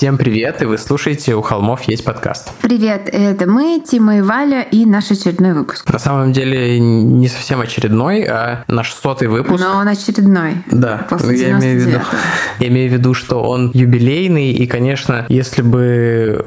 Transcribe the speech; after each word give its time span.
Всем 0.00 0.16
привет, 0.16 0.62
и 0.62 0.64
вы 0.64 0.78
слушаете 0.78 1.34
«У 1.34 1.42
холмов 1.42 1.82
есть 1.82 2.06
подкаст». 2.06 2.52
Привет, 2.62 3.10
это 3.12 3.46
мы, 3.46 3.82
Тима 3.86 4.16
и 4.16 4.20
Валя, 4.22 4.62
и 4.62 4.86
наш 4.86 5.10
очередной 5.10 5.52
выпуск. 5.52 5.86
На 5.92 5.98
самом 5.98 6.32
деле 6.32 6.80
не 6.80 7.28
совсем 7.28 7.60
очередной, 7.60 8.22
а 8.22 8.64
наш 8.66 8.94
сотый 8.94 9.28
выпуск. 9.28 9.62
Но 9.62 9.76
он 9.76 9.88
очередной. 9.88 10.54
Да, 10.70 11.06
После 11.10 11.38
я 11.38 11.50
имею, 11.50 11.82
в 11.82 11.86
виду, 11.86 11.98
я 12.60 12.68
имею 12.68 12.88
в 12.88 12.94
виду, 12.94 13.12
что 13.12 13.42
он 13.42 13.72
юбилейный, 13.74 14.52
и, 14.52 14.66
конечно, 14.66 15.26
если 15.28 15.60
бы, 15.60 16.46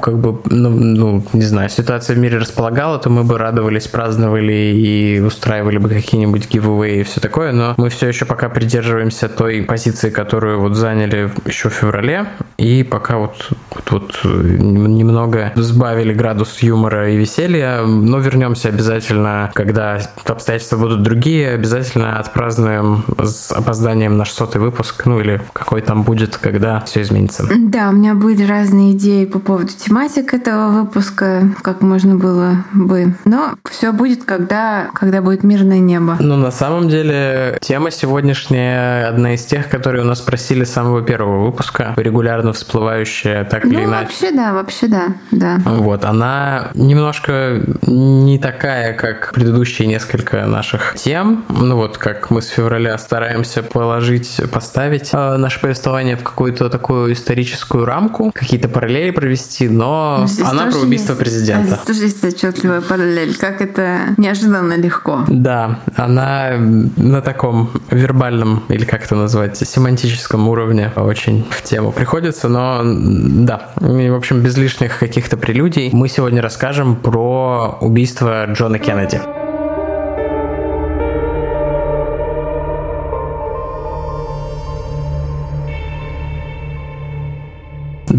как 0.00 0.20
бы, 0.20 0.40
ну, 0.44 0.70
ну, 0.70 1.24
не 1.32 1.42
знаю, 1.42 1.70
ситуация 1.70 2.14
в 2.14 2.20
мире 2.20 2.38
располагала, 2.38 3.00
то 3.00 3.10
мы 3.10 3.24
бы 3.24 3.36
радовались, 3.36 3.88
праздновали 3.88 4.76
и 4.76 5.18
устраивали 5.18 5.78
бы 5.78 5.88
какие-нибудь 5.88 6.48
гивэвэй 6.48 7.00
и 7.00 7.02
все 7.02 7.18
такое, 7.18 7.50
но 7.50 7.74
мы 7.78 7.88
все 7.88 8.06
еще 8.06 8.26
пока 8.26 8.48
придерживаемся 8.48 9.28
той 9.28 9.60
позиции, 9.62 10.10
которую 10.10 10.60
вот 10.60 10.76
заняли 10.76 11.32
еще 11.46 11.68
в 11.68 11.72
феврале, 11.72 12.28
и 12.58 12.86
пока 12.92 13.16
вот, 13.16 13.48
вот, 13.70 13.90
вот 13.90 14.20
э, 14.24 14.28
немного 14.58 15.52
сбавили 15.56 16.12
градус 16.12 16.58
юмора 16.58 17.10
и 17.10 17.16
веселья, 17.16 17.80
но 17.86 18.18
вернемся 18.18 18.68
обязательно, 18.68 19.50
когда 19.54 19.98
обстоятельства 20.26 20.76
будут 20.76 21.02
другие, 21.02 21.52
обязательно 21.52 22.18
отпразднуем 22.18 23.02
с 23.18 23.50
опозданием 23.50 24.18
наш 24.18 24.30
сотый 24.30 24.60
выпуск, 24.60 25.06
ну 25.06 25.20
или 25.20 25.40
какой 25.54 25.80
там 25.80 26.02
будет, 26.02 26.36
когда 26.36 26.80
все 26.80 27.00
изменится. 27.00 27.48
Да, 27.48 27.88
у 27.88 27.92
меня 27.92 28.14
были 28.14 28.44
разные 28.44 28.92
идеи 28.92 29.24
по 29.24 29.38
поводу 29.38 29.68
тематик 29.68 30.34
этого 30.34 30.68
выпуска, 30.68 31.48
как 31.62 31.80
можно 31.80 32.16
было 32.16 32.66
бы, 32.74 33.14
но 33.24 33.54
все 33.70 33.92
будет, 33.92 34.24
когда, 34.24 34.90
когда 34.92 35.22
будет 35.22 35.44
мирное 35.44 35.78
небо. 35.78 36.18
Ну, 36.20 36.36
на 36.36 36.50
самом 36.50 36.90
деле, 36.90 37.56
тема 37.62 37.90
сегодняшняя 37.90 39.08
одна 39.08 39.34
из 39.34 39.46
тех, 39.46 39.70
которые 39.70 40.04
у 40.04 40.06
нас 40.06 40.20
просили 40.20 40.64
с 40.64 40.72
самого 40.72 41.00
первого 41.00 41.46
выпуска, 41.46 41.94
регулярно 41.96 42.52
всплывает 42.52 42.81
всплывающая 42.82 43.44
так 43.44 43.64
ну, 43.64 43.70
или 43.70 43.84
иначе. 43.84 44.04
вообще 44.04 44.30
да, 44.32 44.52
вообще 44.52 44.86
да, 44.88 45.06
да. 45.30 45.60
Вот, 45.64 46.04
она 46.04 46.70
немножко 46.74 47.62
не 47.86 48.38
такая, 48.38 48.94
как 48.94 49.32
предыдущие 49.32 49.86
несколько 49.86 50.46
наших 50.46 50.94
тем. 50.96 51.44
Ну 51.48 51.76
вот, 51.76 51.98
как 51.98 52.30
мы 52.30 52.42
с 52.42 52.48
февраля 52.48 52.98
стараемся 52.98 53.62
положить, 53.62 54.40
поставить 54.52 55.10
э, 55.12 55.36
наше 55.36 55.60
повествование 55.60 56.16
в 56.16 56.24
какую-то 56.24 56.68
такую 56.68 57.12
историческую 57.12 57.84
рамку, 57.84 58.32
какие-то 58.34 58.68
параллели 58.68 59.10
провести, 59.10 59.68
но 59.68 60.24
здесь 60.26 60.46
она 60.46 60.66
про 60.66 60.78
убийство 60.78 61.12
есть, 61.12 61.20
президента. 61.20 61.66
Здесь 61.66 61.86
тоже 61.86 62.02
есть 62.02 62.24
отчетливая 62.24 62.80
параллель, 62.80 63.36
как 63.36 63.60
это 63.60 64.14
неожиданно 64.16 64.74
легко. 64.74 65.24
Да, 65.28 65.80
она 65.96 66.52
на 66.58 67.20
таком 67.20 67.70
вербальном, 67.90 68.64
или 68.68 68.84
как 68.84 69.04
это 69.04 69.14
назвать, 69.14 69.56
семантическом 69.56 70.48
уровне 70.48 70.90
очень 70.96 71.46
в 71.50 71.62
тему 71.62 71.92
приходится, 71.92 72.48
но 72.48 72.71
да, 72.82 73.70
в 73.76 74.14
общем, 74.14 74.40
без 74.40 74.56
лишних 74.56 74.98
каких-то 74.98 75.36
прелюдий 75.36 75.90
мы 75.92 76.08
сегодня 76.08 76.40
расскажем 76.40 76.96
про 76.96 77.78
убийство 77.80 78.46
Джона 78.46 78.78
Кеннеди. 78.78 79.41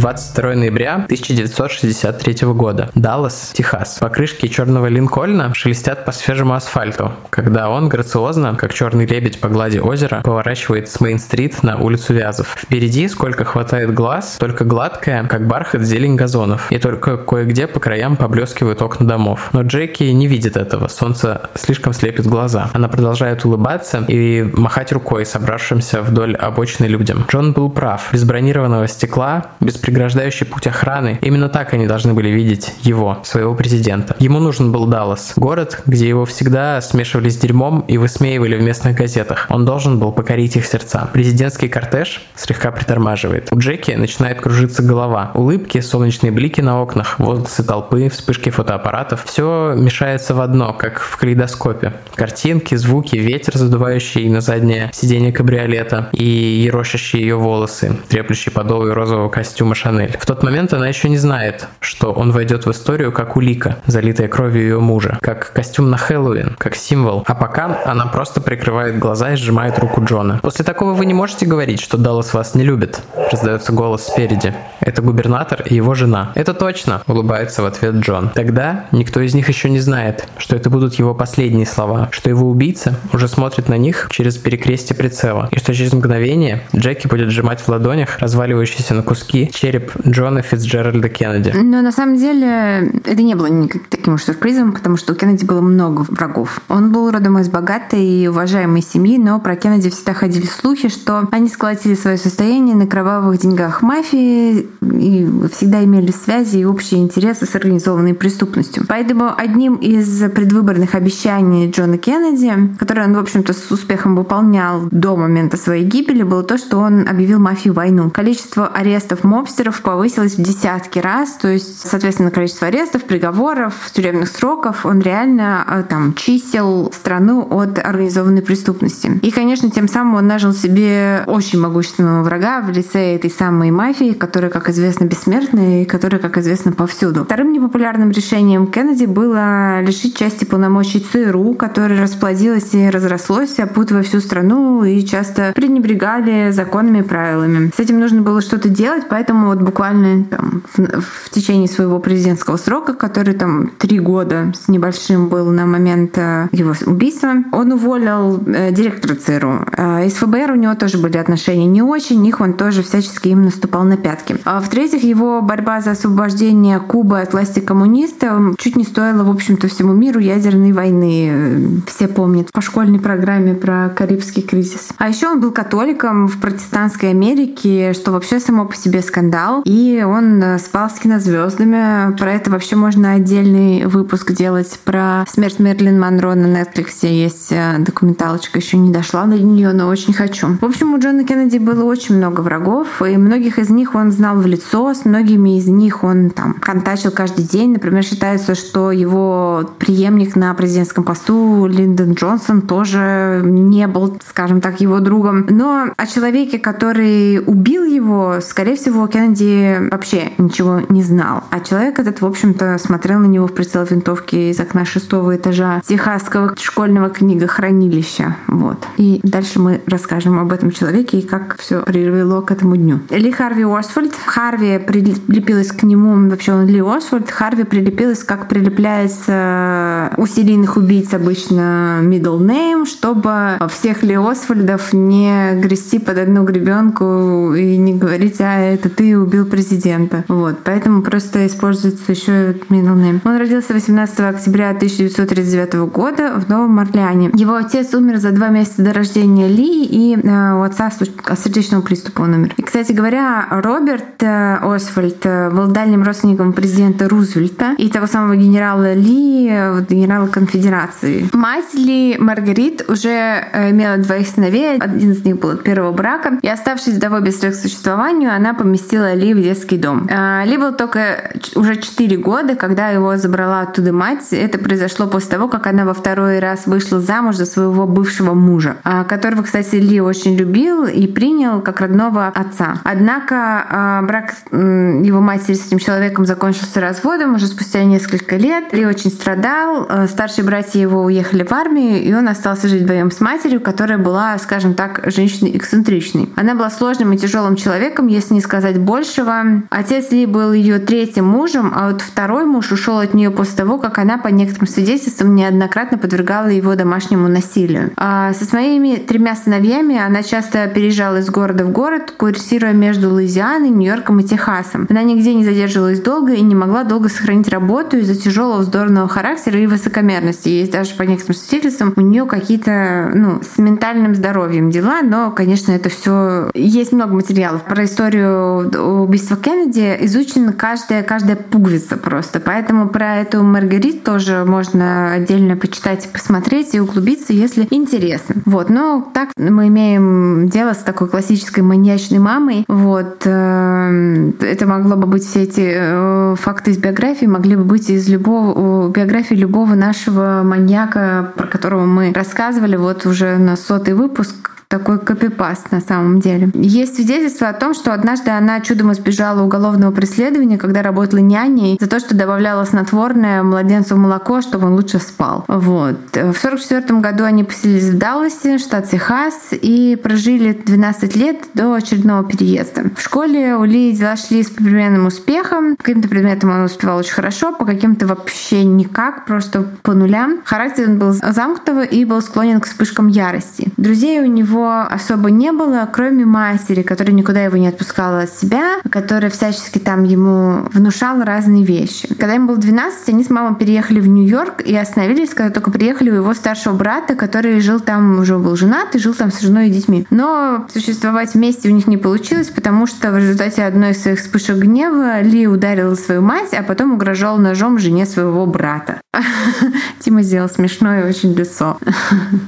22 0.03 0.55
ноября 0.55 0.95
1963 0.95 2.45
года. 2.49 2.89
Даллас, 2.93 3.51
Техас. 3.53 3.99
Покрышки 3.99 4.49
черного 4.49 4.87
Линкольна 4.87 5.53
шелестят 5.53 6.03
по 6.03 6.11
свежему 6.11 6.55
асфальту, 6.55 7.13
когда 7.29 7.69
он 7.69 7.87
грациозно, 7.87 8.53
как 8.55 8.73
черный 8.73 9.05
лебедь 9.05 9.39
по 9.39 9.47
глади 9.47 9.77
озера, 9.77 10.19
поворачивает 10.21 10.89
с 10.89 10.99
Мейн-стрит 10.99 11.63
на 11.63 11.77
улицу 11.77 12.13
Вязов. 12.13 12.57
Впереди, 12.59 13.07
сколько 13.07 13.45
хватает 13.45 13.93
глаз, 13.93 14.35
только 14.41 14.65
гладкая, 14.65 15.23
как 15.23 15.47
бархат, 15.47 15.83
зелень 15.83 16.17
газонов. 16.17 16.69
И 16.69 16.79
только 16.79 17.15
кое-где 17.15 17.67
по 17.67 17.79
краям 17.79 18.17
поблескивают 18.17 18.81
окна 18.81 19.07
домов. 19.07 19.51
Но 19.53 19.61
Джеки 19.61 20.03
не 20.03 20.27
видит 20.27 20.57
этого. 20.57 20.89
Солнце 20.89 21.49
слишком 21.55 21.93
слепит 21.93 22.27
глаза. 22.27 22.69
Она 22.73 22.89
продолжает 22.89 23.45
улыбаться 23.45 24.03
и 24.09 24.43
махать 24.43 24.91
рукой 24.91 25.25
собравшимся 25.25 26.01
вдоль 26.01 26.35
обочины 26.35 26.87
людям. 26.87 27.23
Джон 27.31 27.53
был 27.53 27.69
прав. 27.69 28.09
Без 28.11 28.25
бронированного 28.25 28.89
стекла, 28.89 29.45
без 29.61 29.77
преграждающий 29.93 30.47
путь 30.47 30.65
охраны. 30.65 31.19
Именно 31.21 31.49
так 31.49 31.71
они 31.75 31.85
должны 31.85 32.15
были 32.15 32.29
видеть 32.29 32.73
его, 32.81 33.19
своего 33.23 33.53
президента. 33.53 34.15
Ему 34.17 34.39
нужен 34.39 34.71
был 34.71 34.87
Даллас, 34.87 35.33
город, 35.35 35.83
где 35.85 36.09
его 36.09 36.25
всегда 36.25 36.81
смешивали 36.81 37.29
с 37.29 37.37
дерьмом 37.37 37.81
и 37.81 37.99
высмеивали 37.99 38.55
в 38.55 38.63
местных 38.63 38.97
газетах. 38.97 39.45
Он 39.49 39.65
должен 39.65 39.99
был 39.99 40.11
покорить 40.11 40.55
их 40.55 40.65
сердца. 40.65 41.07
Президентский 41.13 41.67
кортеж 41.67 42.23
слегка 42.35 42.71
притормаживает. 42.71 43.49
У 43.51 43.59
Джеки 43.59 43.91
начинает 43.91 44.41
кружиться 44.41 44.81
голова. 44.81 45.29
Улыбки, 45.35 45.79
солнечные 45.79 46.31
блики 46.31 46.61
на 46.61 46.81
окнах, 46.81 47.19
возгласы 47.19 47.63
толпы, 47.63 48.09
вспышки 48.09 48.49
фотоаппаратов. 48.49 49.23
Все 49.25 49.75
мешается 49.77 50.33
в 50.33 50.41
одно, 50.41 50.73
как 50.73 51.01
в 51.01 51.17
калейдоскопе. 51.17 51.93
Картинки, 52.15 52.73
звуки, 52.73 53.15
ветер, 53.15 53.55
задувающий 53.55 54.27
на 54.27 54.41
заднее 54.41 54.89
сиденье 54.91 55.31
кабриолета 55.31 56.09
и 56.13 56.23
ерощащие 56.23 57.21
ее 57.21 57.35
волосы, 57.35 57.95
треплющий 58.09 58.51
подолы 58.51 58.95
розового 58.95 59.29
костюма 59.29 59.75
Шанель. 59.83 60.15
В 60.17 60.25
тот 60.25 60.43
момент 60.43 60.73
она 60.73 60.87
еще 60.87 61.09
не 61.09 61.17
знает, 61.17 61.67
что 61.81 62.13
он 62.13 62.31
войдет 62.31 62.65
в 62.65 62.71
историю 62.71 63.11
как 63.11 63.35
улика, 63.35 63.79
залитая 63.85 64.29
кровью 64.29 64.61
ее 64.61 64.79
мужа, 64.79 65.17
как 65.21 65.51
костюм 65.51 65.89
на 65.89 65.97
Хэллоуин, 65.97 66.55
как 66.57 66.75
символ. 66.75 67.25
А 67.27 67.35
пока 67.35 67.81
она 67.83 68.05
просто 68.05 68.39
прикрывает 68.39 68.97
глаза 68.97 69.33
и 69.33 69.35
сжимает 69.35 69.77
руку 69.79 70.01
Джона. 70.01 70.39
После 70.41 70.63
такого 70.63 70.93
вы 70.93 71.05
не 71.05 71.13
можете 71.13 71.45
говорить, 71.45 71.81
что 71.81 71.97
Даллас 71.97 72.33
вас 72.33 72.55
не 72.55 72.63
любит. 72.63 73.01
Раздается 73.29 73.73
голос 73.73 74.07
спереди. 74.07 74.53
Это 74.79 75.01
губернатор 75.01 75.61
и 75.63 75.75
его 75.75 75.95
жена. 75.95 76.31
Это 76.35 76.53
точно, 76.53 77.01
улыбается 77.07 77.61
в 77.61 77.65
ответ 77.65 77.95
Джон. 77.95 78.29
Тогда 78.33 78.85
никто 78.93 79.19
из 79.19 79.33
них 79.33 79.49
еще 79.49 79.69
не 79.69 79.79
знает, 79.79 80.29
что 80.37 80.55
это 80.55 80.69
будут 80.69 80.93
его 80.95 81.13
последние 81.13 81.65
слова, 81.65 82.07
что 82.11 82.29
его 82.29 82.49
убийца 82.49 82.95
уже 83.11 83.27
смотрит 83.27 83.67
на 83.67 83.77
них 83.77 84.07
через 84.11 84.37
перекрестие 84.37 84.95
прицела, 84.95 85.49
и 85.51 85.59
что 85.59 85.73
через 85.73 85.91
мгновение 85.91 86.63
Джеки 86.73 87.07
будет 87.07 87.31
сжимать 87.31 87.59
в 87.59 87.67
ладонях 87.67 88.19
разваливающийся 88.19 88.93
на 88.93 89.03
куски 89.03 89.51
череп 89.63 89.93
Джона 90.05 90.41
Фицджеральда 90.41 91.07
Кеннеди. 91.07 91.53
Но 91.55 91.81
на 91.81 91.93
самом 91.93 92.17
деле 92.17 92.91
это 93.05 93.23
не 93.23 93.33
было 93.33 93.45
никаким 93.45 93.85
таким 93.89 94.15
уж 94.15 94.23
сюрпризом, 94.23 94.73
потому 94.73 94.97
что 94.97 95.13
у 95.13 95.15
Кеннеди 95.15 95.45
было 95.45 95.61
много 95.61 96.01
врагов. 96.01 96.59
Он 96.67 96.91
был 96.91 97.09
родом 97.09 97.39
из 97.39 97.47
богатой 97.47 98.05
и 98.05 98.27
уважаемой 98.27 98.81
семьи, 98.81 99.17
но 99.17 99.39
про 99.39 99.55
Кеннеди 99.55 99.89
всегда 99.89 100.13
ходили 100.13 100.45
слухи, 100.45 100.89
что 100.89 101.29
они 101.31 101.47
сколотили 101.47 101.95
свое 101.95 102.17
состояние 102.17 102.75
на 102.75 102.87
кровавых 102.87 103.39
деньгах 103.39 103.81
мафии 103.81 104.67
и 104.81 105.29
всегда 105.53 105.81
имели 105.85 106.11
связи 106.11 106.57
и 106.57 106.65
общие 106.65 107.01
интересы 107.01 107.45
с 107.45 107.55
организованной 107.55 108.13
преступностью. 108.13 108.83
Поэтому 108.89 109.31
одним 109.33 109.75
из 109.75 110.29
предвыборных 110.31 110.93
обещаний 110.93 111.71
Джона 111.71 111.97
Кеннеди, 111.97 112.75
которое 112.77 113.05
он, 113.05 113.15
в 113.15 113.19
общем-то, 113.19 113.53
с 113.53 113.71
успехом 113.71 114.17
выполнял 114.17 114.89
до 114.91 115.15
момента 115.15 115.55
своей 115.55 115.85
гибели, 115.85 116.23
было 116.23 116.43
то, 116.43 116.57
что 116.57 116.79
он 116.79 117.07
объявил 117.07 117.39
мафии 117.39 117.69
войну. 117.69 118.09
Количество 118.09 118.67
арестов 118.67 119.23
мобс 119.23 119.52
мобстеров 119.53 119.81
повысилось 119.81 120.35
в 120.35 120.41
десятки 120.41 120.97
раз, 120.97 121.33
то 121.33 121.47
есть, 121.47 121.87
соответственно, 121.87 122.31
количество 122.31 122.67
арестов, 122.67 123.03
приговоров, 123.03 123.75
тюремных 123.93 124.29
сроков, 124.29 124.83
он 124.83 124.99
реально 124.99 125.63
э, 125.69 125.83
там 125.87 126.15
чисел 126.15 126.91
страну 126.91 127.47
от 127.51 127.77
организованной 127.77 128.41
преступности. 128.41 129.19
И, 129.21 129.29
конечно, 129.29 129.69
тем 129.69 129.87
самым 129.87 130.15
он 130.15 130.27
нажил 130.27 130.53
себе 130.53 131.23
очень 131.27 131.59
могущественного 131.59 132.23
врага 132.23 132.61
в 132.61 132.71
лице 132.71 133.15
этой 133.15 133.29
самой 133.29 133.69
мафии, 133.69 134.13
которая, 134.13 134.49
как 134.49 134.69
известно, 134.69 135.05
бессмертная 135.05 135.83
и 135.83 135.85
которая, 135.85 136.19
как 136.19 136.39
известно, 136.39 136.71
повсюду. 136.71 137.23
Вторым 137.23 137.53
непопулярным 137.53 138.09
решением 138.09 138.65
Кеннеди 138.65 139.05
было 139.05 139.81
лишить 139.81 140.17
части 140.17 140.45
полномочий 140.45 140.99
ЦРУ, 140.99 141.53
которое 141.53 142.01
расплодилось 142.01 142.73
и 142.73 142.89
разрослось, 142.89 143.59
опутывая 143.59 144.01
всю 144.01 144.19
страну 144.19 144.83
и 144.83 145.05
часто 145.05 145.51
пренебрегали 145.53 146.49
законами 146.49 146.99
и 146.99 147.03
правилами. 147.03 147.71
С 147.75 147.79
этим 147.79 147.99
нужно 147.99 148.23
было 148.23 148.41
что-то 148.41 148.69
делать, 148.69 149.03
поэтому 149.09 149.42
вот 149.47 149.59
буквально 149.59 150.25
там, 150.25 150.63
в, 150.73 151.01
в 151.01 151.29
течение 151.29 151.67
своего 151.67 151.99
президентского 151.99 152.57
срока, 152.57 152.93
который 152.93 153.33
там 153.33 153.69
три 153.77 153.99
года 153.99 154.51
с 154.53 154.67
небольшим 154.67 155.29
был 155.29 155.51
на 155.51 155.65
момент 155.65 156.17
э, 156.17 156.47
его 156.51 156.73
убийства, 156.85 157.35
он 157.51 157.71
уволил 157.71 158.41
э, 158.45 158.71
директора 158.71 159.15
ЦРУ. 159.15 159.65
Э, 159.77 160.05
из 160.05 160.13
ФБР 160.13 160.51
у 160.51 160.55
него 160.55 160.75
тоже 160.75 160.97
были 160.97 161.17
отношения 161.17 161.65
не 161.65 161.81
очень, 161.81 162.25
их 162.25 162.41
он 162.41 162.53
тоже 162.53 162.83
всячески 162.83 163.29
им 163.29 163.43
наступал 163.43 163.83
на 163.83 163.97
пятки. 163.97 164.37
А 164.45 164.59
в-третьих, 164.59 165.03
его 165.03 165.41
борьба 165.41 165.81
за 165.81 165.91
освобождение 165.91 166.79
Кубы 166.79 167.21
от 167.21 167.33
власти 167.33 167.59
коммунистов 167.59 168.55
чуть 168.57 168.75
не 168.75 168.83
стоила, 168.83 169.23
в 169.23 169.29
общем-то, 169.29 169.67
всему 169.67 169.93
миру 169.93 170.19
ядерной 170.19 170.71
войны. 170.71 171.81
Все 171.87 172.07
помнят 172.07 172.51
по 172.51 172.61
школьной 172.61 172.99
программе 172.99 173.53
про 173.53 173.89
Карибский 173.89 174.41
кризис. 174.41 174.89
А 174.97 175.09
еще 175.09 175.27
он 175.27 175.39
был 175.39 175.51
католиком 175.51 176.27
в 176.27 176.39
протестантской 176.39 177.09
Америке, 177.09 177.93
что 177.93 178.11
вообще 178.11 178.39
само 178.39 178.65
по 178.65 178.75
себе 178.75 179.01
скандал. 179.01 179.32
И 179.65 180.03
он 180.05 180.41
э, 180.43 180.59
спал 180.59 180.89
с 180.89 180.99
кинозвездами. 180.99 182.15
Про 182.17 182.33
это 182.33 182.51
вообще 182.51 182.75
можно 182.75 183.13
отдельный 183.13 183.85
выпуск 183.85 184.31
делать. 184.31 184.79
Про 184.83 185.25
смерть 185.27 185.59
Мерлин 185.59 185.99
Монро 185.99 186.35
на 186.35 186.45
Netflix 186.45 187.07
есть 187.07 187.51
э, 187.51 187.77
документалочка. 187.79 188.59
Еще 188.59 188.77
не 188.77 188.91
дошла 188.91 189.25
до 189.25 189.37
нее, 189.37 189.73
но 189.73 189.87
очень 189.87 190.13
хочу. 190.13 190.57
В 190.61 190.65
общем, 190.65 190.93
у 190.93 190.99
Джона 190.99 191.23
Кеннеди 191.23 191.57
было 191.57 191.83
очень 191.83 192.17
много 192.17 192.41
врагов, 192.41 193.01
и 193.01 193.17
многих 193.17 193.57
из 193.57 193.69
них 193.69 193.95
он 193.95 194.11
знал 194.11 194.37
в 194.37 194.45
лицо, 194.45 194.93
с 194.93 195.05
многими 195.05 195.57
из 195.57 195.67
них 195.67 196.03
он 196.03 196.29
там 196.29 196.53
контачил 196.53 197.11
каждый 197.11 197.45
день. 197.45 197.73
Например, 197.73 198.03
считается, 198.03 198.53
что 198.53 198.91
его 198.91 199.71
преемник 199.79 200.35
на 200.35 200.53
президентском 200.53 201.03
посту 201.03 201.65
Линдон 201.65 202.13
Джонсон 202.13 202.61
тоже 202.61 203.41
не 203.43 203.87
был, 203.87 204.17
скажем 204.27 204.61
так, 204.61 204.79
его 204.79 204.99
другом. 204.99 205.47
Но 205.49 205.87
о 205.97 206.05
человеке, 206.05 206.59
который 206.59 207.43
убил 207.45 207.83
его, 207.83 208.35
скорее 208.41 208.75
всего, 208.75 209.07
Кеннеди 209.07 209.22
вообще 209.27 210.31
ничего 210.37 210.81
не 210.89 211.03
знал. 211.03 211.43
А 211.49 211.59
человек 211.59 211.99
этот, 211.99 212.21
в 212.21 212.25
общем-то, 212.25 212.77
смотрел 212.77 213.19
на 213.19 213.27
него 213.27 213.47
в 213.47 213.53
прицел 213.53 213.83
винтовки 213.83 214.51
из 214.51 214.59
окна 214.59 214.85
шестого 214.85 215.35
этажа 215.35 215.81
техасского 215.85 216.55
школьного 216.57 217.09
книгохранилища. 217.09 218.35
Вот. 218.47 218.83
И 218.97 219.19
дальше 219.23 219.59
мы 219.59 219.81
расскажем 219.87 220.39
об 220.39 220.51
этом 220.51 220.71
человеке 220.71 221.19
и 221.19 221.21
как 221.21 221.57
все 221.59 221.81
привело 221.81 222.41
к 222.41 222.51
этому 222.51 222.75
дню. 222.75 222.99
Ли 223.09 223.31
Харви 223.31 223.63
Освальд. 223.63 224.13
Харви 224.25 224.79
прилепилась 224.79 225.71
к 225.71 225.83
нему, 225.83 226.29
вообще 226.29 226.53
он 226.53 226.67
Ли 226.67 226.79
Освальд. 226.79 227.29
Харви 227.29 227.63
прилепилась, 227.63 228.23
как 228.23 228.47
прилепляется 228.47 230.11
у 230.17 230.25
серийных 230.25 230.77
убийц 230.77 231.13
обычно 231.13 231.99
middle 232.01 232.39
name, 232.39 232.85
чтобы 232.85 233.57
всех 233.69 234.03
Ли 234.03 234.15
Освальдов 234.15 234.93
не 234.93 235.55
грести 235.61 235.99
под 235.99 236.17
одну 236.17 236.43
гребенку 236.43 237.53
и 237.53 237.77
не 237.77 237.93
говорить, 237.93 238.39
а 238.39 238.59
это 238.59 238.89
ты 238.89 239.12
убил 239.15 239.45
президента. 239.45 240.23
Вот. 240.27 240.59
Поэтому 240.63 241.01
просто 241.01 241.45
используется 241.47 242.11
еще 242.11 242.53
middle 242.69 242.95
name. 242.95 243.21
Он 243.25 243.37
родился 243.37 243.73
18 243.73 244.19
октября 244.19 244.69
1939 244.69 245.73
года 245.91 246.33
в 246.35 246.49
Новом 246.49 246.79
Орлеане. 246.79 247.31
Его 247.33 247.55
отец 247.55 247.93
умер 247.93 248.17
за 248.17 248.31
два 248.31 248.49
месяца 248.49 248.83
до 248.83 248.93
рождения 248.93 249.47
Ли, 249.47 249.85
и 249.85 250.15
э, 250.15 250.53
у 250.53 250.61
отца 250.61 250.91
от 251.25 251.39
сердечного 251.39 251.81
приступа 251.81 252.21
он 252.21 252.33
умер. 252.33 252.53
И, 252.57 252.61
кстати 252.61 252.91
говоря, 252.91 253.47
Роберт 253.49 254.21
э, 254.21 254.55
Освальд 254.61 255.25
э, 255.25 255.49
был 255.49 255.67
дальним 255.67 256.03
родственником 256.03 256.53
президента 256.53 257.09
Рузвельта 257.09 257.73
и 257.77 257.89
того 257.89 258.07
самого 258.07 258.35
генерала 258.35 258.93
Ли, 258.93 259.47
генерала 259.89 260.27
конфедерации. 260.27 261.29
Мать 261.33 261.73
Ли, 261.73 262.17
Маргарит, 262.19 262.85
уже 262.87 263.45
имела 263.53 263.97
двоих 263.97 264.27
сыновей, 264.27 264.77
один 264.77 265.11
из 265.11 265.23
них 265.23 265.39
был 265.39 265.51
от 265.51 265.63
первого 265.63 265.91
брака, 265.91 266.39
и 266.41 266.47
оставшись 266.47 266.95
вдовой 266.95 267.21
без 267.21 267.39
средств 267.39 267.63
существованию, 267.63 268.33
она 268.33 268.53
поместила 268.53 269.02
Ли 269.13 269.33
в 269.33 269.41
детский 269.41 269.77
дом. 269.77 270.07
Ли 270.45 270.57
был 270.57 270.73
только 270.73 271.31
уже 271.55 271.75
4 271.75 272.17
года, 272.17 272.55
когда 272.55 272.89
его 272.89 273.17
забрала 273.17 273.61
оттуда 273.61 273.91
мать. 273.91 274.27
Это 274.31 274.57
произошло 274.57 275.07
после 275.07 275.31
того, 275.31 275.47
как 275.47 275.67
она 275.67 275.85
во 275.85 275.93
второй 275.93 276.39
раз 276.39 276.65
вышла 276.65 276.99
замуж 276.99 277.35
за 277.35 277.45
своего 277.45 277.85
бывшего 277.85 278.33
мужа, 278.33 278.77
которого, 279.07 279.43
кстати, 279.43 279.75
Ли 279.75 280.01
очень 280.01 280.35
любил 280.35 280.85
и 280.85 281.07
принял 281.07 281.61
как 281.61 281.81
родного 281.81 282.27
отца. 282.27 282.75
Однако 282.83 283.65
а, 283.69 284.01
брак 284.03 284.33
его 284.51 285.21
матери 285.21 285.55
с 285.55 285.67
этим 285.67 285.79
человеком 285.79 286.25
закончился 286.25 286.81
разводом 286.81 287.35
уже 287.35 287.47
спустя 287.47 287.83
несколько 287.83 288.37
лет. 288.37 288.73
Ли 288.73 288.85
очень 288.85 289.11
страдал, 289.11 289.85
а, 289.89 290.07
старшие 290.07 290.45
братья 290.45 290.79
его 290.79 291.03
уехали 291.03 291.43
в 291.43 291.51
армию, 291.51 292.01
и 292.01 292.13
он 292.13 292.27
остался 292.27 292.67
жить 292.67 292.83
вдвоем 292.83 293.11
с 293.11 293.19
матерью, 293.19 293.61
которая 293.61 293.97
была, 293.97 294.37
скажем 294.37 294.73
так, 294.73 295.01
женщиной 295.05 295.55
эксцентричной. 295.57 296.29
Она 296.35 296.55
была 296.55 296.69
сложным 296.69 297.13
и 297.13 297.17
тяжелым 297.17 297.55
человеком, 297.55 298.07
если 298.07 298.33
не 298.33 298.41
сказать 298.41 298.77
большего. 298.93 299.63
Отец 299.71 300.11
Ли 300.11 300.27
был 300.27 300.53
ее 300.53 300.77
третьим 300.77 301.25
мужем, 301.25 301.73
а 301.75 301.89
вот 301.89 302.01
второй 302.01 302.45
муж 302.45 302.71
ушел 302.71 302.99
от 302.99 303.15
нее 303.15 303.31
после 303.31 303.57
того, 303.57 303.79
как 303.79 303.97
она, 303.97 304.19
по 304.19 304.27
некоторым 304.27 304.67
свидетельствам, 304.67 305.33
неоднократно 305.33 305.97
подвергала 305.97 306.49
его 306.49 306.75
домашнему 306.75 307.27
насилию. 307.27 307.89
А 307.97 308.33
со 308.33 308.45
своими 308.45 308.97
тремя 308.97 309.35
сыновьями 309.35 309.97
она 309.97 310.21
часто 310.21 310.67
переезжала 310.67 311.17
из 311.21 311.29
города 311.31 311.65
в 311.65 311.71
город, 311.71 312.13
курсируя 312.15 312.73
между 312.73 313.09
Луизианой, 313.09 313.69
Нью-Йорком 313.69 314.19
и 314.19 314.23
Техасом. 314.23 314.85
Она 314.91 315.01
нигде 315.01 315.33
не 315.33 315.43
задерживалась 315.43 315.99
долго 315.99 316.33
и 316.33 316.41
не 316.41 316.53
могла 316.53 316.83
долго 316.83 317.09
сохранить 317.09 317.49
работу 317.49 317.97
из-за 317.97 318.13
тяжелого 318.15 318.59
вздорного 318.59 319.07
характера 319.07 319.59
и 319.59 319.65
высокомерности. 319.65 320.49
Есть 320.49 320.71
даже 320.71 320.93
по 320.93 321.01
некоторым 321.01 321.35
свидетельствам 321.35 321.93
у 321.95 322.01
нее 322.01 322.27
какие-то 322.27 323.11
ну, 323.15 323.41
с 323.41 323.57
ментальным 323.57 324.13
здоровьем 324.13 324.69
дела, 324.69 325.01
но, 325.01 325.31
конечно, 325.31 325.71
это 325.71 325.89
все 325.89 326.51
есть 326.53 326.91
много 326.91 327.15
материалов 327.15 327.63
про 327.63 327.85
историю 327.85 328.69
убийства 328.75 329.37
Кеннеди 329.37 329.97
изучена 330.01 330.53
каждая 330.53 331.03
каждая 331.03 331.35
пуговица 331.35 331.97
просто, 331.97 332.39
поэтому 332.39 332.89
про 332.89 333.17
эту 333.17 333.43
Маргарит 333.43 334.03
тоже 334.03 334.43
можно 334.45 335.13
отдельно 335.13 335.55
почитать, 335.55 336.09
посмотреть 336.11 336.73
и 336.73 336.79
углубиться, 336.79 337.33
если 337.33 337.67
интересно. 337.69 338.35
Вот, 338.45 338.69
но 338.69 339.09
так 339.13 339.29
мы 339.37 339.67
имеем 339.67 340.49
дело 340.49 340.73
с 340.73 340.79
такой 340.79 341.07
классической 341.07 341.61
маньячной 341.61 342.19
мамой. 342.19 342.65
Вот. 342.67 343.23
Э, 343.25 344.31
это 344.41 344.65
могло 344.65 344.95
бы 344.95 345.07
быть 345.07 345.23
все 345.23 345.43
эти 345.43 345.73
э, 345.75 346.35
факты 346.39 346.71
из 346.71 346.77
биографии, 346.77 347.25
могли 347.25 347.55
бы 347.55 347.63
быть 347.63 347.89
из 347.89 348.07
любого 348.09 348.89
биографии 348.89 349.35
любого 349.35 349.75
нашего 349.75 350.41
маньяка, 350.43 351.31
про 351.35 351.47
которого 351.47 351.85
мы 351.85 352.13
рассказывали 352.13 352.75
вот 352.75 353.05
уже 353.05 353.37
на 353.37 353.55
сотый 353.55 353.93
выпуск, 353.93 354.51
такой 354.73 354.97
копипаст 354.97 355.71
на 355.71 355.81
самом 355.81 356.19
деле. 356.19 356.49
Есть 356.55 356.95
свидетельство 356.95 357.47
о 357.47 357.53
том, 357.53 357.75
что 357.75 357.93
однажды 357.93 358.31
она 358.31 358.59
чудом 358.59 358.91
избежала 358.91 359.43
уголовного 359.43 359.91
преследования, 359.91 360.57
когда 360.57 360.81
работала 360.81 361.19
няней 361.19 361.77
за 361.79 361.87
то, 361.87 361.99
что 361.99 362.15
добавляла 362.15 362.63
снотворное 362.63 363.43
младенцу 363.43 363.93
в 363.93 363.99
молоко, 363.99 364.41
чтобы 364.41 364.65
он 364.65 364.73
лучше 364.73 364.97
спал. 364.97 365.45
Вот. 365.47 365.99
В 366.13 366.15
1944 366.15 366.99
году 367.01 367.23
они 367.23 367.43
поселились 367.43 367.89
в 367.89 367.99
Далласе, 367.99 368.57
штат 368.57 368.89
Техас, 368.89 369.49
и 369.51 369.95
прожили 369.95 370.53
12 370.53 371.15
лет 371.17 371.37
до 371.53 371.75
очередного 371.75 372.23
переезда. 372.23 372.85
В 372.97 373.01
школе 373.01 373.55
у 373.55 373.65
Ли 373.65 373.91
дела 373.91 374.15
шли 374.15 374.41
с 374.41 374.49
переменным 374.49 375.05
успехом. 375.05 375.75
По 375.75 375.83
каким-то 375.83 376.07
предметам 376.07 376.49
он 376.49 376.63
успевал 376.63 376.97
очень 376.97 377.13
хорошо, 377.13 377.53
по 377.53 377.65
каким-то 377.65 378.07
вообще 378.07 378.63
никак, 378.63 379.25
просто 379.25 379.67
по 379.83 379.93
нулям. 379.93 380.39
Характер 380.45 380.89
он 380.89 380.97
был 380.97 381.11
замкнутого 381.11 381.83
и 381.83 382.05
был 382.05 382.23
склонен 382.23 382.59
к 382.59 382.65
вспышкам 382.65 383.07
ярости. 383.07 383.71
Друзей 383.77 384.19
у 384.19 384.25
него 384.25 384.62
особо 384.69 385.29
не 385.29 385.51
было, 385.51 385.87
кроме 385.91 386.25
матери, 386.25 386.81
которая 386.81 387.13
никуда 387.13 387.41
его 387.41 387.57
не 387.57 387.67
отпускала 387.67 388.21
от 388.21 388.33
себя, 388.33 388.77
которая 388.89 389.29
всячески 389.29 389.79
там 389.79 390.03
ему 390.03 390.67
внушала 390.73 391.25
разные 391.25 391.63
вещи. 391.63 392.07
Когда 392.07 392.33
ему 392.33 392.47
было 392.47 392.57
12, 392.57 393.09
они 393.09 393.23
с 393.23 393.29
мамой 393.29 393.55
переехали 393.55 393.99
в 393.99 394.07
Нью-Йорк 394.07 394.61
и 394.61 394.75
остановились, 394.75 395.33
когда 395.33 395.51
только 395.51 395.71
приехали 395.71 396.09
у 396.11 396.15
его 396.15 396.33
старшего 396.33 396.73
брата, 396.73 397.15
который 397.15 397.59
жил 397.59 397.79
там, 397.79 398.19
уже 398.19 398.37
был 398.37 398.55
женат 398.55 398.95
и 398.95 398.99
жил 398.99 399.13
там 399.13 399.31
с 399.31 399.41
женой 399.41 399.67
и 399.67 399.71
детьми. 399.71 400.05
Но 400.09 400.67
существовать 400.71 401.33
вместе 401.33 401.69
у 401.69 401.71
них 401.71 401.87
не 401.87 401.97
получилось, 401.97 402.49
потому 402.49 402.87
что 402.87 403.11
в 403.11 403.17
результате 403.17 403.63
одной 403.63 403.91
из 403.91 404.01
своих 404.01 404.19
вспышек 404.19 404.57
гнева 404.57 405.21
Ли 405.21 405.47
ударила 405.47 405.95
свою 405.95 406.21
мать, 406.21 406.53
а 406.53 406.63
потом 406.63 406.93
угрожал 406.93 407.37
ножом 407.37 407.79
жене 407.79 408.05
своего 408.05 408.45
брата. 408.45 409.01
Тима 409.99 410.21
сделал 410.23 410.49
смешное 410.49 411.07
очень 411.07 411.33
лицо. 411.33 411.77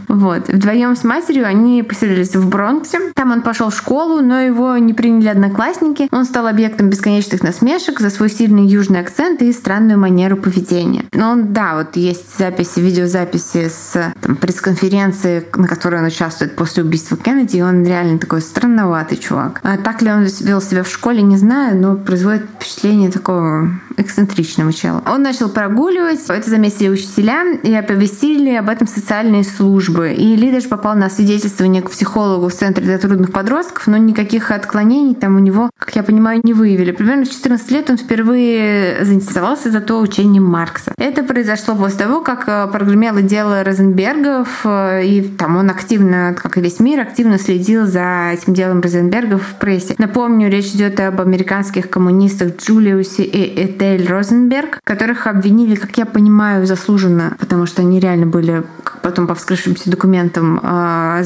Вот. 0.08 0.48
Вдвоем 0.48 0.96
с 0.96 1.04
матерью 1.04 1.46
они 1.46 1.84
поселились 2.06 2.36
в 2.36 2.48
Бронксе. 2.50 3.00
Там 3.16 3.32
он 3.32 3.42
пошел 3.42 3.70
в 3.70 3.76
школу, 3.76 4.22
но 4.22 4.40
его 4.40 4.78
не 4.78 4.94
приняли 4.94 5.28
одноклассники. 5.28 6.08
Он 6.12 6.26
стал 6.26 6.48
объектом 6.48 6.90
бесконечных 6.90 7.42
насмешек 7.42 8.00
за 8.00 8.10
свой 8.10 8.30
сильный 8.30 8.68
южный 8.68 9.00
акцент 9.00 9.42
и 9.42 9.52
странную 9.52 10.00
манеру 10.00 10.38
поведения. 10.38 11.06
Но 11.14 11.32
он, 11.32 11.54
да, 11.54 11.76
вот 11.76 11.96
есть 11.96 12.38
записи, 12.38 12.80
видеозаписи 12.80 13.70
с 13.70 14.14
пресс-конференции, 14.40 15.46
на 15.56 15.68
которой 15.68 16.02
он 16.02 16.08
участвует 16.08 16.56
после 16.56 16.84
убийства 16.84 17.18
Кеннеди, 17.18 17.58
и 17.58 17.62
он 17.62 17.84
реально 17.84 18.20
такой 18.20 18.42
странноватый 18.42 19.18
чувак. 19.18 19.60
А 19.64 19.78
так 19.78 20.02
ли 20.02 20.12
он 20.12 20.26
вел 20.42 20.62
себя 20.62 20.84
в 20.84 20.90
школе, 20.90 21.22
не 21.22 21.38
знаю, 21.38 21.78
но 21.78 21.96
производит 21.96 22.44
впечатление 22.60 23.10
такого 23.10 23.70
эксцентричного 23.98 24.74
чела. 24.74 25.02
Он 25.08 25.22
начал 25.22 25.50
прогуливать, 25.50 26.20
это 26.28 26.50
заметили 26.50 26.90
учителя 26.90 27.54
и 27.64 27.74
оповестили 27.74 28.54
об 28.56 28.70
этом 28.70 28.88
социальные 28.88 29.44
службы. 29.44 30.14
И 30.14 30.36
Ли 30.36 30.52
даже 30.52 30.68
попал 30.68 30.96
на 30.96 31.10
свидетельствование 31.10 31.82
к 31.82 31.90
психологу 31.96 32.50
в 32.50 32.54
Центре 32.54 32.84
для 32.84 32.98
трудных 32.98 33.32
подростков, 33.32 33.88
но 33.88 33.96
никаких 33.96 34.52
отклонений 34.52 35.16
там 35.16 35.38
у 35.38 35.40
него, 35.40 35.70
как 35.78 35.96
я 35.96 36.04
понимаю, 36.04 36.42
не 36.44 36.54
выявили. 36.54 36.92
Примерно 36.92 37.24
в 37.24 37.32
14 37.32 37.72
лет 37.72 37.90
он 37.90 37.98
впервые 37.98 39.06
заинтересовался 39.06 39.72
за 39.72 39.80
то 39.80 40.02
учением 40.02 40.44
Маркса. 40.44 40.94
Это 40.98 41.24
произошло 41.24 41.74
после 41.76 42.00
того, 42.00 42.20
как 42.20 42.44
э, 42.48 42.68
прогремело 42.68 43.22
дело 43.22 43.64
Розенбергов, 43.64 44.66
э, 44.66 45.06
и 45.06 45.22
там 45.22 45.56
он 45.56 45.70
активно, 45.70 46.36
как 46.38 46.58
и 46.58 46.62
весь 46.62 46.82
мир, 46.82 47.00
активно 47.00 47.40
следил 47.40 47.86
за 47.86 48.32
этим 48.34 48.54
делом 48.54 48.82
Розенбергов 48.82 49.42
в 49.42 49.54
прессе. 49.56 49.96
Напомню, 49.98 50.50
речь 50.50 50.74
идет 50.74 51.00
об 51.00 51.22
американских 51.22 51.90
коммунистах 51.90 52.58
Джулиусе 52.58 53.24
и 53.24 53.66
Этель 53.66 54.06
Розенберг, 54.06 54.80
которых 54.84 55.28
обвинили, 55.28 55.76
как 55.76 55.98
я 55.98 56.06
понимаю, 56.06 56.66
заслуженно, 56.66 57.38
потому 57.40 57.66
что 57.66 57.84
они 57.84 58.02
реально 58.02 58.26
были 58.26 58.64
потом 59.02 59.28
по 59.28 59.36
вскрывшимся 59.36 59.90
документам 59.90 60.60
э, 60.62 61.20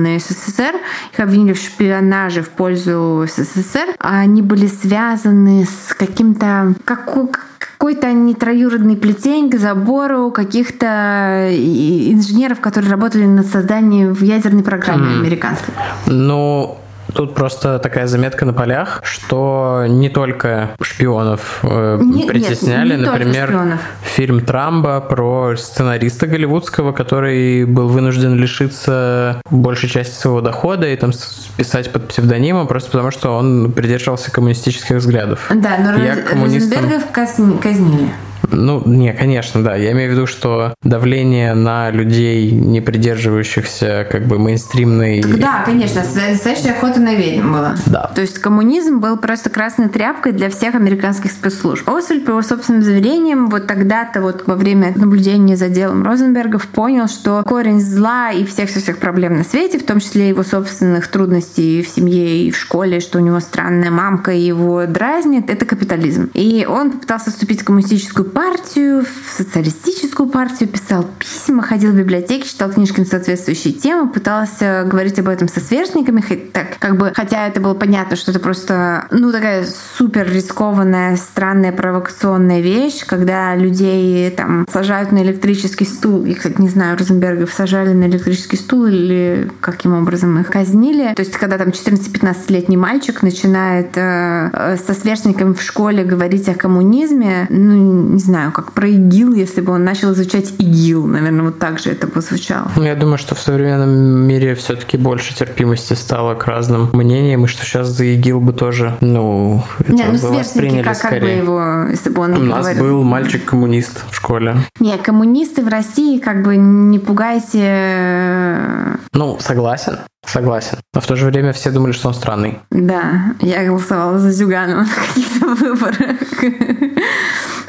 завербованы 0.00 0.18
СССР. 0.18 0.74
Их 1.12 1.20
обвинили 1.20 1.52
в 1.52 1.58
шпионаже 1.58 2.42
в 2.42 2.50
пользу 2.50 3.26
СССР. 3.26 3.94
Они 3.98 4.42
были 4.42 4.66
связаны 4.66 5.64
с 5.64 5.94
каким-то... 5.94 6.74
Как, 6.84 7.46
какой-то 7.58 8.12
нетроюродный 8.12 8.96
плетень 8.96 9.50
к 9.50 9.58
забору 9.58 10.30
каких-то 10.30 11.48
инженеров, 11.50 12.60
которые 12.60 12.90
работали 12.90 13.24
над 13.24 13.46
созданием 13.46 14.12
в 14.12 14.22
ядерной 14.22 14.62
программе 14.62 15.14
mm. 15.14 15.20
американской. 15.20 15.74
Ну, 16.06 16.78
Тут 17.14 17.34
просто 17.34 17.78
такая 17.78 18.06
заметка 18.06 18.44
на 18.44 18.52
полях, 18.52 19.00
что 19.04 19.84
не 19.88 20.08
только 20.08 20.70
шпионов 20.80 21.60
э, 21.62 21.98
не, 22.02 22.24
притесняли. 22.24 22.90
Нет, 22.90 23.00
не 23.00 23.06
Например, 23.06 23.78
фильм 24.02 24.40
Трамба 24.40 25.00
про 25.00 25.56
сценариста 25.56 26.26
голливудского, 26.26 26.92
который 26.92 27.64
был 27.64 27.88
вынужден 27.88 28.34
лишиться 28.34 29.40
большей 29.50 29.88
части 29.88 30.14
своего 30.14 30.40
дохода 30.40 30.86
и 30.86 30.96
там 30.96 31.12
писать 31.56 31.92
под 31.92 32.08
псевдонимом 32.08 32.66
просто 32.66 32.90
потому, 32.90 33.10
что 33.10 33.36
он 33.36 33.72
придерживался 33.72 34.30
коммунистических 34.30 34.96
взглядов. 34.96 35.50
Да, 35.54 35.78
но 35.78 36.02
Я 36.02 36.16
коммунистам... 36.16 36.84
Розенбергов 36.84 37.60
казнили. 37.60 38.10
Ну, 38.50 38.82
не, 38.86 39.12
конечно, 39.12 39.62
да. 39.62 39.76
Я 39.76 39.92
имею 39.92 40.10
в 40.10 40.14
виду, 40.14 40.26
что 40.26 40.74
давление 40.82 41.54
на 41.54 41.90
людей, 41.90 42.50
не 42.50 42.80
придерживающихся 42.80 44.06
как 44.10 44.26
бы 44.26 44.38
мейнстримной... 44.38 45.22
Да, 45.22 45.62
конечно, 45.64 46.02
настоящая 46.02 46.72
охота 46.72 47.00
на 47.00 47.14
ведьм 47.14 47.52
была. 47.52 47.76
Да. 47.86 48.10
То 48.14 48.20
есть 48.20 48.38
коммунизм 48.38 49.00
был 49.00 49.16
просто 49.16 49.50
красной 49.50 49.88
тряпкой 49.88 50.32
для 50.32 50.50
всех 50.50 50.74
американских 50.74 51.32
спецслужб. 51.32 51.88
Освальд, 51.88 52.24
по 52.24 52.30
его 52.30 52.42
собственным 52.42 52.82
заверениям, 52.82 53.50
вот 53.50 53.66
тогда-то 53.66 54.20
вот 54.20 54.44
во 54.46 54.54
время 54.54 54.92
наблюдения 54.96 55.56
за 55.56 55.68
делом 55.68 56.02
Розенбергов 56.04 56.66
понял, 56.68 57.08
что 57.08 57.42
корень 57.44 57.80
зла 57.80 58.30
и 58.30 58.44
всех-всех 58.44 58.98
проблем 58.98 59.36
на 59.36 59.44
свете, 59.44 59.78
в 59.78 59.84
том 59.84 60.00
числе 60.00 60.28
его 60.28 60.42
собственных 60.42 61.08
трудностей 61.08 61.82
в 61.82 61.88
семье 61.88 62.44
и 62.44 62.50
в 62.50 62.56
школе, 62.56 63.00
что 63.00 63.18
у 63.18 63.20
него 63.20 63.40
странная 63.40 63.90
мамка 63.90 64.32
его 64.32 64.86
дразнит, 64.86 65.50
это 65.50 65.64
капитализм. 65.64 66.30
И 66.34 66.66
он 66.68 66.92
попытался 66.92 67.30
вступить 67.30 67.62
в 67.62 67.64
коммунистическую 67.64 68.29
партию, 68.30 69.04
в 69.04 69.36
социалистическую 69.36 70.28
партию, 70.28 70.68
писал 70.68 71.06
письма, 71.18 71.62
ходил 71.62 71.92
в 71.92 71.96
библиотеки, 71.96 72.46
читал 72.46 72.70
книжки 72.70 73.00
на 73.00 73.06
соответствующие 73.06 73.72
темы, 73.74 74.08
пытался 74.08 74.84
говорить 74.86 75.18
об 75.18 75.28
этом 75.28 75.48
со 75.48 75.60
сверстниками, 75.60 76.20
так, 76.52 76.78
как 76.78 76.96
бы, 76.96 77.12
хотя 77.14 77.46
это 77.46 77.60
было 77.60 77.74
понятно, 77.74 78.16
что 78.16 78.30
это 78.30 78.40
просто, 78.40 79.06
ну, 79.10 79.32
такая 79.32 79.66
супер 79.96 80.30
рискованная, 80.30 81.16
странная, 81.16 81.72
провокационная 81.72 82.60
вещь, 82.60 83.04
когда 83.06 83.54
людей 83.56 84.30
там 84.30 84.66
сажают 84.72 85.12
на 85.12 85.22
электрический 85.22 85.84
стул. 85.84 86.24
Я, 86.24 86.34
кстати, 86.34 86.60
не 86.60 86.68
знаю, 86.68 86.98
Розенбергов 86.98 87.52
сажали 87.52 87.92
на 87.92 88.04
электрический 88.04 88.56
стул 88.56 88.86
или 88.86 89.50
каким 89.60 89.94
образом 89.94 90.38
их 90.40 90.48
казнили. 90.48 91.14
То 91.14 91.22
есть, 91.22 91.32
когда 91.32 91.58
там 91.58 91.68
14-15-летний 91.68 92.76
мальчик 92.76 93.22
начинает 93.22 93.96
э, 93.96 94.50
э, 94.52 94.76
со 94.76 94.94
сверстниками 94.94 95.54
в 95.54 95.62
школе 95.62 96.04
говорить 96.04 96.48
о 96.48 96.54
коммунизме, 96.54 97.46
ну, 97.50 98.18
не 98.20 98.24
знаю, 98.24 98.52
как 98.52 98.72
про 98.72 98.86
ИГИЛ, 98.86 99.32
если 99.32 99.62
бы 99.62 99.72
он 99.72 99.84
начал 99.84 100.12
изучать 100.12 100.52
ИГИЛ. 100.58 101.06
Наверное, 101.06 101.44
вот 101.44 101.58
так 101.58 101.78
же 101.78 101.90
это 101.90 102.06
бы 102.06 102.20
звучало. 102.20 102.70
Ну, 102.76 102.82
я 102.82 102.94
думаю, 102.94 103.16
что 103.16 103.34
в 103.34 103.40
современном 103.40 103.90
мире 103.90 104.54
все-таки 104.54 104.98
больше 104.98 105.34
терпимости 105.34 105.94
стало 105.94 106.34
к 106.34 106.46
разным 106.46 106.90
мнениям, 106.92 107.44
и 107.46 107.48
что 107.48 107.64
сейчас 107.64 107.88
за 107.88 108.04
ИГИЛ 108.04 108.40
бы 108.40 108.52
тоже, 108.52 108.98
ну, 109.00 109.62
это 109.78 109.92
не, 109.94 110.04
ну, 110.04 110.18
бы 110.18 110.36
восприняли 110.36 110.82
как, 110.82 110.96
скорее. 110.96 111.20
Как 111.20 111.22
бы 111.22 111.28
его, 111.28 111.90
если 111.90 112.10
бы 112.10 112.20
он 112.20 112.34
У 112.34 112.40
нас 112.40 112.60
говорил. 112.66 112.84
был 112.84 113.04
мальчик-коммунист 113.04 114.04
в 114.10 114.14
школе. 114.14 114.56
Не, 114.80 114.98
коммунисты 114.98 115.62
в 115.62 115.68
России, 115.68 116.18
как 116.18 116.42
бы 116.42 116.56
не 116.56 116.98
пугайте. 116.98 117.62
Э, 117.62 118.96
ну, 119.14 119.38
согласен. 119.40 119.96
Согласен. 120.24 120.78
Но 120.94 121.00
в 121.00 121.06
то 121.06 121.16
же 121.16 121.26
время 121.26 121.52
все 121.52 121.70
думали, 121.70 121.92
что 121.92 122.08
он 122.08 122.14
странный. 122.14 122.60
Да, 122.70 123.34
я 123.40 123.64
голосовала 123.64 124.18
за 124.18 124.30
Зюганова 124.30 124.80
на 124.80 124.88
каких-то 125.06 125.46
выборах. 125.54 126.16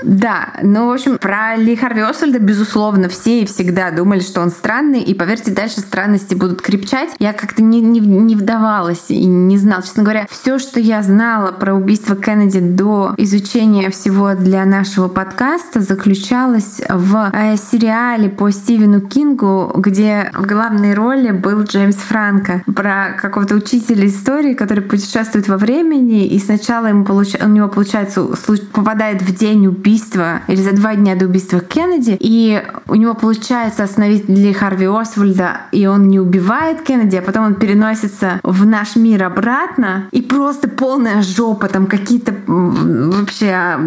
Да, 0.03 0.53
ну, 0.61 0.87
в 0.87 0.91
общем, 0.91 1.17
про 1.17 1.55
Ли 1.55 1.75
Харви 1.75 2.01
Освальда, 2.01 2.39
безусловно, 2.39 3.09
все 3.09 3.41
и 3.41 3.45
всегда 3.45 3.91
думали, 3.91 4.19
что 4.19 4.41
он 4.41 4.49
странный, 4.49 5.01
и, 5.01 5.13
поверьте, 5.13 5.51
дальше 5.51 5.79
странности 5.79 6.35
будут 6.35 6.61
крепчать. 6.61 7.09
Я 7.19 7.33
как-то 7.33 7.61
не, 7.61 7.81
не, 7.81 7.99
не 7.99 8.35
вдавалась 8.35 9.05
и 9.09 9.25
не 9.25 9.57
знала. 9.57 9.83
Честно 9.83 10.03
говоря, 10.03 10.27
все, 10.29 10.59
что 10.59 10.79
я 10.79 11.01
знала 11.03 11.51
про 11.51 11.73
убийство 11.73 12.15
Кеннеди 12.15 12.59
до 12.59 13.13
изучения 13.17 13.89
всего 13.89 14.33
для 14.33 14.65
нашего 14.65 15.07
подкаста, 15.07 15.81
заключалось 15.81 16.81
в 16.89 17.31
э, 17.33 17.55
сериале 17.57 18.29
по 18.29 18.51
Стивену 18.51 19.01
Кингу, 19.01 19.71
где 19.75 20.31
в 20.33 20.45
главной 20.45 20.93
роли 20.93 21.31
был 21.31 21.63
Джеймс 21.63 21.97
Франко, 22.41 22.63
про 22.71 23.17
какого-то 23.19 23.55
учителя 23.55 24.05
истории, 24.07 24.53
который 24.53 24.83
путешествует 24.83 25.47
во 25.47 25.57
времени, 25.57 26.25
и 26.25 26.39
сначала 26.39 26.87
ему 26.87 27.05
получ... 27.05 27.35
у 27.41 27.47
него, 27.47 27.67
получается, 27.67 28.27
попадает 28.73 29.21
в 29.21 29.35
день 29.35 29.67
убийства 29.67 30.41
или 30.47 30.61
за 30.61 30.73
два 30.73 30.95
дня 30.95 31.15
до 31.15 31.25
убийства 31.25 31.59
Кеннеди, 31.59 32.17
и 32.19 32.63
у 32.87 32.95
него 32.95 33.13
получается 33.13 33.83
остановить 33.83 34.27
Ли 34.29 34.53
Харви 34.53 34.87
Освальда, 34.87 35.61
и 35.71 35.85
он 35.87 36.07
не 36.07 36.19
убивает 36.19 36.81
Кеннеди, 36.81 37.17
а 37.17 37.21
потом 37.21 37.45
он 37.45 37.55
переносится 37.55 38.39
в 38.43 38.65
наш 38.65 38.95
мир 38.95 39.23
обратно, 39.23 40.07
и 40.11 40.21
просто 40.21 40.69
полная 40.69 41.21
жопа, 41.21 41.67
там 41.67 41.87
какие-то 41.87 42.33
вообще 42.47 43.77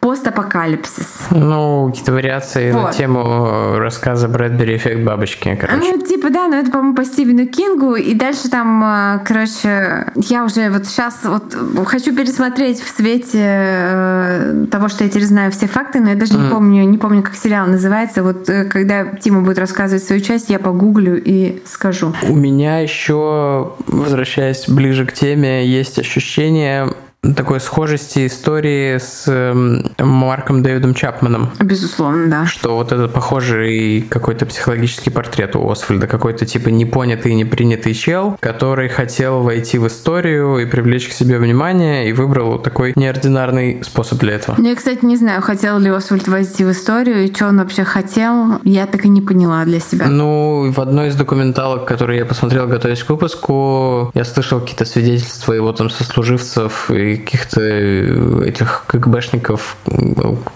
постапокалипсис. 0.00 1.28
Ну, 1.30 1.88
какие-то 1.88 2.12
вариации 2.12 2.72
вот. 2.72 2.84
на 2.84 2.92
тему 2.92 3.22
э, 3.24 3.78
рассказа 3.78 4.28
Брэдбери 4.28 4.76
«Эффект 4.76 5.04
бабочки», 5.04 5.56
короче. 5.60 5.78
Ну, 5.78 6.02
типа, 6.02 6.30
да, 6.30 6.48
но 6.48 6.56
это, 6.56 6.70
по-моему, 6.70 6.94
по 6.94 7.04
Стивену 7.04 7.46
Кингу, 7.46 7.95
и 7.96 8.14
дальше 8.14 8.48
там, 8.48 8.82
э, 8.82 9.24
короче, 9.24 10.06
я 10.14 10.44
уже 10.44 10.70
вот 10.70 10.86
сейчас 10.86 11.20
вот 11.24 11.56
хочу 11.86 12.14
пересмотреть 12.14 12.80
в 12.80 12.88
свете 12.88 13.42
э, 13.42 14.66
того, 14.70 14.88
что 14.88 15.04
я 15.04 15.10
теперь 15.10 15.24
знаю 15.24 15.50
все 15.52 15.66
факты, 15.66 16.00
но 16.00 16.10
я 16.10 16.14
даже 16.14 16.34
mm. 16.34 16.44
не 16.44 16.50
помню, 16.50 16.84
не 16.84 16.98
помню, 16.98 17.22
как 17.22 17.36
сериал 17.36 17.66
называется. 17.66 18.22
Вот 18.22 18.48
э, 18.48 18.64
когда 18.64 19.04
Тима 19.04 19.42
будет 19.42 19.58
рассказывать 19.58 20.04
свою 20.04 20.20
часть, 20.20 20.48
я 20.50 20.58
погуглю 20.58 21.20
и 21.22 21.62
скажу. 21.66 22.14
У 22.28 22.34
меня 22.34 22.78
еще, 22.78 23.74
возвращаясь 23.86 24.68
ближе 24.68 25.06
к 25.06 25.12
теме, 25.12 25.66
есть 25.66 25.98
ощущение 25.98 26.88
такой 27.34 27.60
схожести 27.60 28.26
истории 28.26 28.98
с 28.98 29.24
эм, 29.26 29.92
Марком 29.98 30.62
Дэвидом 30.62 30.94
Чапманом. 30.94 31.50
Безусловно, 31.60 32.28
да. 32.28 32.46
Что 32.46 32.76
вот 32.76 32.92
этот 32.92 33.12
похожий 33.12 34.02
какой-то 34.08 34.46
психологический 34.46 35.10
портрет 35.10 35.56
у 35.56 35.70
Освальда, 35.70 36.06
какой-то 36.06 36.46
типа 36.46 36.68
непонятый, 36.68 37.34
непринятый 37.34 37.94
чел, 37.94 38.36
который 38.40 38.88
хотел 38.88 39.42
войти 39.42 39.78
в 39.78 39.86
историю 39.86 40.58
и 40.58 40.66
привлечь 40.66 41.08
к 41.08 41.12
себе 41.12 41.38
внимание, 41.38 42.08
и 42.08 42.12
выбрал 42.12 42.58
такой 42.58 42.92
неординарный 42.96 43.82
способ 43.82 44.18
для 44.18 44.34
этого. 44.34 44.56
Ну, 44.58 44.68
я, 44.68 44.74
кстати, 44.74 45.04
не 45.04 45.16
знаю, 45.16 45.42
хотел 45.42 45.78
ли 45.78 45.90
Освальд 45.90 46.28
войти 46.28 46.64
в 46.64 46.70
историю, 46.70 47.24
и 47.24 47.34
что 47.34 47.48
он 47.48 47.58
вообще 47.58 47.84
хотел, 47.84 48.60
я 48.64 48.86
так 48.86 49.04
и 49.04 49.08
не 49.08 49.20
поняла 49.20 49.64
для 49.64 49.80
себя. 49.80 50.06
Ну, 50.06 50.72
в 50.72 50.80
одной 50.80 51.08
из 51.08 51.16
документалок, 51.16 51.86
которые 51.86 52.18
я 52.18 52.26
посмотрел, 52.26 52.66
готовясь 52.66 53.02
к 53.02 53.10
выпуску, 53.10 54.10
я 54.14 54.24
слышал 54.24 54.60
какие-то 54.60 54.84
свидетельства 54.84 55.52
его 55.52 55.72
там 55.72 55.90
сослуживцев 55.90 56.90
и 56.90 57.15
каких-то 57.16 57.60
этих 57.60 58.84
КГБшников, 58.86 59.76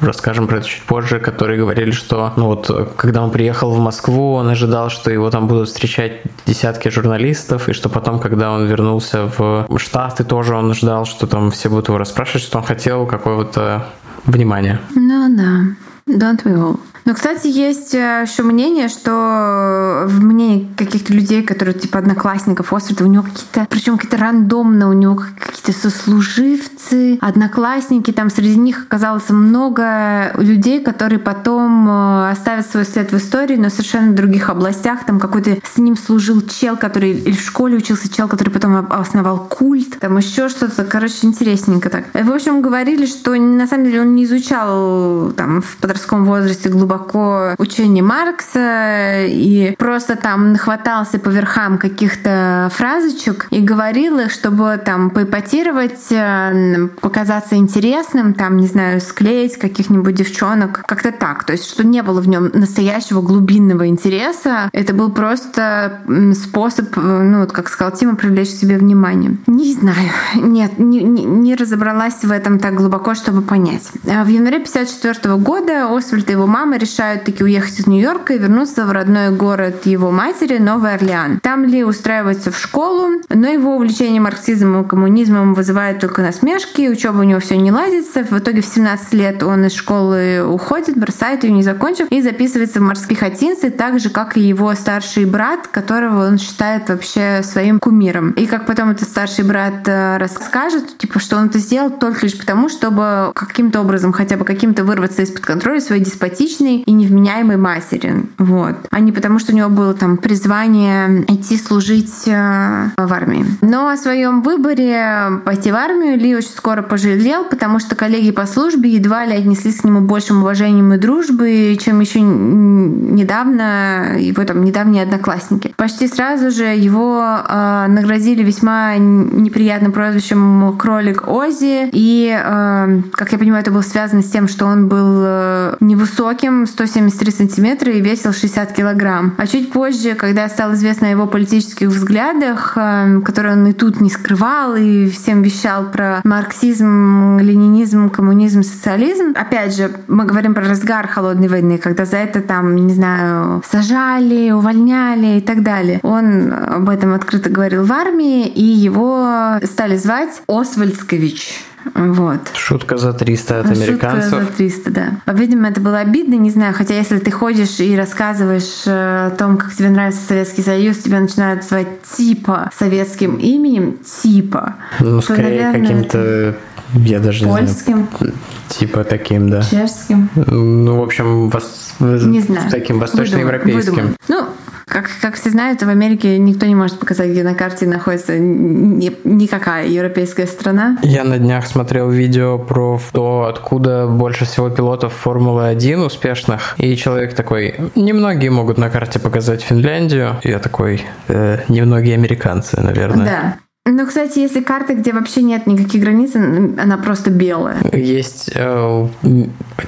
расскажем 0.00 0.46
про 0.46 0.58
это 0.58 0.66
чуть 0.66 0.82
позже, 0.82 1.20
которые 1.20 1.58
говорили, 1.58 1.90
что 1.90 2.32
ну 2.36 2.46
вот, 2.46 2.94
когда 2.96 3.22
он 3.22 3.30
приехал 3.30 3.70
в 3.70 3.78
Москву, 3.78 4.34
он 4.34 4.48
ожидал, 4.48 4.90
что 4.90 5.10
его 5.10 5.30
там 5.30 5.48
будут 5.48 5.68
встречать 5.68 6.22
десятки 6.46 6.88
журналистов, 6.88 7.68
и 7.68 7.72
что 7.72 7.88
потом, 7.88 8.18
когда 8.18 8.52
он 8.52 8.66
вернулся 8.66 9.30
в 9.38 9.66
Штаты, 9.78 10.24
тоже 10.24 10.54
он 10.54 10.74
ждал, 10.74 11.04
что 11.04 11.26
там 11.26 11.50
все 11.50 11.68
будут 11.68 11.88
его 11.88 11.98
расспрашивать, 11.98 12.42
что 12.42 12.58
он 12.58 12.64
хотел 12.64 13.06
какого-то 13.06 13.86
внимания. 14.26 14.80
Ну 14.94 15.36
да. 15.36 15.74
Don't 16.06 16.42
we 16.44 16.54
all? 16.54 16.80
Но, 17.04 17.14
кстати, 17.14 17.46
есть 17.46 17.94
э, 17.94 18.24
еще 18.26 18.42
мнение, 18.42 18.88
что 18.88 20.04
в 20.06 20.22
мнении 20.22 20.68
каких-то 20.76 21.12
людей, 21.12 21.42
которые 21.42 21.74
типа 21.74 21.98
одноклассников 21.98 22.72
Освальда, 22.72 23.04
у 23.04 23.06
него 23.06 23.22
какие-то, 23.22 23.66
причем 23.70 23.96
какие-то 23.96 24.18
рандомно, 24.18 24.88
у 24.88 24.92
него 24.92 25.16
какие-то 25.16 25.72
сослуживцы, 25.72 27.18
одноклассники, 27.20 28.12
там 28.12 28.30
среди 28.30 28.56
них 28.56 28.84
оказалось 28.88 29.28
много 29.30 30.32
людей, 30.36 30.80
которые 30.82 31.18
потом 31.18 31.88
э, 31.88 32.30
оставят 32.30 32.70
свой 32.70 32.84
след 32.84 33.12
в 33.12 33.16
истории, 33.16 33.56
но 33.56 33.70
совершенно 33.70 34.12
в 34.12 34.14
других 34.14 34.50
областях. 34.50 35.04
Там 35.06 35.18
какой-то 35.18 35.58
с 35.64 35.78
ним 35.78 35.96
служил 35.96 36.42
чел, 36.42 36.76
который 36.76 37.12
или 37.12 37.34
в 37.34 37.42
школе 37.42 37.76
учился 37.76 38.12
чел, 38.12 38.28
который 38.28 38.50
потом 38.50 38.86
основал 38.90 39.48
культ, 39.48 39.98
там 39.98 40.16
еще 40.18 40.48
что-то, 40.48 40.84
короче, 40.84 41.26
интересненько 41.26 41.88
так. 41.88 42.04
В 42.12 42.32
общем, 42.32 42.60
говорили, 42.60 43.06
что 43.06 43.34
на 43.34 43.66
самом 43.66 43.86
деле 43.86 44.02
он 44.02 44.14
не 44.14 44.24
изучал 44.24 45.32
там 45.32 45.62
в 45.62 45.76
подростковом 45.90 46.24
возрасте 46.24 46.68
глубоко 46.68 47.54
учение 47.58 48.04
Маркса 48.04 49.24
и 49.26 49.74
просто 49.76 50.14
там 50.14 50.52
нахватался 50.52 51.18
по 51.18 51.30
верхам 51.30 51.78
каких-то 51.78 52.70
фразочек 52.72 53.48
и 53.50 53.60
говорил 53.60 54.20
их, 54.20 54.30
чтобы 54.30 54.80
там 54.84 55.10
поэпатировать, 55.10 56.12
э, 56.12 56.88
показаться 57.00 57.56
интересным, 57.56 58.34
там, 58.34 58.56
не 58.56 58.68
знаю, 58.68 59.00
склеить 59.00 59.58
каких-нибудь 59.58 60.14
девчонок, 60.14 60.82
как-то 60.86 61.10
так. 61.10 61.42
То 61.42 61.52
есть, 61.52 61.68
что 61.68 61.84
не 61.84 62.02
было 62.04 62.20
в 62.20 62.28
нем 62.28 62.50
настоящего 62.52 63.20
глубинного 63.20 63.88
интереса. 63.88 64.70
Это 64.72 64.94
был 64.94 65.10
просто 65.10 66.02
способ, 66.34 66.96
э, 66.96 67.00
ну, 67.00 67.40
вот 67.40 67.50
как 67.50 67.68
сказал 67.68 67.92
Тима, 67.96 68.14
привлечь 68.14 68.50
к 68.50 68.58
себе 68.58 68.78
внимание. 68.78 69.36
Не 69.48 69.72
знаю. 69.72 70.10
Нет, 70.36 70.78
не, 70.78 71.02
не, 71.02 71.24
не 71.24 71.56
разобралась 71.56 72.22
в 72.22 72.30
этом 72.30 72.60
так 72.60 72.74
глубоко, 72.74 73.14
чтобы 73.14 73.42
понять. 73.42 73.90
А 74.08 74.22
в 74.22 74.28
январе 74.28 74.60
54 74.60 75.36
года 75.36 75.79
Освальд 75.86 76.28
и 76.28 76.32
его 76.32 76.46
мама 76.46 76.76
решают 76.76 77.24
таки 77.24 77.44
уехать 77.44 77.78
из 77.78 77.86
Нью-Йорка 77.86 78.34
и 78.34 78.38
вернуться 78.38 78.84
в 78.84 78.92
родной 78.92 79.30
город 79.30 79.86
его 79.86 80.10
матери, 80.10 80.58
Новый 80.58 80.94
Орлеан. 80.94 81.40
Там 81.40 81.64
Ли 81.64 81.84
устраивается 81.84 82.50
в 82.50 82.58
школу, 82.58 83.20
но 83.28 83.48
его 83.48 83.76
увлечение 83.76 84.20
марксизмом 84.20 84.82
и 84.82 84.88
коммунизмом 84.88 85.54
вызывает 85.54 86.00
только 86.00 86.22
насмешки, 86.22 86.88
учеба 86.88 87.18
у 87.18 87.22
него 87.22 87.40
все 87.40 87.56
не 87.56 87.72
ладится. 87.72 88.24
В 88.24 88.38
итоге 88.38 88.62
в 88.62 88.66
17 88.66 89.12
лет 89.14 89.42
он 89.42 89.64
из 89.64 89.74
школы 89.74 90.44
уходит, 90.44 90.96
бросает 90.98 91.44
ее 91.44 91.52
не 91.52 91.62
закончив 91.62 92.08
и 92.10 92.22
записывается 92.22 92.80
в 92.80 92.82
морские 92.82 93.18
хатинцы, 93.18 93.70
так 93.70 94.00
же, 94.00 94.10
как 94.10 94.36
и 94.36 94.40
его 94.40 94.74
старший 94.74 95.24
брат, 95.24 95.66
которого 95.68 96.26
он 96.26 96.38
считает 96.38 96.88
вообще 96.88 97.42
своим 97.42 97.78
кумиром. 97.78 98.30
И 98.32 98.46
как 98.46 98.66
потом 98.66 98.90
этот 98.90 99.08
старший 99.08 99.44
брат 99.44 99.86
э, 99.86 100.16
расскажет, 100.18 100.98
типа, 100.98 101.20
что 101.20 101.36
он 101.36 101.46
это 101.46 101.58
сделал 101.58 101.90
только 101.90 102.26
лишь 102.26 102.38
потому, 102.38 102.68
чтобы 102.68 103.32
каким-то 103.34 103.80
образом 103.80 104.12
хотя 104.12 104.36
бы 104.36 104.44
каким-то 104.44 104.84
вырваться 104.84 105.22
из-под 105.22 105.44
контроля 105.44 105.69
своей 105.78 106.02
деспотичной 106.02 106.78
и 106.78 106.90
невменяемой 106.92 107.56
матери. 107.56 108.24
Вот. 108.38 108.74
А 108.90 108.98
не 108.98 109.12
потому, 109.12 109.38
что 109.38 109.52
у 109.52 109.56
него 109.56 109.68
было 109.68 109.94
там 109.94 110.16
призвание 110.16 111.24
идти 111.28 111.56
служить 111.56 112.26
э, 112.26 112.88
в 112.96 113.12
армии. 113.12 113.44
Но 113.60 113.88
о 113.88 113.96
своем 113.96 114.42
выборе 114.42 115.40
пойти 115.44 115.70
в 115.70 115.76
армию 115.76 116.18
Ли 116.18 116.34
очень 116.34 116.50
скоро 116.50 116.82
пожалел, 116.82 117.44
потому 117.44 117.78
что 117.78 117.94
коллеги 117.94 118.32
по 118.32 118.46
службе 118.46 118.90
едва 118.90 119.26
ли 119.26 119.34
отнеслись 119.34 119.80
к 119.80 119.84
нему 119.84 120.00
большим 120.00 120.38
уважением 120.42 120.92
и 120.94 120.98
дружбой, 120.98 121.76
чем 121.76 122.00
еще 122.00 122.20
недавно 122.20 124.16
его 124.18 124.44
там 124.44 124.64
недавние 124.64 125.02
одноклассники. 125.02 125.74
Почти 125.76 126.08
сразу 126.08 126.50
же 126.50 126.64
его 126.64 127.22
э, 127.22 127.86
наградили 127.88 128.42
весьма 128.42 128.96
неприятным 128.96 129.92
прозвищем 129.92 130.76
кролик 130.78 131.28
Ози, 131.28 131.88
и, 131.92 132.36
э, 132.36 133.02
как 133.12 133.32
я 133.32 133.38
понимаю, 133.38 133.62
это 133.62 133.70
было 133.70 133.82
связано 133.82 134.22
с 134.22 134.30
тем, 134.30 134.48
что 134.48 134.66
он 134.66 134.88
был 134.88 135.22
э, 135.24 135.59
невысоким, 135.80 136.66
173 136.66 137.32
сантиметра 137.32 137.92
и 137.92 138.00
весил 138.00 138.32
60 138.32 138.72
килограмм. 138.72 139.34
А 139.38 139.46
чуть 139.46 139.72
позже, 139.72 140.14
когда 140.14 140.48
стало 140.48 140.74
известно 140.74 141.08
о 141.08 141.10
его 141.10 141.26
политических 141.26 141.88
взглядах, 141.88 142.74
эм, 142.76 143.22
которые 143.22 143.54
он 143.54 143.66
и 143.66 143.72
тут 143.72 144.00
не 144.00 144.10
скрывал, 144.10 144.76
и 144.76 145.08
всем 145.08 145.42
вещал 145.42 145.84
про 145.90 146.20
марксизм, 146.24 147.38
ленинизм, 147.38 148.10
коммунизм, 148.10 148.62
социализм, 148.62 149.34
опять 149.34 149.76
же, 149.76 149.90
мы 150.08 150.24
говорим 150.24 150.54
про 150.54 150.68
разгар 150.68 151.08
холодной 151.08 151.48
войны, 151.48 151.78
когда 151.78 152.04
за 152.04 152.16
это 152.16 152.40
там, 152.40 152.74
не 152.74 152.94
знаю, 152.94 153.62
сажали, 153.70 154.50
увольняли 154.50 155.38
и 155.38 155.40
так 155.40 155.62
далее. 155.62 156.00
Он 156.02 156.52
об 156.52 156.88
этом 156.88 157.14
открыто 157.14 157.50
говорил 157.50 157.84
в 157.84 157.92
армии, 157.92 158.46
и 158.46 158.64
его 158.64 159.58
стали 159.64 159.96
звать 159.96 160.42
Освальдскович. 160.48 161.69
Вот. 161.94 162.40
Шутка 162.54 162.96
за 162.96 163.12
300 163.12 163.60
от 163.60 163.66
американцев. 163.66 164.30
Шутка 164.30 164.44
за 164.44 164.52
300, 164.52 164.90
да. 164.90 165.32
Видимо, 165.32 165.68
это 165.68 165.80
было 165.80 165.98
обидно, 165.98 166.34
не 166.34 166.50
знаю. 166.50 166.74
Хотя 166.74 166.94
если 166.94 167.18
ты 167.18 167.30
ходишь 167.30 167.80
и 167.80 167.96
рассказываешь 167.96 168.86
э, 168.86 169.26
о 169.26 169.30
том, 169.30 169.56
как 169.56 169.74
тебе 169.74 169.90
нравится 169.90 170.20
Советский 170.26 170.62
Союз, 170.62 170.98
тебя 170.98 171.20
начинают 171.20 171.64
звать 171.64 172.02
типа 172.16 172.70
советским 172.76 173.36
именем, 173.36 173.98
типа. 174.22 174.76
Ну, 175.00 175.20
скорее 175.20 175.66
наверное, 175.66 175.80
каким-то 175.80 176.56
я 176.94 177.20
даже 177.20 177.46
Польским. 177.46 177.98
не 177.98 178.18
знаю. 178.18 178.34
Типа 178.68 179.04
таким, 179.04 179.50
да. 179.50 179.62
Чешским. 179.62 180.28
Ну, 180.34 181.00
в 181.00 181.02
общем, 181.02 181.48
вос... 181.50 181.94
не 182.00 182.40
знаю. 182.40 182.70
таким 182.70 182.98
восточноевропейским. 182.98 184.16
Ну, 184.28 184.46
как, 184.90 185.08
как 185.22 185.36
все 185.36 185.50
знают, 185.50 185.82
в 185.82 185.88
Америке 185.88 186.36
никто 186.36 186.66
не 186.66 186.74
может 186.74 186.98
показать, 186.98 187.30
где 187.30 187.44
на 187.44 187.54
карте 187.54 187.86
находится 187.86 188.38
ни, 188.38 189.16
никакая 189.24 189.86
европейская 189.86 190.46
страна. 190.46 190.98
Я 191.02 191.22
на 191.22 191.38
днях 191.38 191.66
смотрел 191.66 192.10
видео 192.10 192.58
про 192.58 193.00
то, 193.12 193.44
откуда 193.44 194.08
больше 194.08 194.44
всего 194.44 194.68
пилотов 194.68 195.12
Формулы-1 195.14 196.04
успешных. 196.04 196.74
И 196.78 196.96
человек 196.96 197.34
такой, 197.34 197.74
немногие 197.94 198.50
могут 198.50 198.78
на 198.78 198.90
карте 198.90 199.20
показать 199.20 199.62
Финляндию. 199.62 200.40
Я 200.42 200.58
такой, 200.58 201.02
э, 201.28 201.58
немногие 201.68 202.14
американцы, 202.14 202.80
наверное. 202.80 203.26
Да. 203.26 203.56
Ну, 203.92 204.06
кстати, 204.06 204.38
если 204.38 204.60
карта, 204.60 204.94
где 204.94 205.12
вообще 205.12 205.42
нет 205.42 205.66
никаких 205.66 206.02
границ, 206.02 206.34
она 206.36 206.96
просто 206.96 207.30
белая. 207.30 207.78
Есть 207.92 208.50
э, 208.54 209.08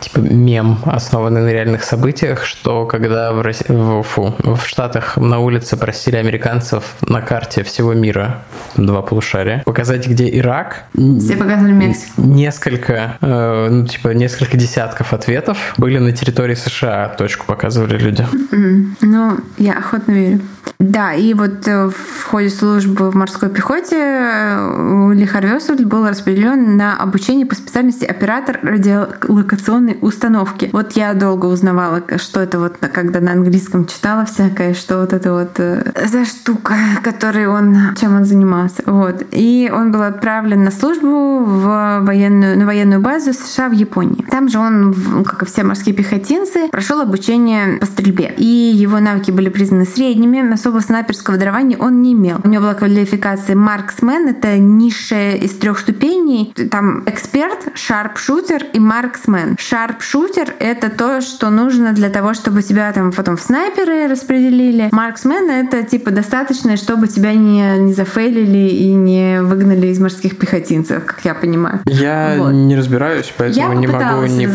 типа 0.01 0.19
мем, 0.19 0.79
основанный 0.85 1.43
на 1.43 1.53
реальных 1.53 1.85
событиях, 1.85 2.45
что 2.45 2.85
когда 2.87 3.33
в, 3.33 3.41
России, 3.43 3.67
в, 3.69 4.03
фу, 4.03 4.35
в 4.38 4.67
Штатах 4.67 5.17
на 5.17 5.38
улице 5.38 5.77
просили 5.77 6.17
американцев 6.17 6.97
на 7.03 7.21
карте 7.21 7.62
всего 7.62 7.95
мира, 7.95 8.43
два 8.77 9.03
полушария, 9.03 9.62
показать, 9.65 10.09
где 10.09 10.29
Ирак. 10.37 10.85
Все 10.95 11.37
показали 11.37 11.73
Мексику. 11.73 12.23
Несколько, 12.23 13.19
э, 13.21 13.69
ну, 13.71 13.87
типа, 13.87 14.09
несколько 14.09 14.57
десятков 14.57 15.12
ответов 15.12 15.75
были 15.77 15.99
на 15.99 16.12
территории 16.12 16.55
США, 16.55 17.15
точку 17.17 17.47
показывали 17.47 17.97
люди. 17.99 18.27
Mm-hmm. 18.33 18.87
Ну, 19.03 19.38
я 19.59 19.75
охотно 19.75 20.12
верю. 20.12 20.41
Да, 20.79 21.15
и 21.15 21.33
вот 21.35 21.69
э, 21.69 21.91
в 21.91 22.22
ходе 22.33 22.49
службы 22.49 23.11
в 23.11 23.14
морской 23.14 23.51
пехоте 23.51 23.99
э, 23.99 25.12
Ли 25.12 25.27
Харвесуль 25.27 25.85
был 25.85 26.09
распределен 26.09 26.79
на 26.79 26.97
обучение 26.97 27.45
по 27.45 27.55
специальности 27.55 28.07
оператор 28.07 28.59
радиолокационной 28.62 29.99
установки. 30.01 30.71
Вот 30.73 30.92
я 30.92 31.12
долго 31.12 31.45
узнавала, 31.45 32.03
что 32.16 32.40
это 32.40 32.59
вот, 32.59 32.79
когда 32.79 33.21
на 33.21 33.33
английском 33.33 33.87
читала 33.87 34.25
всякое, 34.25 34.73
что 34.73 35.01
вот 35.01 35.12
это 35.12 35.35
вот 35.35 35.51
э, 35.59 35.92
за 36.07 36.25
штука, 36.25 36.75
которой 37.03 37.47
он, 37.49 37.95
чем 38.01 38.16
он 38.16 38.25
занимался. 38.25 38.83
Вот. 38.87 39.25
И 39.31 39.71
он 39.71 39.92
был 39.92 40.01
отправлен 40.01 40.64
на 40.64 40.71
службу 40.71 41.45
в 41.45 42.01
военную, 42.01 42.59
на 42.59 42.64
военную 42.64 43.03
базу 43.03 43.35
США 43.35 43.68
в 43.68 43.73
Японии. 43.73 44.25
Там 44.31 44.49
же 44.49 44.59
он, 44.59 44.95
как 45.27 45.42
и 45.42 45.45
все 45.45 45.64
морские 45.64 45.95
пехотинцы, 45.95 46.68
прошел 46.71 47.03
обучение 47.03 47.77
по 47.79 47.85
стрельбе. 47.85 48.33
И 48.38 48.47
его 48.47 49.01
навыки 49.01 49.31
были 49.31 49.51
признаны 49.51 49.85
средними, 49.85 50.51
особо 50.51 50.79
снайперского 50.79 51.37
дарования 51.37 51.77
он 51.77 52.01
не 52.01 52.14
имел. 52.14 52.22
У 52.45 52.49
него 52.49 52.63
была 52.63 52.75
квалификация 52.75 53.57
марксмен, 53.57 54.29
это 54.29 54.59
низшая 54.59 55.37
из 55.37 55.53
трех 55.57 55.79
ступеней. 55.79 56.55
Там 56.71 57.03
эксперт, 57.07 57.69
шарпшутер 57.75 58.65
и 58.73 58.79
марксмен. 58.79 59.57
Шарпшутер— 59.59 60.55
это 60.59 60.91
то, 60.91 61.21
что 61.21 61.51
нужно 61.51 61.93
для 61.93 62.11
того, 62.11 62.35
чтобы 62.35 62.63
тебя 62.63 62.93
там 62.93 63.13
потом 63.13 63.37
в 63.37 63.43
снайперы 63.43 64.09
распределили. 64.09 64.89
Марксмен— 64.93 65.51
это 65.51 65.83
типа 65.83 66.11
достаточно, 66.11 66.77
чтобы 66.77 67.09
тебя 67.09 67.35
не, 67.35 67.79
не 67.79 67.95
зафейлили 67.95 68.69
и 68.69 68.93
не 68.95 69.43
выгнали 69.43 69.89
из 69.89 69.99
морских 69.99 70.39
пехотинцев, 70.39 71.05
как 71.05 71.25
я 71.25 71.35
понимаю. 71.35 71.81
Я 71.87 72.37
вот. 72.39 72.53
не 72.53 72.77
разбираюсь, 72.77 73.33
поэтому 73.37 73.73
я 73.73 73.79
не 73.79 73.87
могу 73.87 74.27
не, 74.27 74.47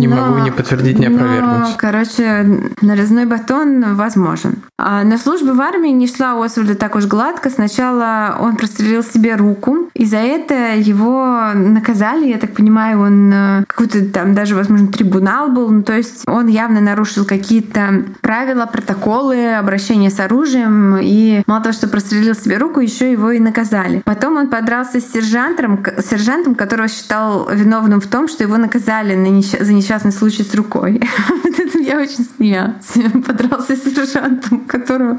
не 0.00 0.08
но, 0.08 0.16
могу 0.16 0.38
не 0.38 0.50
подтвердить, 0.50 0.98
не 0.98 1.06
опровергнуть. 1.06 1.68
Но, 1.68 1.74
короче, 1.76 2.70
нарезной 2.80 3.26
батон 3.26 3.94
возможен. 3.94 4.56
А 4.78 5.04
на 5.04 5.18
службу 5.18 5.54
в 5.54 5.60
армии 5.60 5.90
не 5.90 6.06
шла 6.06 6.42
Освальда 6.42 6.74
так 6.74 6.96
уж 7.06 7.10
гладко. 7.10 7.50
Сначала 7.50 8.36
он 8.40 8.56
прострелил 8.56 9.02
себе 9.02 9.36
руку. 9.36 9.90
И 9.94 10.04
за 10.04 10.18
это 10.18 10.74
его 10.76 11.52
наказали, 11.54 12.26
я 12.28 12.38
так 12.38 12.52
понимаю, 12.52 13.00
он 13.00 13.32
э, 13.32 13.64
какой-то 13.66 14.04
там 14.06 14.34
даже, 14.34 14.54
возможно, 14.54 14.88
трибунал 14.88 15.50
был. 15.50 15.70
Ну, 15.70 15.82
то 15.82 15.96
есть 15.96 16.24
он 16.26 16.48
явно 16.48 16.80
нарушил 16.80 17.24
какие-то 17.24 18.04
правила, 18.20 18.66
протоколы 18.66 19.54
обращения 19.54 20.10
с 20.10 20.20
оружием. 20.20 20.98
И 21.00 21.42
мало 21.46 21.62
того, 21.62 21.72
что 21.72 21.88
прострелил 21.88 22.34
себе 22.34 22.58
руку, 22.58 22.80
еще 22.80 23.10
его 23.10 23.30
и 23.30 23.38
наказали. 23.38 24.02
Потом 24.04 24.36
он 24.36 24.48
подрался 24.48 25.00
с 25.00 25.12
сержантом, 25.12 25.84
сержантом, 26.08 26.54
которого 26.54 26.88
считал 26.88 27.48
виновным 27.50 28.00
в 28.00 28.06
том, 28.06 28.28
что 28.28 28.42
его 28.42 28.56
наказали 28.56 29.14
на 29.14 29.28
несч... 29.28 29.58
за 29.58 29.72
несчастный 29.72 30.12
случай 30.12 30.42
с 30.42 30.54
рукой. 30.54 31.02
Я 31.80 31.98
очень 32.00 32.26
смеялась. 32.36 32.92
Подрался 33.26 33.76
с 33.76 33.82
сержантом, 33.84 34.60
которого, 34.66 35.16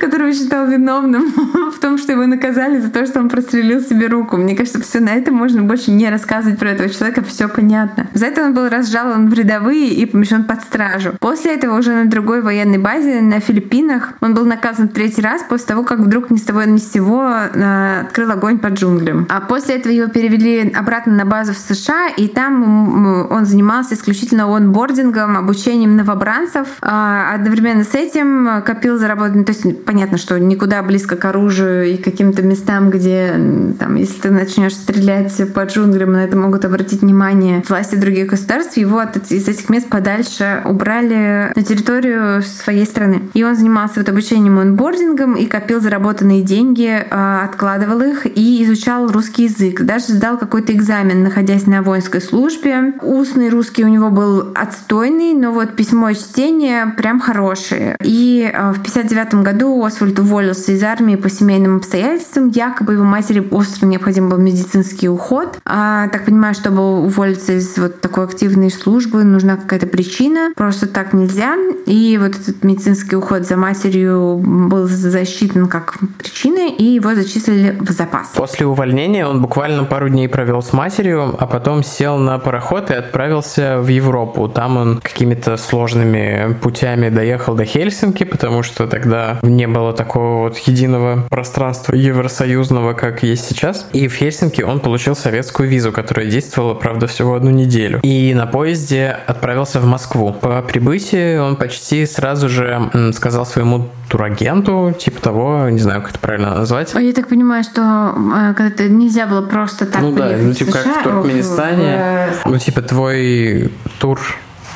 которого 0.00 0.32
считал 0.32 0.66
виновным 0.66 1.17
в 1.74 1.78
том, 1.80 1.98
что 1.98 2.12
его 2.12 2.26
наказали 2.26 2.78
за 2.78 2.90
то, 2.90 3.06
что 3.06 3.20
он 3.20 3.28
прострелил 3.28 3.80
себе 3.80 4.06
руку. 4.06 4.36
Мне 4.36 4.54
кажется, 4.54 4.80
все 4.80 5.00
на 5.00 5.10
этом 5.10 5.34
можно 5.34 5.62
больше 5.62 5.90
не 5.90 6.08
рассказывать 6.08 6.58
про 6.58 6.70
этого 6.70 6.88
человека, 6.88 7.22
все 7.22 7.48
понятно. 7.48 8.06
За 8.14 8.26
это 8.26 8.44
он 8.44 8.54
был 8.54 8.68
разжалован 8.68 9.28
в 9.28 9.34
рядовые 9.34 9.88
и 9.88 10.06
помещен 10.06 10.44
под 10.44 10.62
стражу. 10.62 11.14
После 11.20 11.54
этого 11.54 11.78
уже 11.78 11.92
на 11.92 12.06
другой 12.06 12.42
военной 12.42 12.78
базе 12.78 13.20
на 13.20 13.40
Филиппинах 13.40 14.14
он 14.20 14.34
был 14.34 14.44
наказан 14.46 14.88
третий 14.88 15.22
раз 15.22 15.42
после 15.48 15.66
того, 15.66 15.84
как 15.84 16.00
вдруг 16.00 16.30
ни 16.30 16.36
с 16.36 16.42
того 16.42 16.62
ни 16.64 16.78
с 16.78 16.92
сего 16.92 17.28
э, 17.28 18.00
открыл 18.00 18.30
огонь 18.30 18.58
по 18.58 18.68
джунглям. 18.68 19.26
А 19.28 19.40
после 19.40 19.76
этого 19.76 19.92
его 19.92 20.08
перевели 20.08 20.70
обратно 20.70 21.14
на 21.14 21.24
базу 21.24 21.52
в 21.52 21.58
США, 21.58 22.08
и 22.16 22.28
там 22.28 23.28
он 23.30 23.44
занимался 23.44 23.94
исключительно 23.94 24.54
онбордингом, 24.54 25.36
обучением 25.36 25.96
новобранцев. 25.96 26.68
А 26.82 27.34
одновременно 27.34 27.84
с 27.84 27.94
этим 27.94 28.62
копил 28.64 28.98
заработанный, 28.98 29.44
то 29.44 29.52
есть 29.52 29.84
понятно, 29.84 30.18
что 30.18 30.38
никуда 30.38 30.82
близко 30.82 31.07
к 31.16 31.24
оружию 31.24 31.86
и 31.86 31.96
каким-то 31.96 32.42
местам, 32.42 32.90
где 32.90 33.32
там, 33.78 33.96
если 33.96 34.20
ты 34.20 34.30
начнешь 34.30 34.74
стрелять 34.74 35.34
по 35.52 35.64
джунглям, 35.64 36.12
на 36.12 36.24
это 36.24 36.36
могут 36.36 36.64
обратить 36.64 37.02
внимание 37.02 37.62
власти 37.68 37.94
других 37.96 38.28
государств, 38.28 38.76
его 38.76 38.98
от, 38.98 39.16
из 39.30 39.48
этих 39.48 39.68
мест 39.68 39.88
подальше 39.88 40.62
убрали 40.64 41.52
на 41.54 41.62
территорию 41.62 42.42
своей 42.42 42.86
страны. 42.86 43.22
И 43.34 43.44
он 43.44 43.54
занимался 43.56 44.00
вот 44.00 44.08
обучением 44.08 44.58
онбордингом 44.58 45.34
и 45.34 45.46
копил 45.46 45.80
заработанные 45.80 46.42
деньги, 46.42 47.06
а, 47.10 47.44
откладывал 47.44 48.00
их 48.00 48.26
и 48.26 48.64
изучал 48.64 49.08
русский 49.08 49.44
язык. 49.44 49.82
Даже 49.82 50.06
сдал 50.06 50.38
какой-то 50.38 50.72
экзамен, 50.72 51.22
находясь 51.22 51.66
на 51.66 51.82
воинской 51.82 52.20
службе. 52.20 52.94
Устный 53.02 53.48
русский 53.48 53.84
у 53.84 53.88
него 53.88 54.10
был 54.10 54.52
отстойный, 54.54 55.34
но 55.34 55.52
вот 55.52 55.76
письмо 55.76 56.10
и 56.10 56.14
чтение 56.14 56.94
прям 56.96 57.20
хорошие. 57.20 57.96
И 58.02 58.50
а, 58.52 58.72
в 58.72 58.82
59 58.82 59.34
году 59.42 59.84
Освальд 59.84 60.18
уволился 60.18 60.72
из 60.72 60.82
армии 60.82 60.97
по 61.16 61.30
семейным 61.30 61.76
обстоятельствам. 61.76 62.48
Якобы 62.48 62.94
его 62.94 63.04
матери 63.04 63.46
остро 63.50 63.86
необходим 63.86 64.28
был 64.28 64.38
медицинский 64.38 65.08
уход. 65.08 65.58
А, 65.64 66.08
так 66.08 66.24
понимаю, 66.24 66.54
чтобы 66.54 67.02
уволиться 67.02 67.52
из 67.52 67.76
вот 67.78 68.00
такой 68.00 68.24
активной 68.24 68.70
службы, 68.70 69.24
нужна 69.24 69.56
какая-то 69.56 69.86
причина. 69.86 70.52
Просто 70.56 70.86
так 70.86 71.12
нельзя. 71.12 71.54
И 71.86 72.18
вот 72.20 72.34
этот 72.34 72.64
медицинский 72.64 73.16
уход 73.16 73.46
за 73.46 73.56
матерью 73.56 74.36
был 74.38 74.86
засчитан 74.86 75.68
как 75.68 75.98
причина, 76.18 76.68
и 76.68 76.84
его 76.84 77.14
зачислили 77.14 77.76
в 77.78 77.90
запас. 77.90 78.28
После 78.34 78.66
увольнения 78.66 79.26
он 79.26 79.40
буквально 79.40 79.84
пару 79.84 80.08
дней 80.08 80.28
провел 80.28 80.62
с 80.62 80.72
матерью, 80.72 81.34
а 81.38 81.46
потом 81.46 81.82
сел 81.82 82.18
на 82.18 82.38
пароход 82.38 82.90
и 82.90 82.94
отправился 82.94 83.80
в 83.80 83.88
Европу. 83.88 84.48
Там 84.48 84.76
он 84.76 85.00
какими-то 85.00 85.56
сложными 85.56 86.56
путями 86.60 87.08
доехал 87.08 87.54
до 87.54 87.64
Хельсинки, 87.64 88.24
потому 88.24 88.62
что 88.62 88.86
тогда 88.86 89.38
не 89.42 89.66
было 89.66 89.92
такого 89.92 90.48
вот 90.48 90.58
единого 90.58 90.87
пространства 91.28 91.94
евросоюзного, 91.94 92.94
как 92.94 93.22
есть 93.22 93.48
сейчас. 93.48 93.88
И 93.92 94.08
в 94.08 94.14
Хельсинки 94.14 94.62
он 94.62 94.80
получил 94.80 95.16
советскую 95.16 95.68
визу, 95.68 95.92
которая 95.92 96.26
действовала, 96.26 96.74
правда, 96.74 97.06
всего 97.06 97.34
одну 97.34 97.50
неделю. 97.50 98.00
И 98.02 98.34
на 98.34 98.46
поезде 98.46 99.16
отправился 99.26 99.80
в 99.80 99.86
Москву. 99.86 100.32
По 100.32 100.62
прибытии 100.62 101.38
он 101.38 101.56
почти 101.56 102.06
сразу 102.06 102.48
же 102.48 102.90
сказал 103.14 103.46
своему 103.46 103.88
турагенту, 104.08 104.94
типа 104.98 105.20
того, 105.20 105.68
не 105.68 105.80
знаю, 105.80 106.02
как 106.02 106.10
это 106.10 106.18
правильно 106.18 106.54
назвать. 106.54 106.94
Я 106.94 107.12
так 107.12 107.28
понимаю, 107.28 107.62
что 107.62 108.14
э, 108.56 108.88
нельзя 108.88 109.26
было 109.26 109.42
просто 109.42 109.86
так 109.86 110.00
Ну 110.00 110.12
да, 110.12 110.30
ну 110.38 110.52
типа 110.54 110.72
как 110.72 110.86
в 110.86 111.02
Туркменистане. 111.02 112.28
В... 112.42 112.46
Ну 112.50 112.58
типа 112.58 112.82
твой 112.82 113.70
тур 113.98 114.18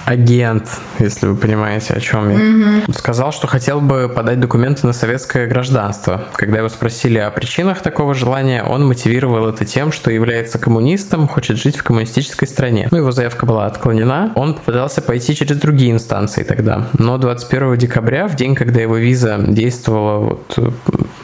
агент, 0.05 0.69
если 0.99 1.27
вы 1.27 1.37
понимаете, 1.37 1.95
о 1.95 2.01
чем 2.01 2.31
я. 2.31 2.37
Mm-hmm. 2.37 2.97
Сказал, 2.97 3.33
что 3.33 3.47
хотел 3.47 3.81
бы 3.81 4.09
подать 4.09 4.41
документы 4.41 4.87
на 4.87 4.93
советское 4.93 5.47
гражданство. 5.47 6.25
Когда 6.35 6.59
его 6.59 6.69
спросили 6.69 7.19
о 7.19 7.31
причинах 7.31 7.81
такого 7.81 8.15
желания, 8.15 8.63
он 8.63 8.87
мотивировал 8.87 9.49
это 9.49 9.65
тем, 9.65 9.93
что 9.93 10.11
является 10.11 10.59
коммунистом, 10.59 11.29
хочет 11.29 11.57
жить 11.59 11.77
в 11.77 11.83
коммунистической 11.83 12.49
стране. 12.49 12.89
Ну, 12.91 12.99
его 12.99 13.13
заявка 13.13 13.47
была 13.47 13.67
отклонена. 13.67 14.33
Он 14.35 14.55
попытался 14.55 15.03
пойти 15.03 15.35
через 15.35 15.57
другие 15.59 15.93
инстанции 15.93 16.43
тогда. 16.43 16.89
Но 16.99 17.19
21 17.19 17.77
декабря, 17.77 18.27
в 18.29 18.37
день, 18.37 18.55
когда 18.55 18.81
его 18.81 18.97
виза 18.97 19.39
действовала, 19.39 20.19
вот, 20.19 20.75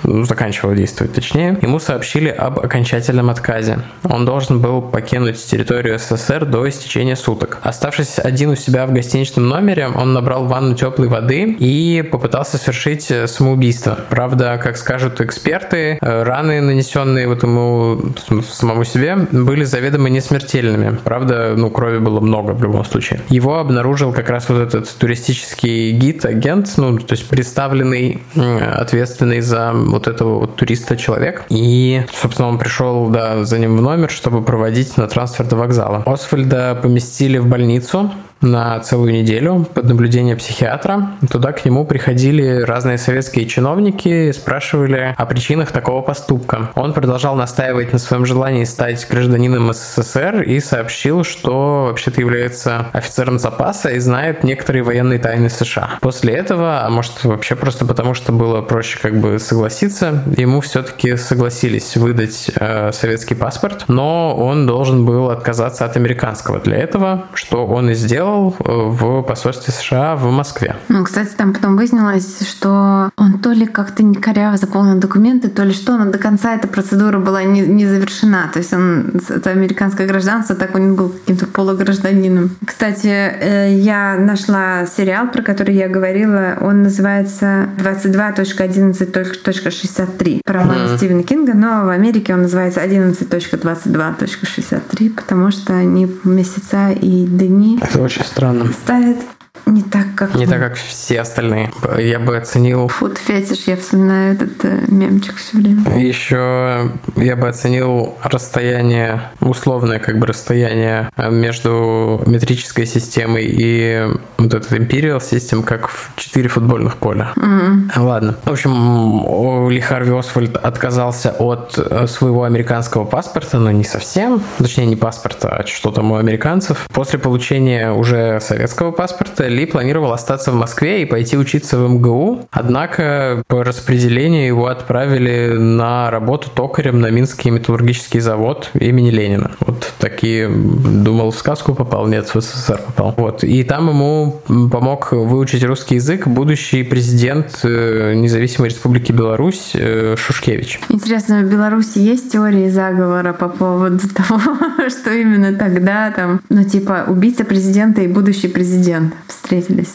ну, 0.02 0.24
заканчивала 0.24 0.74
действовать 0.74 1.14
точнее, 1.14 1.58
ему 1.62 1.78
сообщили 1.78 2.28
об 2.28 2.60
окончательном 2.60 3.30
отказе. 3.30 3.80
Он 4.04 4.24
должен 4.24 4.60
был 4.60 4.82
покинуть 4.82 5.44
территорию 5.44 5.98
СССР 5.98 6.44
до 6.44 6.68
истечения 6.68 7.16
суток. 7.16 7.58
Оставшись 7.62 8.18
один 8.18 8.50
у 8.50 8.56
себя 8.56 8.67
в 8.68 8.92
гостиничном 8.92 9.48
номере, 9.48 9.88
он 9.88 10.12
набрал 10.12 10.46
ванну 10.46 10.74
теплой 10.74 11.08
воды 11.08 11.56
и 11.58 12.02
попытался 12.10 12.58
совершить 12.58 13.10
э, 13.10 13.26
самоубийство. 13.26 13.98
Правда, 14.08 14.60
как 14.62 14.76
скажут 14.76 15.20
эксперты, 15.20 15.98
э, 16.00 16.22
раны, 16.22 16.60
нанесенные 16.60 17.28
вот 17.28 17.42
ему 17.42 18.00
самому 18.48 18.84
себе, 18.84 19.16
были 19.32 19.64
заведомо 19.64 20.08
не 20.08 20.20
смертельными. 20.20 20.98
Правда, 21.04 21.54
ну, 21.56 21.70
крови 21.70 21.98
было 21.98 22.20
много 22.20 22.52
в 22.52 22.62
любом 22.62 22.84
случае. 22.84 23.20
Его 23.28 23.58
обнаружил 23.58 24.12
как 24.12 24.30
раз 24.30 24.48
вот 24.48 24.60
этот 24.60 24.88
туристический 24.98 25.92
гид, 25.92 26.24
агент, 26.24 26.72
ну, 26.76 26.98
то 26.98 27.12
есть 27.12 27.28
представленный, 27.28 28.22
ответственный 28.34 29.40
за 29.40 29.72
вот 29.72 30.06
этого 30.08 30.40
вот 30.40 30.56
туриста 30.56 30.96
человек. 30.96 31.44
И, 31.48 32.02
собственно, 32.12 32.48
он 32.48 32.58
пришел, 32.58 33.08
да, 33.08 33.44
за 33.44 33.58
ним 33.58 33.76
в 33.76 33.82
номер, 33.82 34.10
чтобы 34.10 34.42
проводить 34.42 34.96
на 34.96 35.06
трансфер 35.08 35.46
до 35.46 35.56
вокзала. 35.56 36.02
Освальда 36.06 36.78
поместили 36.80 37.38
в 37.38 37.46
больницу, 37.46 38.12
на 38.40 38.78
целую 38.80 39.12
неделю 39.12 39.66
под 39.74 39.84
наблюдение 39.86 40.36
психиатра. 40.36 41.10
Туда 41.30 41.52
к 41.52 41.64
нему 41.64 41.84
приходили 41.84 42.62
разные 42.62 42.98
советские 42.98 43.46
чиновники 43.46 44.28
и 44.28 44.32
спрашивали 44.32 45.14
о 45.16 45.26
причинах 45.26 45.72
такого 45.72 46.02
поступка. 46.02 46.70
Он 46.74 46.92
продолжал 46.92 47.34
настаивать 47.36 47.92
на 47.92 47.98
своем 47.98 48.26
желании 48.26 48.64
стать 48.64 49.06
гражданином 49.08 49.72
СССР 49.72 50.42
и 50.42 50.60
сообщил, 50.60 51.24
что 51.24 51.86
вообще-то 51.88 52.20
является 52.20 52.86
офицером 52.92 53.38
запаса 53.38 53.90
и 53.90 53.98
знает 53.98 54.44
некоторые 54.44 54.82
военные 54.82 55.18
тайны 55.18 55.48
США. 55.48 55.98
После 56.00 56.34
этого, 56.34 56.84
а 56.84 56.90
может 56.90 57.24
вообще 57.24 57.56
просто 57.56 57.84
потому, 57.84 58.14
что 58.14 58.32
было 58.32 58.62
проще 58.62 58.98
как 59.00 59.20
бы 59.20 59.38
согласиться, 59.38 60.22
ему 60.36 60.60
все-таки 60.60 61.16
согласились 61.16 61.96
выдать 61.96 62.50
э, 62.54 62.92
советский 62.92 63.34
паспорт, 63.34 63.84
но 63.88 64.36
он 64.36 64.66
должен 64.66 65.04
был 65.04 65.30
отказаться 65.30 65.84
от 65.84 65.96
американского. 65.96 66.60
Для 66.60 66.76
этого, 66.76 67.24
что 67.34 67.66
он 67.66 67.90
и 67.90 67.94
сделал, 67.94 68.27
делал 68.28 68.54
э, 68.58 68.70
в 68.70 69.22
посольстве 69.22 69.72
США 69.72 70.14
в 70.16 70.30
Москве. 70.30 70.76
Ну, 70.88 71.02
кстати, 71.04 71.30
там 71.36 71.54
потом 71.54 71.76
выяснилось, 71.76 72.40
что 72.48 73.10
он 73.16 73.38
то 73.38 73.52
ли 73.52 73.64
как-то 73.66 74.02
не 74.02 74.16
коряво 74.16 74.56
заполнил 74.56 74.98
документы, 74.98 75.48
то 75.48 75.62
ли 75.64 75.72
что, 75.72 75.96
но 75.96 76.10
до 76.10 76.18
конца 76.18 76.54
эта 76.54 76.66
процедура 76.68 77.18
была 77.18 77.42
не, 77.44 77.60
не 77.60 77.86
завершена. 77.86 78.50
То 78.52 78.58
есть 78.58 78.72
он, 78.72 79.20
это 79.28 79.50
американское 79.50 80.06
гражданство, 80.06 80.56
так 80.56 80.74
он 80.74 80.94
был 80.94 81.10
каким-то 81.10 81.46
полугражданином. 81.46 82.50
Кстати, 82.64 83.06
э, 83.06 83.74
я 83.74 84.16
нашла 84.18 84.86
сериал, 84.86 85.28
про 85.28 85.42
который 85.42 85.74
я 85.74 85.88
говорила. 85.88 86.56
Он 86.60 86.82
называется 86.82 87.68
22.11.63 87.78 90.40
про 90.44 90.54
роман 90.54 90.76
mm-hmm. 90.76 90.96
Стивена 90.96 91.22
Кинга, 91.22 91.54
но 91.54 91.84
в 91.84 91.88
Америке 91.88 92.34
он 92.34 92.42
называется 92.42 92.84
11.22.63, 92.84 95.10
потому 95.10 95.50
что 95.50 95.74
они 95.74 96.06
месяца 96.24 96.90
и 96.90 97.26
дни. 97.26 97.78
Это 97.82 98.02
очень 98.02 98.17
странно. 98.24 98.72
Ставят 98.72 99.18
не 99.66 99.82
так, 99.82 100.06
как 100.14 100.34
Не 100.34 100.46
мы. 100.46 100.52
так, 100.52 100.60
как 100.60 100.74
все 100.74 101.20
остальные. 101.20 101.70
Я 101.98 102.18
бы 102.18 102.36
оценил... 102.36 102.88
Фуд 102.88 103.18
фетиш, 103.18 103.64
я 103.66 103.76
вспоминаю 103.76 104.34
этот 104.34 104.64
э, 104.64 104.84
мемчик 104.88 105.36
все 105.36 105.58
время. 105.58 105.98
Еще 105.98 106.92
я 107.16 107.36
бы 107.36 107.48
оценил 107.48 108.16
расстояние, 108.22 109.30
условное 109.40 109.98
как 109.98 110.18
бы 110.18 110.26
расстояние 110.26 111.10
э, 111.16 111.30
между 111.30 112.22
метрической 112.26 112.86
системой 112.86 113.46
и 113.46 114.06
вот 114.38 114.54
этот 114.54 114.72
Imperial 114.72 115.18
System, 115.18 115.62
как 115.62 115.88
в 115.88 116.12
четыре 116.16 116.48
футбольных 116.48 116.96
поля. 116.96 117.32
Mm-hmm. 117.36 117.98
Ладно. 117.98 118.36
В 118.44 118.50
общем, 118.50 119.68
Ли 119.68 119.80
Харви 119.80 120.16
Освальд 120.16 120.56
отказался 120.56 121.30
от 121.38 121.78
э, 121.78 122.06
своего 122.06 122.44
американского 122.44 123.04
паспорта, 123.04 123.58
но 123.58 123.70
не 123.70 123.84
совсем. 123.84 124.42
Точнее, 124.58 124.86
не 124.86 124.96
паспорта, 124.96 125.48
а 125.48 125.66
что 125.66 125.90
там 125.90 126.12
у 126.12 126.16
американцев. 126.16 126.86
После 126.92 127.18
получения 127.18 127.92
уже 127.92 128.40
советского 128.40 128.92
паспорта 128.92 129.47
Ли 129.48 129.66
планировал 129.66 130.12
остаться 130.12 130.52
в 130.52 130.54
Москве 130.54 131.02
и 131.02 131.04
пойти 131.04 131.36
учиться 131.36 131.78
в 131.78 131.88
МГУ, 131.88 132.48
однако 132.50 133.42
по 133.46 133.64
распределению 133.64 134.46
его 134.46 134.66
отправили 134.66 135.54
на 135.56 136.10
работу 136.10 136.50
токарем 136.50 137.00
на 137.00 137.10
Минский 137.10 137.50
металлургический 137.50 138.20
завод 138.20 138.70
имени 138.74 139.10
Ленина. 139.10 139.52
Вот 139.60 139.92
такие, 139.98 140.48
думал, 140.48 141.30
в 141.30 141.38
сказку 141.38 141.74
попал, 141.74 142.06
нет, 142.06 142.32
в 142.34 142.40
СССР 142.40 142.80
попал. 142.86 143.14
Вот. 143.16 143.44
И 143.44 143.62
там 143.64 143.88
ему 143.88 144.40
помог 144.70 145.12
выучить 145.12 145.64
русский 145.64 145.96
язык 145.96 146.26
будущий 146.26 146.82
президент 146.82 147.60
э, 147.64 148.14
независимой 148.14 148.70
республики 148.70 149.12
Беларусь 149.12 149.72
э, 149.74 150.16
Шушкевич. 150.16 150.80
Интересно, 150.88 151.40
в 151.42 151.50
Беларуси 151.50 151.98
есть 151.98 152.32
теории 152.32 152.68
заговора 152.68 153.32
по 153.32 153.48
поводу 153.48 154.00
того, 154.14 154.40
что 154.88 155.12
именно 155.12 155.56
тогда 155.56 156.10
там, 156.10 156.40
ну 156.48 156.64
типа 156.64 157.04
убийца 157.08 157.44
президента 157.44 158.02
и 158.02 158.08
будущий 158.08 158.48
президент 158.48 159.14
встретились. 159.42 159.94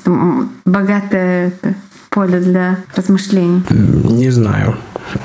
Богатое 0.65 1.51
поле 2.09 2.39
для 2.39 2.77
размышлений. 2.95 3.63
Не 3.69 4.29
знаю. 4.29 4.75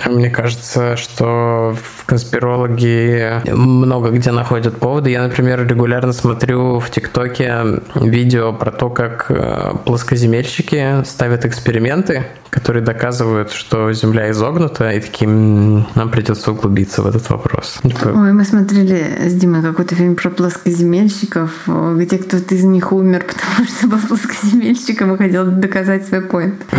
Мне 0.06 0.30
кажется, 0.30 0.96
что 0.96 1.76
конспирологи 2.06 3.42
много 3.52 4.10
где 4.10 4.30
находят 4.32 4.78
поводы. 4.78 5.10
Я, 5.10 5.22
например, 5.22 5.66
регулярно 5.66 6.12
смотрю 6.12 6.78
в 6.80 6.90
ТикТоке 6.90 7.80
видео 7.94 8.52
про 8.52 8.70
то, 8.70 8.90
как 8.90 9.26
э, 9.28 9.74
плоскоземельщики 9.84 11.04
ставят 11.04 11.44
эксперименты, 11.44 12.24
которые 12.50 12.82
доказывают, 12.82 13.52
что 13.52 13.92
Земля 13.92 14.30
изогнута, 14.30 14.90
и 14.90 15.00
таким 15.00 15.86
нам 15.94 16.10
придется 16.10 16.52
углубиться 16.52 17.02
в 17.02 17.06
этот 17.06 17.28
вопрос. 17.30 17.78
Ой, 17.84 18.32
мы 18.32 18.44
смотрели 18.44 19.28
с 19.28 19.34
Димой 19.34 19.62
какой-то 19.62 19.94
фильм 19.94 20.16
про 20.16 20.30
плоскоземельщиков, 20.30 21.50
где 21.96 22.18
кто-то 22.18 22.54
из 22.54 22.64
них 22.64 22.92
умер, 22.92 23.26
потому 23.28 23.68
что 23.68 23.88
был 23.88 23.98
плоскоземельщиком 23.98 25.14
и 25.14 25.18
хотел 25.18 25.44
доказать 25.46 26.06
свой 26.06 26.22
поинт. 26.22 26.54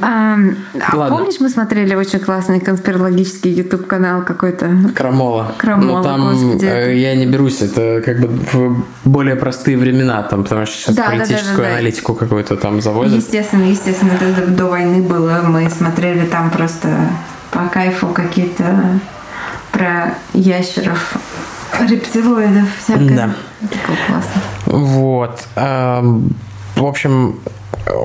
А, 0.00 0.36
а 0.80 1.08
помнишь, 1.08 1.40
мы 1.40 1.48
смотрели 1.48 1.94
очень 1.94 2.18
классный 2.24 2.60
конспирологический 2.60 3.52
YouTube 3.52 3.86
канал 3.86 4.22
какой-то? 4.24 4.70
Крамола. 4.94 5.52
Крамола, 5.58 5.98
Но 5.98 6.02
там 6.02 6.30
господи. 6.30 6.64
Э, 6.66 6.96
я 6.96 7.14
не 7.14 7.26
берусь, 7.26 7.60
это 7.62 8.02
как 8.04 8.20
бы 8.20 8.28
в 8.52 8.84
более 9.04 9.36
простые 9.36 9.76
времена, 9.76 10.22
там, 10.22 10.44
потому 10.44 10.66
что 10.66 10.76
сейчас 10.76 10.94
Да, 10.96 11.04
да, 11.04 11.10
да, 11.10 11.16
политическую 11.18 11.56
да, 11.58 11.62
да. 11.64 11.70
аналитику 11.70 12.14
какую-то 12.14 12.56
там 12.56 12.80
заводят. 12.80 13.14
Естественно, 13.14 13.64
естественно, 13.64 14.12
это 14.20 14.46
до 14.50 14.66
войны 14.66 15.02
было. 15.02 15.42
Мы 15.46 15.68
смотрели 15.70 16.26
там 16.26 16.50
просто 16.50 16.88
по 17.50 17.68
кайфу 17.68 18.08
какие-то 18.08 19.00
про 19.72 20.14
ящеров, 20.32 21.14
рептилоидов, 21.88 22.68
всякое. 22.82 23.16
Да. 23.16 23.30
Это 23.62 23.76
было 23.86 23.96
классно. 24.06 24.42
Вот. 24.66 25.44
Ам, 25.56 26.30
В 26.76 26.84
общем, 26.84 27.38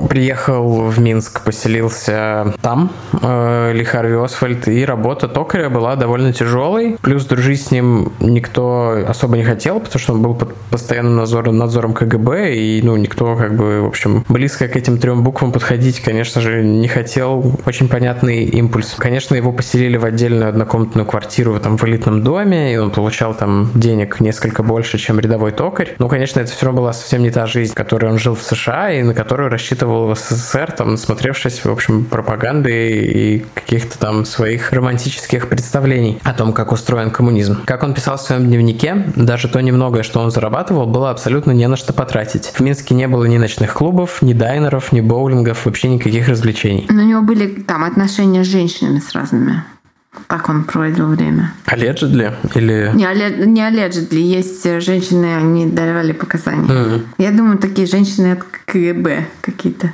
приехал 0.08 0.82
в 0.82 0.98
Минск, 1.00 1.42
поселился 1.44 2.54
там, 2.60 2.90
э, 3.22 3.72
Ли 3.72 3.84
Харви 3.84 4.16
Освальд, 4.16 4.68
и 4.68 4.84
работа 4.84 5.28
токаря 5.28 5.68
была 5.68 5.96
довольно 5.96 6.32
тяжелой. 6.32 6.96
Плюс 7.00 7.24
дружить 7.24 7.62
с 7.62 7.70
ним 7.70 8.12
никто 8.20 9.04
особо 9.06 9.36
не 9.36 9.44
хотел, 9.44 9.80
потому 9.80 10.00
что 10.00 10.12
он 10.12 10.22
был 10.22 10.34
под 10.34 10.54
постоянным 10.70 11.16
надзором, 11.16 11.58
надзором 11.58 11.94
КГБ, 11.94 12.54
и 12.54 12.82
ну, 12.82 12.96
никто 12.96 13.36
как 13.36 13.56
бы, 13.56 13.82
в 13.82 13.86
общем, 13.86 14.24
близко 14.28 14.68
к 14.68 14.76
этим 14.76 14.98
трем 14.98 15.22
буквам 15.22 15.52
подходить, 15.52 16.00
конечно 16.00 16.40
же, 16.40 16.62
не 16.62 16.88
хотел. 16.88 17.58
Очень 17.66 17.88
понятный 17.88 18.44
импульс. 18.44 18.94
Конечно, 18.98 19.34
его 19.34 19.52
поселили 19.52 19.96
в 19.96 20.04
отдельную 20.04 20.48
однокомнатную 20.48 21.06
квартиру 21.06 21.58
там, 21.60 21.76
в 21.76 21.84
элитном 21.84 22.22
доме, 22.22 22.74
и 22.74 22.76
он 22.76 22.90
получал 22.90 23.34
там 23.34 23.70
денег 23.74 24.20
несколько 24.20 24.62
больше, 24.62 24.98
чем 24.98 25.20
рядовой 25.20 25.52
токарь. 25.52 25.94
Ну, 25.98 26.08
конечно, 26.08 26.40
это 26.40 26.50
все 26.50 26.66
равно 26.66 26.80
была 26.80 26.92
совсем 26.92 27.22
не 27.22 27.30
та 27.30 27.46
жизнь, 27.46 27.72
в 27.72 27.74
которой 27.74 28.10
он 28.10 28.18
жил 28.18 28.34
в 28.34 28.42
США, 28.42 28.92
и 28.92 29.02
на 29.02 29.14
которую 29.14 29.50
рассчитывал 29.60 30.12
в 30.12 30.18
СССР, 30.18 30.72
там, 30.72 30.92
насмотревшись, 30.92 31.64
в 31.64 31.70
общем, 31.70 32.04
пропаганды 32.04 32.72
и 32.72 33.44
каких-то 33.54 33.98
там 33.98 34.24
своих 34.24 34.72
романтических 34.72 35.48
представлений 35.48 36.18
о 36.22 36.32
том, 36.32 36.52
как 36.52 36.72
устроен 36.72 37.10
коммунизм. 37.10 37.58
Как 37.66 37.82
он 37.82 37.92
писал 37.92 38.16
в 38.16 38.22
своем 38.22 38.46
дневнике, 38.46 39.12
даже 39.16 39.48
то 39.48 39.60
немногое, 39.60 40.02
что 40.02 40.20
он 40.20 40.30
зарабатывал, 40.30 40.86
было 40.86 41.10
абсолютно 41.10 41.52
не 41.52 41.68
на 41.68 41.76
что 41.76 41.92
потратить. 41.92 42.46
В 42.46 42.60
Минске 42.60 42.94
не 42.94 43.06
было 43.06 43.26
ни 43.26 43.36
ночных 43.36 43.74
клубов, 43.74 44.22
ни 44.22 44.32
дайнеров, 44.32 44.92
ни 44.92 45.02
боулингов, 45.02 45.66
вообще 45.66 45.88
никаких 45.88 46.28
развлечений. 46.28 46.86
Но 46.88 47.02
у 47.02 47.06
него 47.06 47.22
были 47.22 47.46
там 47.48 47.84
отношения 47.84 48.42
с 48.42 48.46
женщинами 48.46 48.98
с 48.98 49.12
разными. 49.12 49.62
Так 50.26 50.48
он 50.48 50.64
проводил 50.64 51.06
время. 51.06 51.52
Allegedly? 51.66 52.32
Или... 52.54 52.90
Не, 52.94 53.04
алле- 53.04 53.46
не 53.46 53.60
allegedly. 53.60 54.18
Есть 54.18 54.64
женщины, 54.80 55.36
они 55.36 55.66
давали 55.66 56.12
показания. 56.12 56.62
Мгм. 56.62 57.02
Я 57.18 57.30
думаю, 57.30 57.58
такие 57.58 57.86
женщины 57.86 58.32
от 58.32 58.42
КГБ 58.70 59.26
какие-то. 59.40 59.92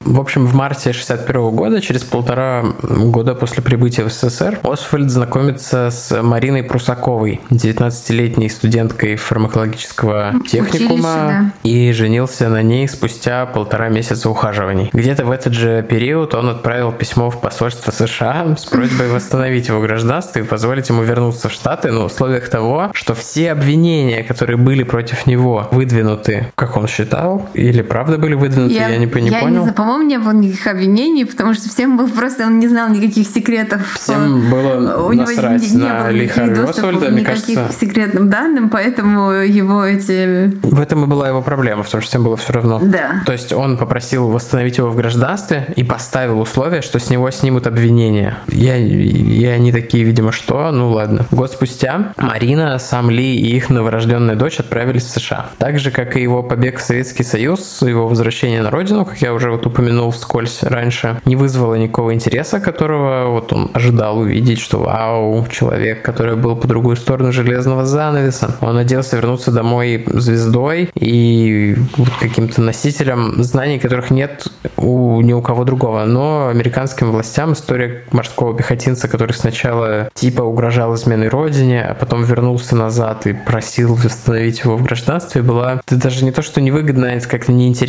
В 0.00 0.20
общем, 0.20 0.46
в 0.46 0.54
марте 0.54 0.92
61 0.92 1.50
года, 1.50 1.80
через 1.80 2.02
полтора 2.02 2.64
года 2.82 3.34
после 3.34 3.62
прибытия 3.62 4.04
в 4.04 4.12
СССР, 4.12 4.60
Освальд 4.62 5.10
знакомится 5.10 5.90
с 5.90 6.22
Мариной 6.22 6.62
Прусаковой, 6.62 7.40
19-летней 7.50 8.48
студенткой 8.48 9.16
фармакологического 9.16 10.34
техникума, 10.46 11.02
да. 11.04 11.52
и 11.68 11.92
женился 11.92 12.48
на 12.48 12.62
ней 12.62 12.86
спустя 12.88 13.46
полтора 13.46 13.88
месяца 13.88 14.30
ухаживаний. 14.30 14.90
Где-то 14.92 15.24
в 15.24 15.30
этот 15.30 15.54
же 15.54 15.82
период 15.82 16.34
он 16.34 16.48
отправил 16.50 16.92
письмо 16.92 17.30
в 17.30 17.40
посольство 17.40 17.90
США 17.90 18.54
с 18.56 18.66
просьбой 18.66 19.08
восстановить 19.08 19.68
его 19.68 19.80
гражданство 19.80 20.38
и 20.38 20.42
позволить 20.42 20.88
ему 20.88 21.02
вернуться 21.02 21.48
в 21.48 21.52
Штаты 21.52 21.90
на 21.90 22.04
условиях 22.04 22.48
того, 22.48 22.90
что 22.94 23.14
все 23.14 23.50
обвинения, 23.50 24.22
которые 24.22 24.56
были 24.56 24.84
против 24.84 25.26
него 25.26 25.68
выдвинуты, 25.72 26.52
как 26.54 26.76
он 26.76 26.86
считал, 26.86 27.48
или 27.54 27.82
правда 28.04 28.20
были 28.20 28.34
выдвинуты, 28.34 28.74
я, 28.74 28.96
не, 28.96 29.06
по- 29.06 29.18
не 29.18 29.30
я 29.30 29.40
понял. 29.40 29.64
не 29.64 29.72
по-моему, 29.72 30.02
не 30.02 30.18
было 30.18 30.32
никаких 30.32 30.66
обвинений, 30.66 31.24
потому 31.24 31.54
что 31.54 31.68
всем 31.68 31.96
был 31.96 32.08
просто, 32.08 32.46
он 32.46 32.58
не 32.58 32.68
знал 32.68 32.90
никаких 32.90 33.26
секретов. 33.26 33.80
Всем 33.94 34.50
было 34.50 35.06
у 35.06 35.12
него 35.12 35.26
насрать 35.26 35.62
не, 35.62 35.76
не 35.76 35.88
на 35.88 36.10
Ли 36.10 36.28
Харви 36.28 36.60
Освальда, 36.60 37.10
мне 37.10 37.22
кажется. 37.24 37.70
секретным 37.78 38.28
данным, 38.28 38.68
поэтому 38.68 39.30
его 39.30 39.84
эти... 39.84 40.54
В 40.62 40.80
этом 40.80 41.04
и 41.04 41.06
была 41.06 41.28
его 41.28 41.40
проблема, 41.40 41.82
потому 41.82 42.02
что 42.02 42.10
всем 42.10 42.24
было 42.24 42.36
все 42.36 42.52
равно. 42.52 42.80
Да. 42.82 43.22
То 43.24 43.32
есть 43.32 43.52
он 43.52 43.78
попросил 43.78 44.28
восстановить 44.28 44.78
его 44.78 44.90
в 44.90 44.96
гражданстве 44.96 45.72
и 45.76 45.82
поставил 45.82 46.40
условие, 46.40 46.82
что 46.82 46.98
с 46.98 47.08
него 47.10 47.30
снимут 47.30 47.66
обвинения. 47.66 48.36
Я, 48.48 48.76
и 48.76 49.44
они 49.46 49.72
такие, 49.72 50.04
видимо, 50.04 50.32
что? 50.32 50.70
Ну 50.70 50.90
ладно. 50.90 51.26
Год 51.30 51.52
спустя 51.52 52.12
Марина, 52.16 52.78
сам 52.78 53.10
Ли 53.10 53.36
и 53.36 53.56
их 53.56 53.70
новорожденная 53.70 54.36
дочь 54.36 54.60
отправились 54.60 55.04
в 55.04 55.10
США. 55.10 55.46
Так 55.58 55.78
же, 55.78 55.90
как 55.90 56.16
и 56.16 56.22
его 56.22 56.42
побег 56.42 56.78
в 56.78 56.82
Советский 56.82 57.24
Союз, 57.24 57.78
его 57.94 58.08
возвращение 58.08 58.62
на 58.62 58.70
родину, 58.70 59.04
как 59.04 59.18
я 59.18 59.32
уже 59.32 59.50
вот 59.50 59.66
упомянул 59.66 60.10
вскользь 60.10 60.62
раньше, 60.62 61.20
не 61.24 61.36
вызвало 61.36 61.74
никакого 61.74 62.14
интереса, 62.14 62.60
которого 62.60 63.30
вот 63.30 63.52
он 63.52 63.70
ожидал 63.72 64.18
увидеть, 64.18 64.60
что 64.60 64.78
вау, 64.80 65.46
человек, 65.50 66.02
который 66.02 66.36
был 66.36 66.56
по 66.56 66.68
другую 66.68 66.96
сторону 66.96 67.32
железного 67.32 67.84
занавеса. 67.84 68.56
Он 68.60 68.74
надеялся 68.74 69.16
вернуться 69.16 69.50
домой 69.50 70.04
звездой 70.06 70.90
и 70.94 71.76
вот 71.96 72.10
каким-то 72.20 72.60
носителем 72.60 73.42
знаний, 73.42 73.78
которых 73.78 74.10
нет 74.10 74.48
у 74.76 75.20
ни 75.20 75.32
у 75.32 75.42
кого 75.42 75.64
другого. 75.64 76.04
Но 76.04 76.48
американским 76.48 77.10
властям 77.12 77.52
история 77.52 78.04
морского 78.10 78.56
пехотинца, 78.56 79.08
который 79.08 79.32
сначала 79.32 80.08
типа 80.14 80.42
угрожал 80.42 80.94
изменой 80.94 81.28
родине, 81.28 81.82
а 81.82 81.94
потом 81.94 82.24
вернулся 82.24 82.76
назад 82.76 83.26
и 83.26 83.32
просил 83.32 83.94
восстановить 83.94 84.60
его 84.60 84.76
в 84.76 84.82
гражданстве, 84.82 85.42
была 85.42 85.80
даже 85.90 86.24
не 86.24 86.32
то, 86.32 86.42
что 86.42 86.60
невыгодно, 86.60 87.06
это 87.06 87.28
как-то 87.28 87.52
неинтересно, 87.52 87.83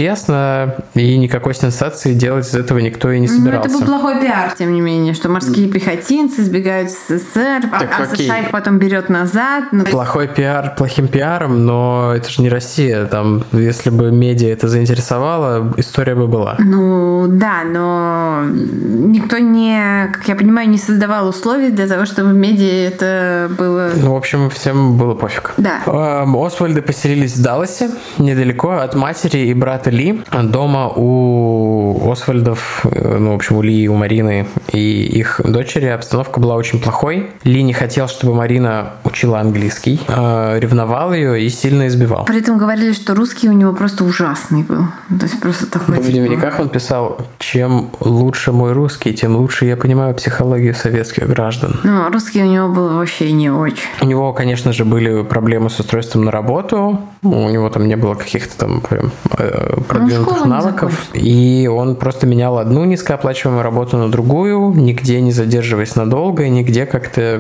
и 0.94 1.18
никакой 1.18 1.54
сенсации 1.56 2.14
делать 2.14 2.48
из 2.48 2.56
этого 2.56 2.80
никто 2.80 3.12
и 3.12 3.20
не 3.20 3.28
Ну, 3.28 3.34
собирался. 3.38 3.70
это 3.70 3.78
был 3.80 3.86
плохой 3.86 4.20
пиар, 4.22 4.54
тем 4.58 4.74
не 4.74 4.82
менее, 4.82 5.14
что 5.14 5.30
морские 5.30 5.68
пехотинцы 5.70 6.44
сбегают 6.44 6.92
с 6.92 7.08
СССР, 7.08 7.70
а- 7.72 7.80
Так 7.80 7.90
а 8.00 8.04
окей. 8.04 8.26
США 8.28 8.40
их 8.40 8.52
потом 8.52 8.78
берет 8.80 9.10
назад. 9.10 9.66
Ну, 9.72 9.86
Плохой 9.86 10.28
пиар 10.28 10.74
плохим 10.78 11.08
пиаром, 11.08 11.66
но 11.66 12.14
это 12.16 12.30
же 12.30 12.42
не 12.42 12.50
Россия. 12.50 13.06
Там, 13.06 13.44
если 13.52 13.90
бы 13.90 14.12
медиа 14.12 14.50
это 14.52 14.68
заинтересовало, 14.68 15.74
история 15.78 16.16
бы 16.16 16.28
была. 16.28 16.56
Ну 16.60 17.26
да, 17.28 17.64
но 17.66 18.42
никто 18.46 19.38
не, 19.38 20.10
как 20.14 20.28
я 20.28 20.36
понимаю, 20.36 20.70
не 20.70 20.78
создавал 20.78 21.28
условий 21.28 21.70
для 21.70 21.88
того, 21.88 22.06
чтобы 22.06 22.30
в 22.30 22.34
медиа 22.34 22.88
это 22.88 23.50
было. 23.58 23.90
Ну, 23.96 24.14
в 24.14 24.18
общем, 24.18 24.50
всем 24.50 24.98
было 24.98 25.14
пофиг. 25.16 25.54
Да. 25.58 25.82
Эм, 25.86 26.36
Освальды 26.38 26.82
поселились 26.82 27.36
в 27.36 27.42
Далласе, 27.42 27.90
недалеко 28.18 28.72
от 28.72 28.96
матери 28.96 29.40
и 29.48 29.54
брата 29.54 29.75
Ли. 29.90 30.24
Дома 30.44 30.90
у 30.96 32.12
Освальдов, 32.12 32.86
э, 32.86 33.18
ну, 33.18 33.32
в 33.34 33.36
общем, 33.36 33.58
у 33.58 33.62
Ли 33.62 33.74
и 33.74 33.88
у 33.88 33.96
Марины 33.96 34.48
и 34.72 35.04
их 35.04 35.42
дочери 35.44 35.86
обстановка 35.88 36.40
была 36.40 36.56
очень 36.56 36.82
плохой. 36.82 37.32
Ли 37.44 37.64
не 37.64 37.74
хотел, 37.74 38.08
чтобы 38.08 38.34
Марина 38.34 38.94
учила 39.04 39.40
английский, 39.40 40.00
э, 40.08 40.60
ревновал 40.60 41.14
ее 41.14 41.42
и 41.42 41.50
сильно 41.50 41.88
избивал. 41.88 42.26
При 42.26 42.40
этом 42.40 42.58
говорили, 42.58 42.94
что 42.94 43.14
русский 43.16 43.50
у 43.50 43.54
него 43.54 43.74
просто 43.74 44.04
ужасный 44.04 44.64
был. 44.64 44.86
То 45.10 45.26
есть 45.26 45.40
просто 45.40 45.68
такой. 45.68 45.96
В 45.96 46.00
типа, 46.00 46.12
дневниках 46.12 46.60
он 46.60 46.70
писал, 46.70 47.20
чем 47.40 47.90
лучше 48.00 48.52
мой 48.52 48.74
русский, 48.74 49.14
тем 49.14 49.36
лучше 49.36 49.66
я 49.66 49.78
понимаю 49.78 50.14
психологию 50.16 50.76
советских 50.76 51.28
граждан. 51.28 51.80
Ну, 51.84 52.10
русский 52.12 52.44
у 52.44 52.48
него 52.48 52.70
был 52.70 52.98
вообще 52.98 53.32
не 53.32 53.50
очень. 53.50 53.78
У 54.02 54.06
него, 54.06 54.34
конечно 54.34 54.74
же, 54.74 54.86
были 54.86 55.24
проблемы 55.24 55.70
с 55.70 55.80
устройством 55.80 56.26
на 56.26 56.32
работу. 56.32 57.00
У 57.24 57.50
него 57.50 57.70
там 57.70 57.88
не 57.88 57.96
было 57.96 58.16
каких-то 58.16 58.58
там 58.58 58.82
прям 58.82 59.12
э, 59.38 59.65
продвинутых 59.88 60.42
ну, 60.42 60.46
навыков, 60.46 61.10
и 61.14 61.70
он 61.72 61.96
просто 61.96 62.28
менял 62.28 62.58
одну 62.58 62.86
низкооплачиваемую 62.86 63.64
работу 63.64 63.98
на 63.98 64.10
другую, 64.10 64.74
нигде 64.74 65.22
не 65.22 65.32
задерживаясь 65.32 65.96
надолго, 65.96 66.48
нигде 66.48 66.86
как-то 66.86 67.40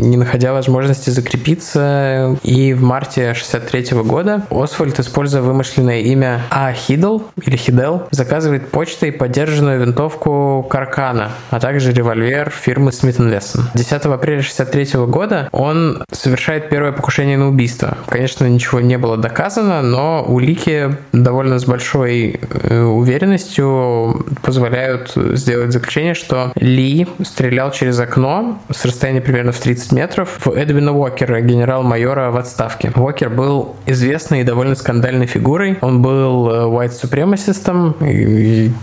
не 0.00 0.16
находя 0.16 0.52
возможности 0.52 1.10
закрепиться. 1.10 2.36
И 2.42 2.72
в 2.72 2.82
марте 2.82 3.34
63 3.34 4.02
года 4.02 4.46
Освальд, 4.50 4.98
используя 4.98 5.42
вымышленное 5.42 6.00
имя 6.00 6.42
А. 6.50 6.72
Хидл 6.72 7.20
или 7.44 7.56
Хидел, 7.56 8.08
заказывает 8.10 8.70
почтой 8.70 9.12
поддержанную 9.12 9.80
винтовку 9.80 10.66
Каркана, 10.68 11.30
а 11.50 11.60
также 11.60 11.92
револьвер 11.92 12.50
фирмы 12.50 12.90
Smith 12.90 13.18
Wesson. 13.18 13.62
10 13.74 13.92
апреля 13.92 14.42
63 14.42 15.06
года 15.06 15.48
он 15.52 16.04
совершает 16.10 16.68
первое 16.68 16.92
покушение 16.92 17.38
на 17.38 17.48
убийство. 17.48 17.96
Конечно, 18.06 18.46
ничего 18.46 18.80
не 18.80 18.98
было 18.98 19.16
доказано, 19.16 19.82
но 19.82 20.24
улики 20.26 20.96
довольно 21.12 21.58
с 21.60 21.64
большой 21.64 22.40
э, 22.40 22.82
уверенностью 22.82 24.26
позволяют 24.42 25.12
сделать 25.14 25.72
заключение, 25.72 26.14
что 26.14 26.52
Ли 26.56 27.06
стрелял 27.22 27.70
через 27.70 27.98
окно 27.98 28.60
с 28.70 28.84
расстояния 28.84 29.20
примерно 29.20 29.52
в 29.52 29.58
30 29.58 29.92
метров 29.92 30.38
в 30.44 30.50
Эдвина 30.50 30.92
Уокера, 30.92 31.40
генерал-майора 31.40 32.30
в 32.30 32.36
отставке. 32.36 32.92
Уокер 32.94 33.30
был 33.30 33.76
известной 33.86 34.40
и 34.40 34.44
довольно 34.44 34.74
скандальной 34.74 35.26
фигурой. 35.26 35.78
Он 35.80 36.02
был 36.02 36.50
э, 36.50 36.52
white 36.64 36.92
supremacist, 37.00 37.60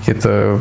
это 0.08 0.60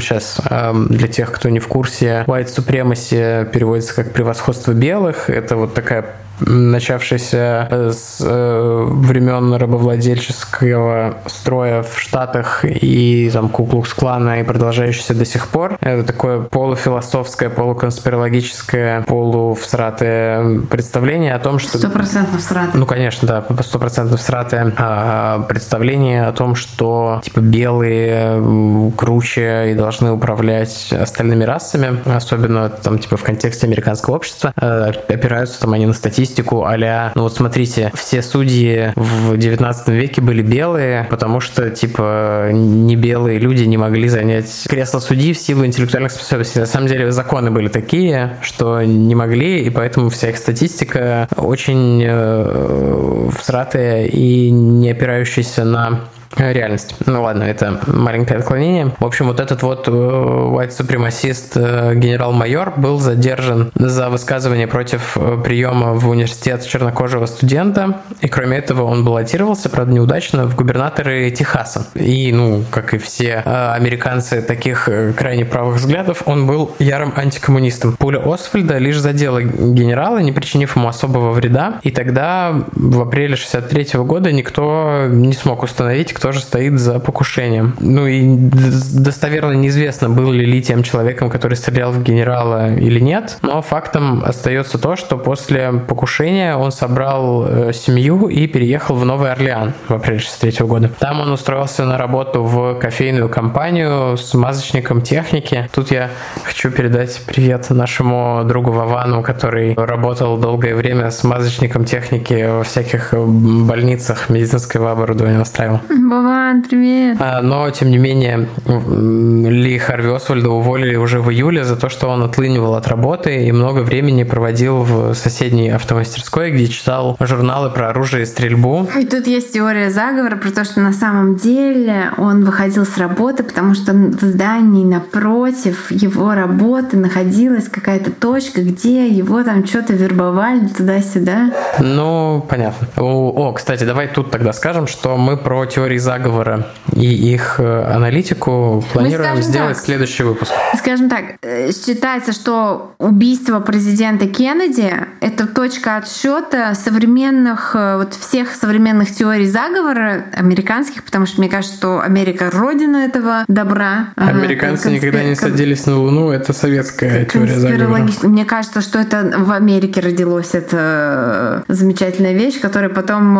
сейчас 0.00 0.40
для 0.88 1.08
тех, 1.08 1.32
кто 1.32 1.48
не 1.48 1.58
в 1.58 1.68
курсе, 1.68 2.24
white 2.26 2.46
supremacy 2.46 3.50
переводится 3.50 3.94
как 3.94 4.12
превосходство 4.12 4.72
белых. 4.72 5.28
Это 5.30 5.56
вот 5.56 5.74
такая 5.74 6.06
начавшийся 6.40 7.68
с 7.70 8.18
э, 8.20 8.84
времен 8.88 9.54
рабовладельческого 9.54 11.18
строя 11.26 11.82
в 11.82 11.98
Штатах 11.98 12.64
и 12.64 13.30
там 13.32 13.48
Куклукс-клана 13.48 14.40
и 14.40 14.44
продолжающийся 14.44 15.14
до 15.14 15.24
сих 15.24 15.48
пор. 15.48 15.78
Это 15.80 16.04
такое 16.04 16.40
полуфилософское, 16.40 17.48
полуконспирологическое, 17.48 19.02
полувсратое 19.02 20.60
представление 20.60 21.34
о 21.34 21.38
том, 21.38 21.58
что... 21.58 21.78
Стопроцентно 21.78 22.38
всратое. 22.38 22.78
Ну, 22.78 22.86
конечно, 22.86 23.26
да, 23.26 23.62
стопроцентно 23.62 24.16
всратое 24.16 24.72
а, 24.76 25.40
представление 25.42 26.26
о 26.26 26.32
том, 26.32 26.54
что 26.54 27.20
типа 27.24 27.40
белые 27.40 28.92
круче 28.96 29.72
и 29.72 29.74
должны 29.74 30.12
управлять 30.12 30.92
остальными 30.92 31.44
расами, 31.44 31.98
особенно 32.04 32.68
там 32.68 32.98
типа 32.98 33.16
в 33.16 33.22
контексте 33.22 33.66
американского 33.66 34.16
общества, 34.16 34.52
э, 34.60 34.92
опираются 35.08 35.60
там 35.60 35.72
они 35.72 35.86
на 35.86 35.92
статистику 35.92 36.25
статистику 36.26 36.64
а 36.64 37.12
ну 37.14 37.22
вот 37.22 37.34
смотрите, 37.34 37.90
все 37.94 38.22
судьи 38.22 38.92
в 38.96 39.36
19 39.36 39.88
веке 39.88 40.20
были 40.20 40.42
белые, 40.42 41.06
потому 41.10 41.40
что, 41.40 41.70
типа, 41.70 42.50
не 42.52 42.96
белые 42.96 43.38
люди 43.38 43.64
не 43.64 43.76
могли 43.76 44.08
занять 44.08 44.66
кресло 44.68 45.00
судьи 45.00 45.32
в 45.32 45.38
силу 45.38 45.64
интеллектуальных 45.64 46.12
способностей. 46.12 46.60
На 46.60 46.66
самом 46.66 46.88
деле 46.88 47.10
законы 47.12 47.50
были 47.50 47.68
такие, 47.68 48.36
что 48.42 48.82
не 48.82 49.14
могли, 49.14 49.62
и 49.62 49.70
поэтому 49.70 50.10
вся 50.10 50.30
их 50.30 50.36
статистика 50.36 51.28
очень 51.36 52.02
э, 52.04 53.30
всратая 53.40 54.06
и 54.06 54.50
не 54.50 54.90
опирающаяся 54.90 55.64
на 55.64 56.00
реальность. 56.36 56.94
Ну 57.06 57.22
ладно, 57.22 57.44
это 57.44 57.80
маленькое 57.86 58.40
отклонение. 58.40 58.92
В 58.98 59.04
общем, 59.04 59.26
вот 59.26 59.40
этот 59.40 59.62
вот 59.62 59.88
э, 59.88 59.90
white 59.90 60.70
supremacist 60.70 61.52
э, 61.54 61.94
генерал-майор 61.94 62.74
был 62.76 62.98
задержан 62.98 63.70
за 63.74 64.10
высказывание 64.10 64.66
против 64.66 65.16
э, 65.16 65.38
приема 65.42 65.94
в 65.94 66.08
университет 66.08 66.66
чернокожего 66.66 67.26
студента. 67.26 68.00
И 68.20 68.28
кроме 68.28 68.58
этого 68.58 68.82
он 68.82 69.04
баллотировался, 69.04 69.68
правда, 69.68 69.92
неудачно, 69.92 70.46
в 70.46 70.56
губернаторы 70.56 71.30
Техаса. 71.30 71.86
И, 71.94 72.32
ну, 72.32 72.64
как 72.70 72.94
и 72.94 72.98
все 72.98 73.36
американцы 73.36 74.42
таких 74.42 74.88
крайне 75.16 75.44
правых 75.44 75.76
взглядов, 75.76 76.22
он 76.26 76.46
был 76.46 76.74
ярым 76.78 77.12
антикоммунистом. 77.16 77.96
Пуля 77.96 78.20
Освальда 78.20 78.78
лишь 78.78 78.98
задела 78.98 79.42
генерала, 79.42 80.18
не 80.18 80.32
причинив 80.32 80.76
ему 80.76 80.88
особого 80.88 81.32
вреда. 81.32 81.80
И 81.82 81.90
тогда, 81.90 82.64
в 82.72 83.00
апреле 83.00 83.36
63 83.36 84.00
года, 84.00 84.32
никто 84.32 85.06
не 85.08 85.32
смог 85.32 85.62
установить, 85.62 86.12
кто 86.16 86.32
же 86.32 86.40
стоит 86.40 86.78
за 86.78 86.98
покушением. 86.98 87.76
Ну 87.78 88.06
и 88.06 88.24
достоверно 88.26 89.52
неизвестно, 89.52 90.08
был 90.08 90.32
ли 90.32 90.46
Ли 90.46 90.62
тем 90.62 90.82
человеком, 90.82 91.28
который 91.28 91.58
стрелял 91.58 91.92
в 91.92 92.02
генерала 92.02 92.74
или 92.74 93.00
нет, 93.00 93.36
но 93.42 93.60
фактом 93.60 94.22
остается 94.24 94.78
то, 94.78 94.96
что 94.96 95.18
после 95.18 95.72
покушения 95.72 96.56
он 96.56 96.72
собрал 96.72 97.46
э, 97.46 97.72
семью 97.74 98.28
и 98.28 98.46
переехал 98.46 98.94
в 98.94 99.04
Новый 99.04 99.30
Орлеан 99.30 99.74
в 99.88 99.92
апреле 99.92 100.18
63 100.18 100.66
года. 100.66 100.90
Там 100.98 101.20
он 101.20 101.30
устроился 101.32 101.84
на 101.84 101.98
работу 101.98 102.42
в 102.42 102.78
кофейную 102.78 103.28
компанию 103.28 104.16
с 104.16 104.32
мазочником 104.32 105.02
техники. 105.02 105.68
Тут 105.74 105.90
я 105.90 106.08
хочу 106.44 106.70
передать 106.70 107.20
привет 107.26 107.68
нашему 107.68 108.42
другу 108.44 108.70
Вовану, 108.70 109.22
который 109.22 109.74
работал 109.74 110.38
долгое 110.38 110.74
время 110.74 111.10
с 111.10 111.24
мазочником 111.24 111.84
техники 111.84 112.48
во 112.48 112.62
всяких 112.62 113.12
больницах 113.12 114.30
медицинского 114.30 114.92
оборудования 114.92 115.36
настраивал. 115.36 115.80
Баван, 116.08 116.62
привет. 116.62 117.16
А, 117.18 117.42
но, 117.42 117.68
тем 117.70 117.90
не 117.90 117.98
менее, 117.98 118.48
Ли 118.64 119.76
Харви 119.76 120.10
Освальда 120.10 120.50
уволили 120.50 120.94
уже 120.94 121.20
в 121.20 121.30
июле 121.32 121.64
за 121.64 121.74
то, 121.74 121.88
что 121.88 122.06
он 122.06 122.22
отлынивал 122.22 122.76
от 122.76 122.86
работы 122.86 123.44
и 123.44 123.50
много 123.50 123.80
времени 123.80 124.22
проводил 124.22 124.82
в 124.82 125.14
соседней 125.14 125.70
автомастерской, 125.70 126.52
где 126.52 126.68
читал 126.68 127.16
журналы 127.18 127.70
про 127.70 127.90
оружие 127.90 128.22
и 128.22 128.26
стрельбу. 128.26 128.86
И 128.96 129.04
тут 129.04 129.26
есть 129.26 129.52
теория 129.52 129.90
заговора 129.90 130.36
про 130.36 130.50
то, 130.50 130.64
что 130.64 130.80
на 130.80 130.92
самом 130.92 131.36
деле 131.36 132.12
он 132.18 132.44
выходил 132.44 132.86
с 132.86 132.96
работы, 132.98 133.42
потому 133.42 133.74
что 133.74 133.92
в 133.92 134.20
здании 134.22 134.84
напротив 134.84 135.90
его 135.90 136.34
работы 136.34 136.96
находилась 136.96 137.68
какая-то 137.68 138.12
точка, 138.12 138.62
где 138.62 139.08
его 139.08 139.42
там 139.42 139.66
что-то 139.66 139.92
вербовали 139.92 140.68
туда-сюда. 140.68 141.50
Ну, 141.80 142.46
понятно. 142.48 142.86
О, 142.96 143.52
кстати, 143.52 143.82
давай 143.82 144.06
тут 144.06 144.30
тогда 144.30 144.52
скажем, 144.52 144.86
что 144.86 145.16
мы 145.16 145.36
про 145.36 145.66
теории 145.66 145.95
теории 145.96 145.98
заговора 145.98 146.66
и 146.94 147.32
их 147.34 147.56
э, 147.58 147.84
аналитику 147.94 148.84
планируем 148.92 149.42
сделать 149.42 149.76
так, 149.76 149.84
следующий 149.84 150.22
выпуск. 150.22 150.52
Скажем 150.78 151.08
так, 151.08 151.24
э, 151.42 151.70
считается, 151.72 152.32
что 152.32 152.94
убийство 152.98 153.60
президента 153.60 154.26
Кеннеди— 154.26 154.92
это 155.20 155.46
точка 155.46 155.96
отсчета 155.96 156.74
современных, 156.74 157.72
э, 157.74 157.96
вот 157.96 158.14
всех 158.14 158.54
современных 158.54 159.14
теорий 159.14 159.46
заговора 159.46 160.24
американских, 160.32 161.02
потому 161.02 161.26
что 161.26 161.40
мне 161.40 161.50
кажется, 161.50 161.76
что 161.76 162.00
Америка— 162.00 162.50
родина 162.52 162.98
этого 162.98 163.44
добра. 163.48 164.08
Американцы 164.16 164.84
конспир... 164.84 164.92
никогда 164.92 165.24
не 165.24 165.34
садились 165.34 165.86
на 165.86 165.98
Луну, 165.98 166.30
это 166.30 166.52
советская 166.52 167.24
теория 167.24 167.58
заговора. 167.58 168.08
Мне 168.22 168.44
кажется, 168.44 168.80
что 168.80 168.98
это 168.98 169.34
в 169.38 169.52
Америке 169.52 170.00
родилась 170.00 170.54
эта 170.54 171.64
замечательная 171.68 172.32
вещь, 172.32 172.60
которая 172.60 172.90
потом... 172.90 173.38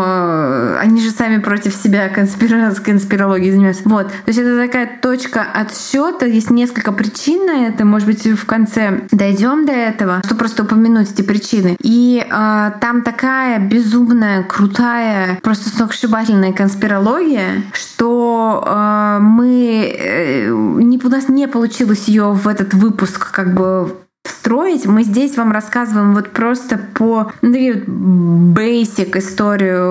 Они 0.79 1.01
же 1.01 1.11
сами 1.11 1.39
против 1.39 1.75
себя 1.75 2.09
конспира... 2.09 2.46
конспирологией 2.83 3.53
занимаюсь. 3.53 3.83
Вот. 3.85 4.09
То 4.09 4.29
есть 4.29 4.39
это 4.39 4.57
такая 4.57 4.99
точка 5.01 5.43
отсчета. 5.43 6.27
Есть 6.27 6.51
несколько 6.51 6.93
причин 6.93 7.47
на 7.47 7.67
это. 7.67 7.85
Может 7.85 8.09
быть, 8.09 8.27
в 8.27 8.47
конце 8.47 9.03
дойдем 9.11 9.67
до 9.67 9.73
этого, 9.73 10.21
чтобы 10.25 10.41
просто 10.41 10.63
упомянуть 10.63 11.13
эти 11.13 11.23
причины. 11.23 11.77
И 11.81 12.25
э, 12.25 12.71
там 12.81 13.03
такая 13.03 13.59
безумная, 13.59 14.43
крутая, 14.43 15.39
просто 15.43 15.69
сногсшибательная 15.71 16.53
конспирология, 16.53 17.63
что 17.73 18.65
э, 18.67 19.19
мы 19.21 19.95
э, 19.99 20.49
не, 20.49 20.99
у 21.03 21.09
нас 21.09 21.29
не 21.29 21.47
получилось 21.49 22.09
ее 22.09 22.33
в 22.33 22.49
этот 22.49 22.75
выпуск 22.75 23.31
как 23.33 23.55
бы 23.55 23.97
строить. 24.29 24.87
Мы 24.87 25.03
здесь 25.03 25.37
вам 25.37 25.53
рассказываем 25.53 26.15
вот 26.15 26.31
просто 26.31 26.79
по 26.95 27.33
ну, 27.43 27.53
такие 27.53 27.75
вот 27.75 27.85
basic 28.57 29.19
историю 29.19 29.87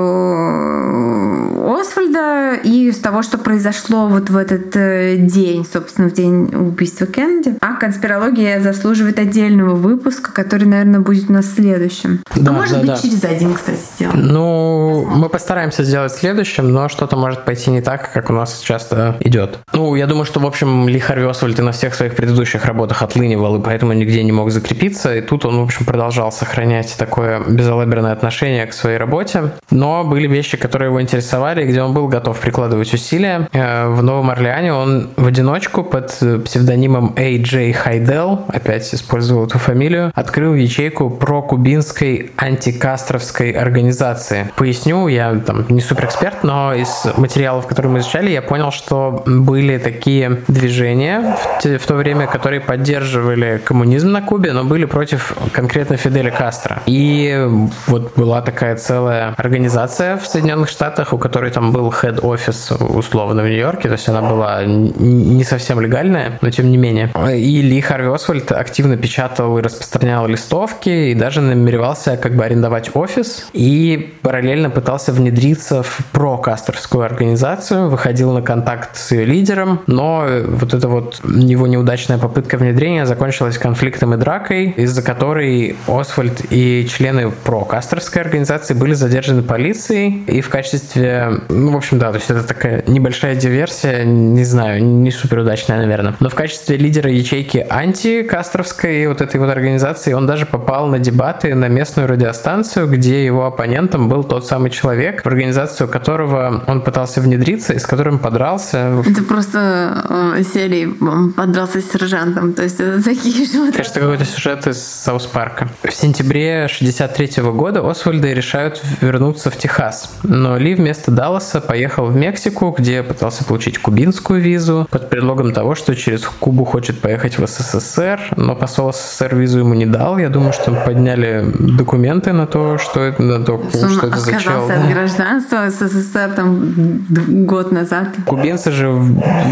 Освальда 1.65 2.56
и 2.63 2.91
с 2.91 2.98
того, 3.00 3.21
что 3.21 3.38
произошло 3.38 4.08
вот 4.08 4.30
в 4.30 4.38
этот 4.38 4.76
э, 4.76 5.17
день, 5.17 5.65
собственно, 5.71 6.10
в 6.10 6.13
день 6.13 6.54
убийства 6.54 7.08
Кеннеди. 7.08 7.56
А 7.62 7.74
конспирология 7.74 8.62
заслуживает 8.62 9.19
отдельного 9.19 9.76
выпуска, 9.76 10.32
который, 10.32 10.65
наверное, 10.65 11.00
будет 11.00 11.30
у 11.30 11.34
нас 11.34 11.54
следующим. 11.54 12.21
Да, 12.36 12.52
а 12.52 12.54
может 12.54 12.74
да, 12.74 12.80
быть, 12.80 12.89
да. 12.89 12.98
через 12.98 13.24
один, 13.24 13.54
кстати, 13.54 13.80
сделаем. 13.95 14.28
Ну, 14.28 15.06
мы 15.06 15.30
постараемся 15.30 15.84
сделать 15.84 16.12
следующим, 16.12 16.71
но 16.71 16.89
что-то 16.89 17.15
может 17.15 17.45
пойти 17.45 17.71
не 17.71 17.82
так, 17.82 18.12
как 18.13 18.30
у 18.30 18.34
нас 18.34 18.60
часто 18.60 19.17
идет. 19.19 19.60
Ну, 19.74 19.95
я 19.95 20.08
думаю, 20.08 20.26
что, 20.26 20.39
в 20.39 20.45
общем, 20.45 20.88
Ли 20.88 21.00
Харви 21.00 21.26
Освальд 21.26 21.60
и 21.60 21.62
на 21.62 21.71
всех 21.71 21.95
своих 21.95 22.15
предыдущих 22.15 22.65
работах 22.65 23.02
отлынивал, 23.02 23.60
и 23.60 23.63
поэтому 23.63 23.93
нигде 23.93 24.24
не 24.26 24.32
мог 24.32 24.52
закрепиться, 24.52 25.16
и 25.16 25.22
тут 25.22 25.46
он, 25.46 25.60
в 25.60 25.64
общем, 25.64 25.86
продолжал 25.86 26.32
сохранять 26.32 26.96
такое 26.98 27.40
безалаберное 27.40 28.12
отношение 28.12 28.66
к 28.66 28.74
своей 28.74 28.98
работе. 28.98 29.52
Но 29.72 30.04
были 30.04 30.28
вещи, 30.28 30.58
которые 30.58 30.90
его 30.90 31.02
интересовали, 31.02 31.66
где 31.66 31.82
он 31.82 31.94
был 31.94 32.08
готов 32.08 32.40
прикладывать 32.40 32.94
усилия. 32.94 33.48
Э, 33.52 33.88
в 33.88 34.04
Новом 34.04 34.30
Орлеане 34.30 34.74
он 34.74 35.10
в 35.16 35.28
одиночку 35.28 35.84
под 35.84 36.12
псевдонимом 36.46 37.14
A.J. 37.18 37.74
Хайдел, 37.74 38.46
опять 38.48 38.94
использовал 38.94 39.46
эту 39.46 39.60
фамилию, 39.60 40.12
открыл 40.16 40.54
ячейку 40.56 41.10
про-кубинской 41.10 42.32
антикастровской 42.38 43.52
организации. 43.52 44.50
Поясню, 44.56 45.08
я 45.08 45.36
там 45.36 45.66
не 45.70 45.82
суперэксперт, 45.82 46.44
но 46.44 46.74
из 46.74 47.06
материалов, 47.18 47.68
которые 47.68 47.92
мы 47.92 48.00
изучали, 48.00 48.32
я 48.32 48.42
понял, 48.42 48.72
что 48.72 49.24
были 49.26 49.78
такие 49.78 50.42
движения 50.48 51.38
в 51.63 51.86
то 51.86 51.96
время, 51.96 52.28
которые 52.28 52.62
поддерживали 52.62 53.62
коммунизм 53.63 54.12
на 54.16 54.22
Кубе, 54.22 54.54
но 54.54 54.63
были 54.63 54.86
против 54.86 55.36
конкретно 55.52 55.98
Фиделя 55.98 56.32
Кастро. 56.32 56.82
И 56.86 57.48
вот 57.88 58.16
была 58.16 58.42
такая 58.42 58.78
целая 58.78 59.34
организация 59.38 60.18
в 60.18 60.26
Соединенных 60.26 60.70
Штатах, 60.70 61.12
у 61.12 61.18
которой 61.18 61.52
там 61.52 61.74
был 61.74 61.90
head-офис 61.90 62.72
условно 62.80 63.44
в 63.44 63.46
Нью-Йорке, 63.46 63.90
то 63.90 63.96
есть 63.96 64.08
она 64.08 64.22
была 64.22 64.63
не 64.63 65.44
совсем 65.44 65.82
легальная, 65.82 66.40
но 66.42 66.50
тем 66.50 66.72
не 66.72 66.78
менее. 66.78 67.12
И 67.36 67.62
Ли 67.62 67.82
Харви 67.82 68.08
Освальд 68.08 68.52
активно 68.54 68.96
печатал 68.96 69.58
и 69.58 69.62
распространял 69.62 70.28
листовки, 70.28 71.12
и 71.12 71.13
даже 71.13 71.42
намеревался 71.42 72.16
как 72.16 72.36
бы 72.36 72.46
арендовать 72.46 72.92
офис, 72.96 73.48
и 73.52 74.13
параллельно 74.22 74.70
пытался 74.70 75.12
внедриться 75.12 75.84
в 75.84 75.98
про-кастровскую 76.13 77.04
организацию, 77.04 77.90
выходил 77.90 78.32
на 78.32 78.42
контакт 78.42 78.96
с 78.96 79.12
ее 79.12 79.26
лидером, 79.26 79.82
но 79.88 80.26
вот 80.48 80.74
эта 80.74 80.88
вот 80.88 81.20
его 81.26 81.68
неудачная 81.68 82.18
попытка 82.18 82.58
внедрения 82.58 83.06
закончилась 83.06 83.58
конфликтом 83.58 84.04
и 84.13 84.17
дракой, 84.17 84.69
из-за 84.77 85.01
которой 85.01 85.75
Освальд 85.87 86.41
и 86.49 86.87
члены 86.89 87.31
про-кастровской 87.31 88.21
организации 88.21 88.73
были 88.73 88.93
задержаны 88.93 89.41
полицией, 89.41 90.23
и 90.27 90.41
в 90.41 90.49
качестве, 90.49 91.41
ну, 91.49 91.71
в 91.71 91.77
общем, 91.77 91.99
да, 91.99 92.12
то 92.12 92.17
есть 92.17 92.29
это 92.29 92.43
такая 92.43 92.83
небольшая 92.87 93.35
диверсия, 93.35 94.03
не 94.03 94.43
знаю, 94.43 94.83
не 94.83 95.12
супер 95.12 95.39
удачная, 95.39 95.77
наверное, 95.77 96.15
но 96.19 96.29
в 96.29 96.35
качестве 96.35 96.77
лидера 96.77 97.10
ячейки 97.10 97.65
антикастровской 97.69 99.08
вот 99.08 99.21
этой 99.21 99.39
вот 99.39 99.49
организации 99.49 100.13
он 100.13 100.27
даже 100.27 100.45
попал 100.45 100.87
на 100.87 100.99
дебаты 100.99 101.56
на 101.56 101.67
местную 101.67 102.08
радиостанцию, 102.08 102.87
где 102.87 103.25
его 103.25 103.45
оппонентом 103.45 104.10
был 104.10 104.23
тот 104.23 104.45
самый 104.45 104.69
человек, 104.69 105.23
в 105.23 105.27
организацию 105.27 105.87
которого 105.87 106.63
он 106.67 106.81
пытался 106.81 107.21
внедриться 107.21 107.73
и 107.73 107.79
с 107.79 107.85
которым 107.85 108.19
подрался. 108.19 109.03
Это 109.06 109.23
просто 109.23 110.35
э, 110.37 110.43
серии 110.43 110.87
подрался 111.35 111.81
с 111.81 111.91
сержантом, 111.91 112.53
то 112.53 112.63
есть 112.63 112.79
это 112.79 113.03
такие 113.03 113.45
же... 113.45 113.71
Кажется, 113.96 114.00
какой-то 114.00 114.25
сюжет 114.25 114.67
из 114.67 114.83
Саус 114.83 115.25
Парка. 115.25 115.69
В 115.83 115.93
сентябре 115.93 116.67
63 116.67 117.43
года 117.43 117.89
Освальды 117.89 118.33
решают 118.33 118.81
вернуться 119.00 119.50
в 119.50 119.58
Техас, 119.58 120.13
но 120.23 120.58
Ли 120.58 120.75
вместо 120.75 121.12
Далласа 121.12 121.62
поехал 121.62 122.08
в 122.08 122.15
Мексику, 122.15 122.75
где 122.77 123.04
пытался 123.04 123.46
получить 123.46 123.77
кубинскую 123.77 124.41
визу 124.41 124.87
под 124.91 125.10
предлогом 125.10 125.54
того, 125.54 125.75
что 125.75 125.96
через 125.96 126.25
Кубу 126.25 126.65
хочет 126.65 127.00
поехать 127.00 127.37
в 127.37 127.48
СССР, 127.48 128.19
но 128.35 128.56
посол 128.56 128.91
СССР 128.91 129.35
визу 129.35 129.60
ему 129.60 129.73
не 129.75 129.85
дал. 129.85 130.17
Я 130.17 130.29
думаю, 130.29 130.52
что 130.52 130.71
подняли 130.71 131.46
документы 131.58 132.33
на 132.33 132.48
то, 132.48 132.77
что 132.77 133.02
это, 133.02 133.21
на 133.21 133.46
то, 133.46 133.63
что, 133.69 133.89
что 133.89 134.08
это 134.08 134.19
за 134.19 134.39
чел. 134.39 134.69
от 134.69 134.89
гражданства 134.91 135.69
СССР 135.69 136.31
там 136.35 137.06
год 137.46 137.71
назад. 137.71 138.10
Кубинцы 138.25 138.71
же 138.71 138.91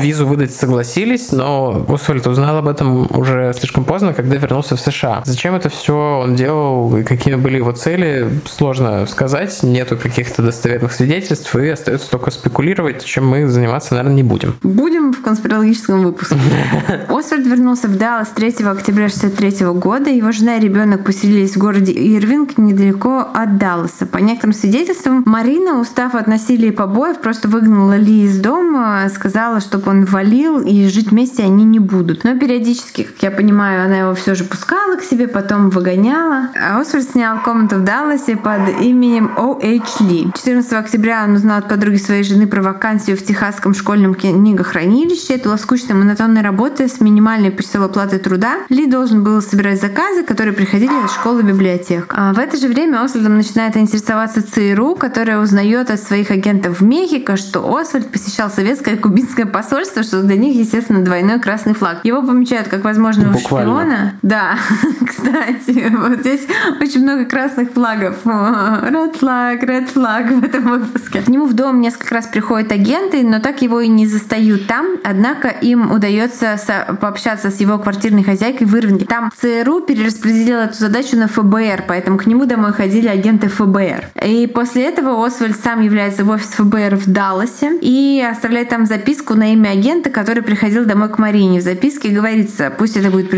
визу 0.01 0.27
выдать 0.27 0.53
согласились, 0.53 1.31
но 1.31 1.85
Освальд 1.87 2.27
узнал 2.27 2.57
об 2.57 2.67
этом 2.67 3.07
уже 3.17 3.53
слишком 3.57 3.85
поздно, 3.85 4.13
когда 4.23 4.37
вернулся 4.37 4.75
в 4.75 4.79
США. 4.79 5.21
Зачем 5.25 5.53
это 5.53 5.69
все 5.69 6.21
он 6.23 6.35
делал 6.35 6.95
и 6.95 7.03
какими 7.03 7.35
были 7.35 7.57
его 7.57 7.73
цели, 7.73 8.29
сложно 8.45 9.05
сказать. 9.05 9.61
Нету 9.63 9.97
каких-то 9.97 10.41
достоверных 10.41 10.93
свидетельств, 10.93 11.53
и 11.55 11.67
остается 11.67 12.09
только 12.09 12.31
спекулировать, 12.31 13.03
чем 13.03 13.27
мы 13.27 13.47
заниматься, 13.47 13.93
наверное, 13.93 14.15
не 14.15 14.23
будем. 14.23 14.55
Будем 14.63 15.13
в 15.13 15.21
конспирологическом 15.21 16.03
выпуске. 16.03 16.37
Освальд 17.09 17.45
вернулся 17.45 17.87
в 17.87 17.97
Даллас 17.97 18.29
3 18.29 18.47
октября 18.65 19.07
1963 19.07 19.67
года. 19.67 20.09
Его 20.09 20.31
жена 20.31 20.55
и 20.57 20.61
ребенок 20.61 21.03
поселились 21.03 21.55
в 21.55 21.59
городе 21.59 21.91
Ирвинг 21.91 22.57
недалеко 22.57 23.27
от 23.33 23.57
Далласа. 23.57 24.05
По 24.05 24.19
некоторым 24.19 24.53
свидетельствам, 24.53 25.23
Марина, 25.25 25.81
устав 25.81 26.15
от 26.15 26.27
насилия 26.27 26.69
и 26.69 26.71
побоев, 26.71 27.19
просто 27.19 27.49
выгнала 27.49 27.97
Ли 27.97 28.23
из 28.23 28.39
дома, 28.39 29.09
сказала, 29.13 29.59
чтобы 29.59 29.91
он 29.91 30.05
валил, 30.05 30.61
и 30.61 30.87
жить 30.87 31.11
вместе 31.11 31.43
они 31.43 31.65
не 31.65 31.79
будут. 31.79 32.23
Но 32.23 32.39
периодически, 32.39 33.03
как 33.03 33.21
я 33.21 33.31
понимаю, 33.31 33.83
она 33.85 33.97
его 33.97 34.12
все 34.13 34.35
же 34.35 34.43
пускала 34.43 34.95
к 34.95 35.03
себе, 35.03 35.27
потом 35.27 35.69
выгоняла. 35.69 36.49
А 36.55 36.79
Освальд 36.79 37.09
снял 37.09 37.39
комнату 37.39 37.77
в 37.77 37.83
Далласе 37.83 38.35
под 38.35 38.81
именем 38.81 39.31
О.H. 39.37 40.01
Ли. 40.01 40.31
14 40.35 40.73
октября 40.73 41.23
он 41.23 41.35
узнал 41.35 41.59
от 41.59 41.69
подруги 41.69 41.97
своей 41.97 42.23
жены 42.23 42.47
про 42.47 42.61
вакансию 42.61 43.17
в 43.17 43.23
Техасском 43.23 43.73
школьном 43.73 44.15
книгохранилище. 44.15 45.33
Это 45.35 45.45
была 45.45 45.57
скучная 45.57 45.95
монотонная 45.95 46.43
работа 46.43 46.87
с 46.87 46.99
минимальной 46.99 47.51
почасовой 47.51 47.89
платой 47.89 48.19
труда. 48.19 48.57
Ли 48.69 48.85
должен 48.87 49.23
был 49.23 49.41
собирать 49.41 49.81
заказы, 49.81 50.23
которые 50.23 50.53
приходили 50.53 50.91
из 51.05 51.11
школы 51.11 51.43
библиотек. 51.43 52.13
А 52.15 52.33
в 52.33 52.39
это 52.39 52.57
же 52.57 52.67
время 52.67 53.03
Освальдом 53.03 53.37
начинает 53.37 53.77
интересоваться 53.77 54.41
ЦРУ, 54.41 54.95
которая 54.95 55.39
узнает 55.39 55.89
от 55.89 55.99
своих 55.99 56.31
агентов 56.31 56.79
в 56.79 56.83
Мехико, 56.83 57.37
что 57.37 57.75
Освальд 57.75 58.11
посещал 58.11 58.49
советское 58.49 58.95
и 58.95 58.97
кубинское 58.97 59.45
посольство, 59.45 60.03
что 60.03 60.21
для 60.21 60.37
них, 60.37 60.55
естественно, 60.55 61.03
двойной 61.03 61.39
красный 61.39 61.73
флаг. 61.73 61.99
Его 62.03 62.21
помечают 62.21 62.67
как 62.67 62.83
возможного 62.83 63.33
Буквально. 63.33 63.73
шпиона. 63.73 64.02
Да, 64.21 64.57
кстати, 65.07 65.91
вот 65.95 66.19
здесь 66.19 66.47
очень 66.81 67.03
много 67.03 67.25
красных 67.25 67.71
флагов. 67.71 68.17
Red 68.25 69.19
flag, 69.19 69.61
red 69.61 69.93
flag 69.93 70.39
в 70.39 70.43
этом 70.43 70.63
выпуске. 70.69 71.21
К 71.21 71.27
нему 71.27 71.45
в 71.45 71.53
дом 71.53 71.81
несколько 71.81 72.15
раз 72.15 72.27
приходят 72.27 72.71
агенты, 72.71 73.23
но 73.23 73.39
так 73.39 73.61
его 73.61 73.81
и 73.81 73.87
не 73.87 74.07
застают 74.07 74.67
там. 74.67 74.97
Однако 75.03 75.49
им 75.49 75.91
удается 75.91 76.57
пообщаться 76.99 77.49
с 77.49 77.59
его 77.59 77.77
квартирной 77.77 78.23
хозяйкой 78.23 78.67
в 78.67 78.75
Ирвинге. 78.75 79.05
Там 79.05 79.31
ЦРУ 79.35 79.81
перераспределил 79.81 80.59
эту 80.59 80.75
задачу 80.75 81.17
на 81.17 81.27
ФБР, 81.27 81.85
поэтому 81.87 82.17
к 82.17 82.25
нему 82.25 82.45
домой 82.45 82.73
ходили 82.73 83.07
агенты 83.07 83.47
ФБР. 83.47 84.09
И 84.25 84.47
после 84.47 84.85
этого 84.85 85.25
Освальд 85.25 85.57
сам 85.57 85.81
является 85.81 86.23
в 86.23 86.29
офис 86.29 86.49
ФБР 86.49 86.95
в 86.95 87.11
Далласе 87.11 87.77
и 87.81 88.25
оставляет 88.29 88.69
там 88.69 88.85
записку 88.85 89.35
на 89.35 89.53
имя 89.53 89.69
агента, 89.69 90.09
который 90.09 90.43
приходил 90.43 90.85
домой 90.85 91.09
к 91.09 91.17
Марине. 91.17 91.59
В 91.59 91.63
записке 91.63 92.09
говорится, 92.09 92.73
пусть 92.75 92.97
это 92.97 93.09
будет 93.09 93.29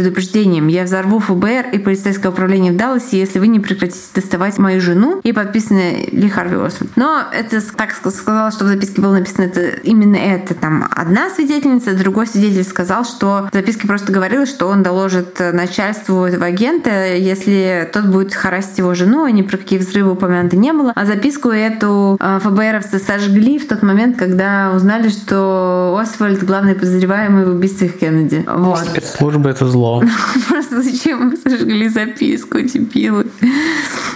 предупреждением, 0.55 0.67
я 0.67 0.83
взорву 0.83 1.19
ФБР 1.19 1.69
и 1.73 1.77
полицейское 1.77 2.31
управление 2.31 2.71
в 2.71 2.77
Далласе, 2.77 3.19
если 3.19 3.39
вы 3.39 3.47
не 3.47 3.59
прекратите 3.59 3.99
доставать 4.13 4.57
мою 4.57 4.81
жену. 4.81 5.19
И 5.23 5.33
подписано 5.33 6.05
Ли 6.11 6.29
Харви 6.29 6.55
Освальд. 6.55 6.91
Но 6.95 7.23
это 7.31 7.61
так 7.75 7.91
сказала, 7.93 8.51
что 8.51 8.65
в 8.65 8.67
записке 8.67 9.01
было 9.01 9.13
написано 9.13 9.45
это 9.45 9.61
именно 9.83 10.15
это. 10.15 10.53
Там 10.53 10.87
одна 10.89 11.29
свидетельница, 11.29 11.93
другой 11.95 12.27
свидетель 12.27 12.63
сказал, 12.63 13.05
что 13.05 13.49
в 13.51 13.55
записке 13.55 13.87
просто 13.87 14.11
говорилось, 14.11 14.49
что 14.49 14.67
он 14.67 14.83
доложит 14.83 15.39
начальству 15.53 16.23
этого 16.23 16.45
агента, 16.45 17.15
если 17.15 17.89
тот 17.91 18.05
будет 18.05 18.33
харасить 18.33 18.77
его 18.77 18.93
жену, 18.93 19.23
а 19.23 19.31
ни 19.31 19.41
про 19.41 19.57
какие 19.57 19.79
взрывы 19.79 20.11
упомянуты 20.11 20.57
не 20.57 20.73
было. 20.73 20.91
А 20.95 21.05
записку 21.05 21.49
эту 21.49 22.17
э, 22.19 22.39
ФБРовцы 22.41 22.99
сожгли 22.99 23.59
в 23.59 23.67
тот 23.67 23.83
момент, 23.83 24.17
когда 24.17 24.71
узнали, 24.75 25.09
что 25.09 25.97
Освальд 25.99 26.43
главный 26.43 26.75
подозреваемый 26.75 27.45
в 27.45 27.49
убийстве 27.49 27.89
Кеннеди. 27.89 28.45
Вот. 28.47 28.79
Спецслужбы— 28.79 29.49
это 29.51 29.67
зло. 29.67 30.03
Просто 30.49 30.81
зачем 30.81 31.29
мы 31.29 31.37
сожгли 31.37 31.89
записку, 31.89 32.59
дебилы? 32.61 33.27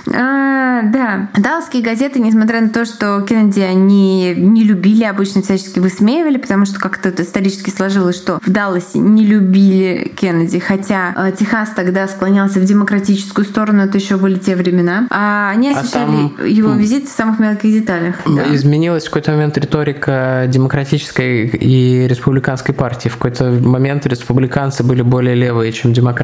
А, 0.07 0.81
да. 0.83 1.29
Далласские 1.37 1.83
газеты, 1.83 2.19
несмотря 2.19 2.61
на 2.61 2.69
то, 2.69 2.85
что 2.85 3.21
Кеннеди 3.21 3.59
они 3.59 4.33
не 4.35 4.63
любили, 4.63 5.03
обычно 5.03 5.41
всячески 5.41 5.79
высмеивали, 5.79 6.37
потому 6.37 6.65
что 6.65 6.79
как-то 6.79 7.09
это 7.09 7.23
исторически 7.23 7.69
сложилось, 7.69 8.15
что 8.15 8.39
в 8.45 8.49
Далласе 8.49 8.99
не 8.99 9.25
любили 9.25 10.11
Кеннеди, 10.15 10.59
хотя 10.59 11.13
э, 11.15 11.31
Техас 11.37 11.69
тогда 11.75 12.07
склонялся 12.07 12.59
в 12.59 12.65
демократическую 12.65 13.45
сторону, 13.45 13.83
это 13.83 13.97
еще 13.97 14.17
были 14.17 14.35
те 14.35 14.55
времена. 14.55 15.07
А 15.09 15.51
они 15.51 15.71
освещали 15.71 16.03
а 16.03 16.37
там... 16.37 16.45
его 16.45 16.71
визит 16.73 17.07
в 17.07 17.11
самых 17.11 17.39
мелких 17.39 17.71
деталях. 17.71 18.15
Да. 18.25 18.53
Изменилась 18.53 19.03
в 19.03 19.07
какой-то 19.07 19.31
момент 19.31 19.57
риторика 19.57 20.45
демократической 20.47 21.47
и 21.47 22.07
республиканской 22.07 22.73
партии. 22.73 23.09
В 23.09 23.17
какой-то 23.17 23.51
момент 23.51 24.05
республиканцы 24.05 24.83
были 24.83 25.01
более 25.01 25.35
левые, 25.35 25.71
чем 25.71 25.93
демократы. 25.93 26.18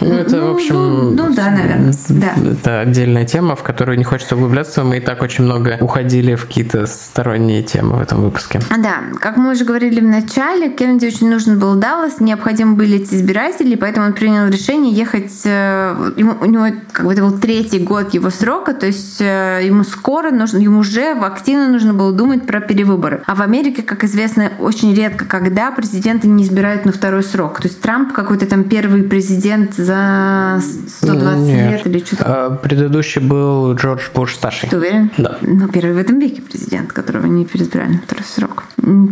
Ну, 0.00 0.14
это, 0.14 0.36
ну, 0.36 0.52
в 0.52 0.54
общем... 0.54 0.74
Ну, 0.74 1.10
ну 1.10 1.34
да, 1.34 1.50
наверное, 1.50 1.94
да. 2.08 2.34
Это 2.52 2.80
отдельная 2.80 3.26
тема, 3.26 3.56
в 3.56 3.62
которую 3.62 3.98
не 3.98 4.04
хочется 4.04 4.36
углубляться, 4.36 4.84
мы 4.84 4.98
и 4.98 5.00
так 5.00 5.22
очень 5.22 5.44
много 5.44 5.76
уходили 5.80 6.34
в 6.34 6.46
какие-то 6.46 6.86
сторонние 6.86 7.62
темы 7.62 7.96
в 7.96 8.00
этом 8.00 8.22
выпуске. 8.22 8.60
Да, 8.70 9.00
как 9.20 9.36
мы 9.36 9.52
уже 9.52 9.64
говорили 9.64 10.00
в 10.00 10.04
начале, 10.04 10.70
Кеннеди 10.70 11.06
очень 11.06 11.28
нужен 11.28 11.58
был 11.58 11.74
Даллас, 11.74 12.20
необходимы 12.20 12.76
были 12.76 12.98
эти 12.98 13.14
избиратели, 13.14 13.74
поэтому 13.74 14.06
он 14.06 14.12
принял 14.12 14.46
решение 14.48 14.92
ехать... 14.92 15.42
Э, 15.44 16.12
ему, 16.16 16.36
у 16.40 16.44
него 16.44 16.66
как 16.92 17.06
бы 17.06 17.12
это 17.12 17.22
был 17.22 17.38
третий 17.38 17.80
год 17.80 18.14
его 18.14 18.30
срока, 18.30 18.72
то 18.72 18.86
есть 18.86 19.20
э, 19.20 19.60
ему 19.64 19.84
скоро 19.84 20.30
нужно, 20.30 20.58
ему 20.58 20.78
уже 20.78 21.12
активно 21.12 21.68
нужно 21.68 21.92
было 21.94 22.12
думать 22.12 22.46
про 22.46 22.60
перевыборы. 22.60 23.22
А 23.26 23.34
в 23.34 23.42
Америке, 23.42 23.82
как 23.82 24.04
известно, 24.04 24.50
очень 24.60 24.94
редко, 24.94 25.24
когда 25.24 25.70
президенты 25.70 26.28
не 26.28 26.44
избирают 26.44 26.84
на 26.84 26.92
второй 26.92 27.22
срок. 27.22 27.60
То 27.60 27.68
есть 27.68 27.80
Трамп 27.80 28.12
какой-то 28.12 28.46
там 28.46 28.64
первый 28.64 29.02
президент 29.02 29.39
за 29.76 30.60
120 30.88 31.38
Нет. 31.38 31.70
лет 31.70 31.86
или 31.86 32.04
что-то. 32.04 32.24
А, 32.26 32.50
предыдущий 32.50 33.20
был 33.20 33.74
Джордж 33.74 34.02
Буш 34.14 34.34
старший. 34.34 34.68
Ты 34.68 34.76
уверен? 34.76 35.10
Да. 35.18 35.38
Ну, 35.40 35.68
первый 35.68 35.94
в 35.94 35.98
этом 35.98 36.18
веке 36.18 36.42
президент, 36.42 36.92
которого 36.92 37.26
не 37.26 37.44
переизбирали 37.44 37.94
на 37.94 37.98
второй 37.98 38.24
срок. 38.24 38.64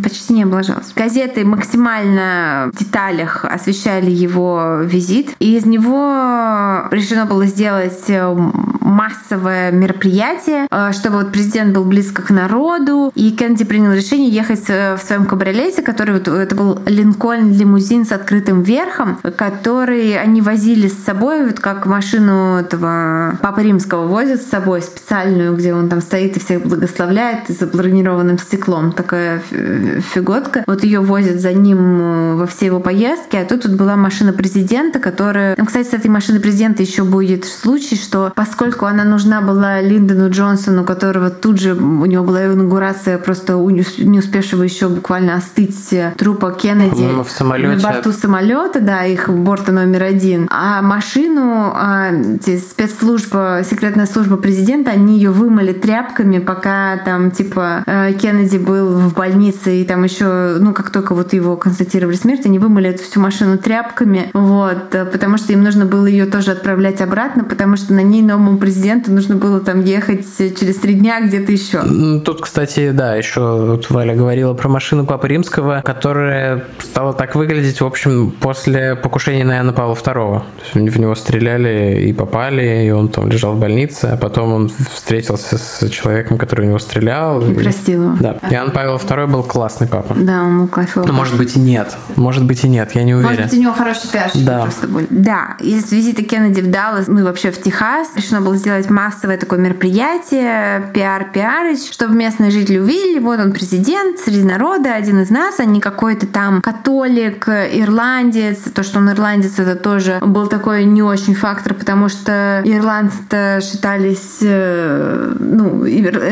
Почти 0.03 0.35
не 0.35 0.45
облажался. 0.45 0.93
Газеты 0.95 1.45
максимально 1.45 2.71
в 2.73 2.79
деталях 2.79 3.45
освещали 3.45 4.11
его 4.11 4.81
визит, 4.83 5.31
и 5.39 5.57
из 5.57 5.67
него 5.67 6.89
решено 6.91 7.27
было 7.27 7.47
сделать 7.47 8.05
э, 8.09 8.35
массовое 8.81 9.71
мероприятие, 9.71 10.67
э, 10.71 10.93
чтобы 10.93 11.19
вот 11.19 11.33
президент 11.33 11.75
был 11.75 11.85
близко 11.85 12.23
к 12.23 12.31
народу, 12.31 13.13
и 13.15 13.31
Кеннеди 13.31 13.65
принял 13.65 13.93
решение 13.93 14.31
ехать 14.31 14.65
э, 14.69 14.97
в 14.97 15.03
своем 15.03 15.27
кабриолете, 15.27 15.83
который 15.83 16.15
вот, 16.15 16.29
это 16.29 16.55
был 16.55 16.79
Линкольн 16.87 17.53
лимузин 17.53 18.05
с 18.05 18.13
открытым 18.13 18.63
верхом, 18.63 19.19
который 19.37 20.18
они 20.19 20.43
возили 20.43 20.89
с 20.89 21.05
собой, 21.05 21.47
вот 21.47 21.61
как 21.61 21.87
машину 21.87 22.59
этого 22.59 23.39
Папы 23.43 23.63
Римского 23.63 24.07
возят 24.07 24.43
с 24.43 24.47
собой 24.47 24.83
специальную, 24.83 25.57
где 25.57 25.75
он 25.75 25.89
там 25.89 26.01
стоит 26.01 26.37
и 26.37 26.41
всех 26.41 26.63
благословляет, 26.63 27.49
и 27.51 27.53
заблокированным 27.53 28.39
стеклом 28.39 28.93
такая 28.93 29.41
фиготка. 29.41 30.65
Вот 30.67 30.85
ее 30.85 31.01
возят 31.01 31.41
за 31.41 31.53
ним 31.53 32.01
э, 32.01 32.35
во 32.37 32.47
все 32.47 32.67
его 32.67 32.81
поездки, 32.81 33.37
а 33.37 33.45
тут 33.45 33.67
вот 33.67 33.77
была 33.77 33.97
машина 33.97 34.33
президента, 34.33 34.99
которая... 34.99 35.57
Там, 35.57 35.67
кстати, 35.67 35.89
с 35.89 35.93
этой 35.95 36.09
машиной 36.09 36.41
президента 36.41 36.83
еще 36.83 37.05
будет 37.05 37.45
случай, 37.45 37.97
что 37.97 38.33
поскольку 38.35 38.87
она 38.87 39.05
нужна 39.05 39.41
была 39.41 39.81
Линдону 39.81 40.31
Джонсону, 40.31 40.85
которого 40.85 41.31
тут 41.31 41.61
же 41.61 41.75
у 41.75 42.05
него 42.07 42.25
была 42.25 42.47
инаугурация 42.47 43.19
просто 43.19 43.55
не 43.55 44.19
успевшего 44.19 44.63
еще 44.63 44.89
буквально 44.89 45.35
остыть 45.35 45.95
трупа 46.17 46.53
Кеннеди 46.53 47.23
в 47.23 47.31
самолете. 47.31 47.77
на 47.77 47.83
борту 47.83 48.13
самолета, 48.13 48.81
да, 48.81 49.05
их 49.05 49.29
борта 49.29 49.73
номер 49.73 49.98
один. 50.05 50.49
А 50.51 50.83
машину 50.83 51.73
а, 51.75 52.11
спецслужба, 52.41 53.63
секретная 53.69 54.07
служба 54.07 54.37
президента, 54.37 54.91
они 54.91 55.17
ее 55.17 55.31
вымыли 55.31 55.73
тряпками, 55.73 56.39
пока 56.39 56.97
там 57.05 57.31
типа 57.31 57.83
э, 57.87 58.13
Кеннеди 58.13 58.59
был 58.59 58.99
в 58.99 59.15
больнице 59.15 59.81
и 59.81 59.85
там 59.85 60.05
еще, 60.05 60.57
ну 60.59 60.73
как 60.73 60.91
только 60.91 61.15
вот 61.15 61.33
его 61.33 61.57
констатировали 61.57 62.17
смерть, 62.17 62.47
они 62.47 62.59
вымыли 62.59 62.91
эту 62.91 63.03
всю 63.03 63.21
машину 63.21 63.59
тряпками, 63.59 64.31
вот, 64.33 64.95
э, 64.95 65.05
потому 65.05 65.39
что 65.39 65.53
им 65.53 65.63
нужно 65.63 65.85
было 65.85 66.07
ее 66.07 66.27
тоже 66.27 66.53
отправлять 66.53 67.01
обратно, 67.01 67.45
потому 67.45 67.77
что 67.77 67.93
на 67.93 68.03
ней 68.03 68.23
новому 68.23 68.59
президенту 68.59 69.13
нужно 69.13 69.37
было 69.37 69.61
там 69.61 69.83
ехать 69.83 70.27
через 70.39 70.77
три 70.77 70.95
дня 70.95 71.21
где-то 71.21 71.53
еще. 71.53 71.83
Тут, 72.21 72.41
кстати, 72.43 72.91
да, 72.91 73.15
еще 73.15 73.81
Валя 73.91 74.15
говорила 74.15 74.55
про 74.55 74.69
машину 74.69 75.07
Папы 75.07 75.29
Римского, 75.29 75.83
которая 75.85 76.65
стала 76.81 77.13
так 77.13 77.35
выглядеть, 77.35 77.81
в 77.81 77.87
общем, 77.87 78.31
после 78.31 78.97
покушения 78.97 79.45
на 79.45 79.57
Иоанна 79.57 79.73
Павла 79.73 79.88
II. 79.95 80.43
В 80.75 80.99
него 80.99 81.15
стреляли 81.15 82.03
и 82.07 82.13
попали, 82.13 82.87
и 82.87 82.91
он 82.91 83.09
там 83.09 83.29
лежал 83.29 83.55
в 83.55 83.59
больнице, 83.59 84.07
а 84.07 84.17
потом 84.17 84.53
он 84.53 84.71
встретился 84.95 85.59
с 85.59 85.89
человеком, 85.89 86.39
который 86.39 86.67
в 86.67 86.69
него 86.69 86.79
стрелял. 86.79 87.41
И 87.41 87.55
простил 87.55 88.05
его. 88.05 88.17
Да. 88.21 88.39
Иоанн 88.51 88.71
Павел 88.71 88.97
II 88.97 89.27
был 89.27 89.43
классный 89.43 89.87
папа. 89.87 90.15
Да, 90.15 90.43
он 90.43 90.61
был 90.61 90.69
классный. 90.69 91.05
Ну, 91.07 91.13
может 91.13 91.37
быть 91.37 91.57
и 91.57 91.61
нет. 91.61 91.97
Может 92.17 92.45
быть 92.45 92.65
и 92.65 92.69
нет, 92.69 92.93
я 92.95 93.03
не 93.03 93.15
уверен. 93.15 93.37
Может 93.37 93.51
быть, 93.51 93.59
у 93.59 93.63
него 93.63 93.73
хороший 93.73 94.11
пиар 94.11 94.31
да. 94.35 94.63
просто 94.63 94.87
были. 94.89 95.07
Да, 95.11 95.57
из 95.61 95.91
визита 95.93 96.23
Кеннеди 96.23 96.61
в 96.61 96.71
Даллас, 96.71 97.09
ну 97.09 97.21
и 97.21 97.23
вообще 97.23 97.51
в 97.51 97.61
Техас, 97.61 98.09
решено 98.17 98.41
было 98.41 98.57
сделать 98.57 98.91
массовое 98.91 99.39
такое 99.39 99.59
мероприятие, 99.59 100.91
пиар-пиарыч, 100.93 101.93
чтобы 101.93 102.15
местные 102.15 102.51
жители 102.51 102.79
увидели, 102.79 103.19
вот 103.19 103.41
он 103.41 103.53
президент 103.53 104.19
среди 104.19 104.43
народа, 104.43 104.95
один 104.95 105.21
из 105.21 105.31
нас, 105.31 105.61
а 105.61 105.65
не 105.65 105.81
какой-то 105.81 106.27
там 106.27 106.61
католик, 106.61 107.49
ирландец. 107.49 108.59
То, 108.75 108.83
что 108.83 108.99
он 108.99 109.11
ирландец, 109.11 109.59
это 109.59 109.77
тоже 109.79 110.19
был 110.23 110.47
такой 110.47 110.85
не 110.85 111.03
очень 111.03 111.35
фактор, 111.35 111.75
потому 111.75 112.09
что 112.09 112.63
ирландцы 112.65 113.61
считались, 113.63 114.39
э, 114.43 115.35
ну, 115.39 115.85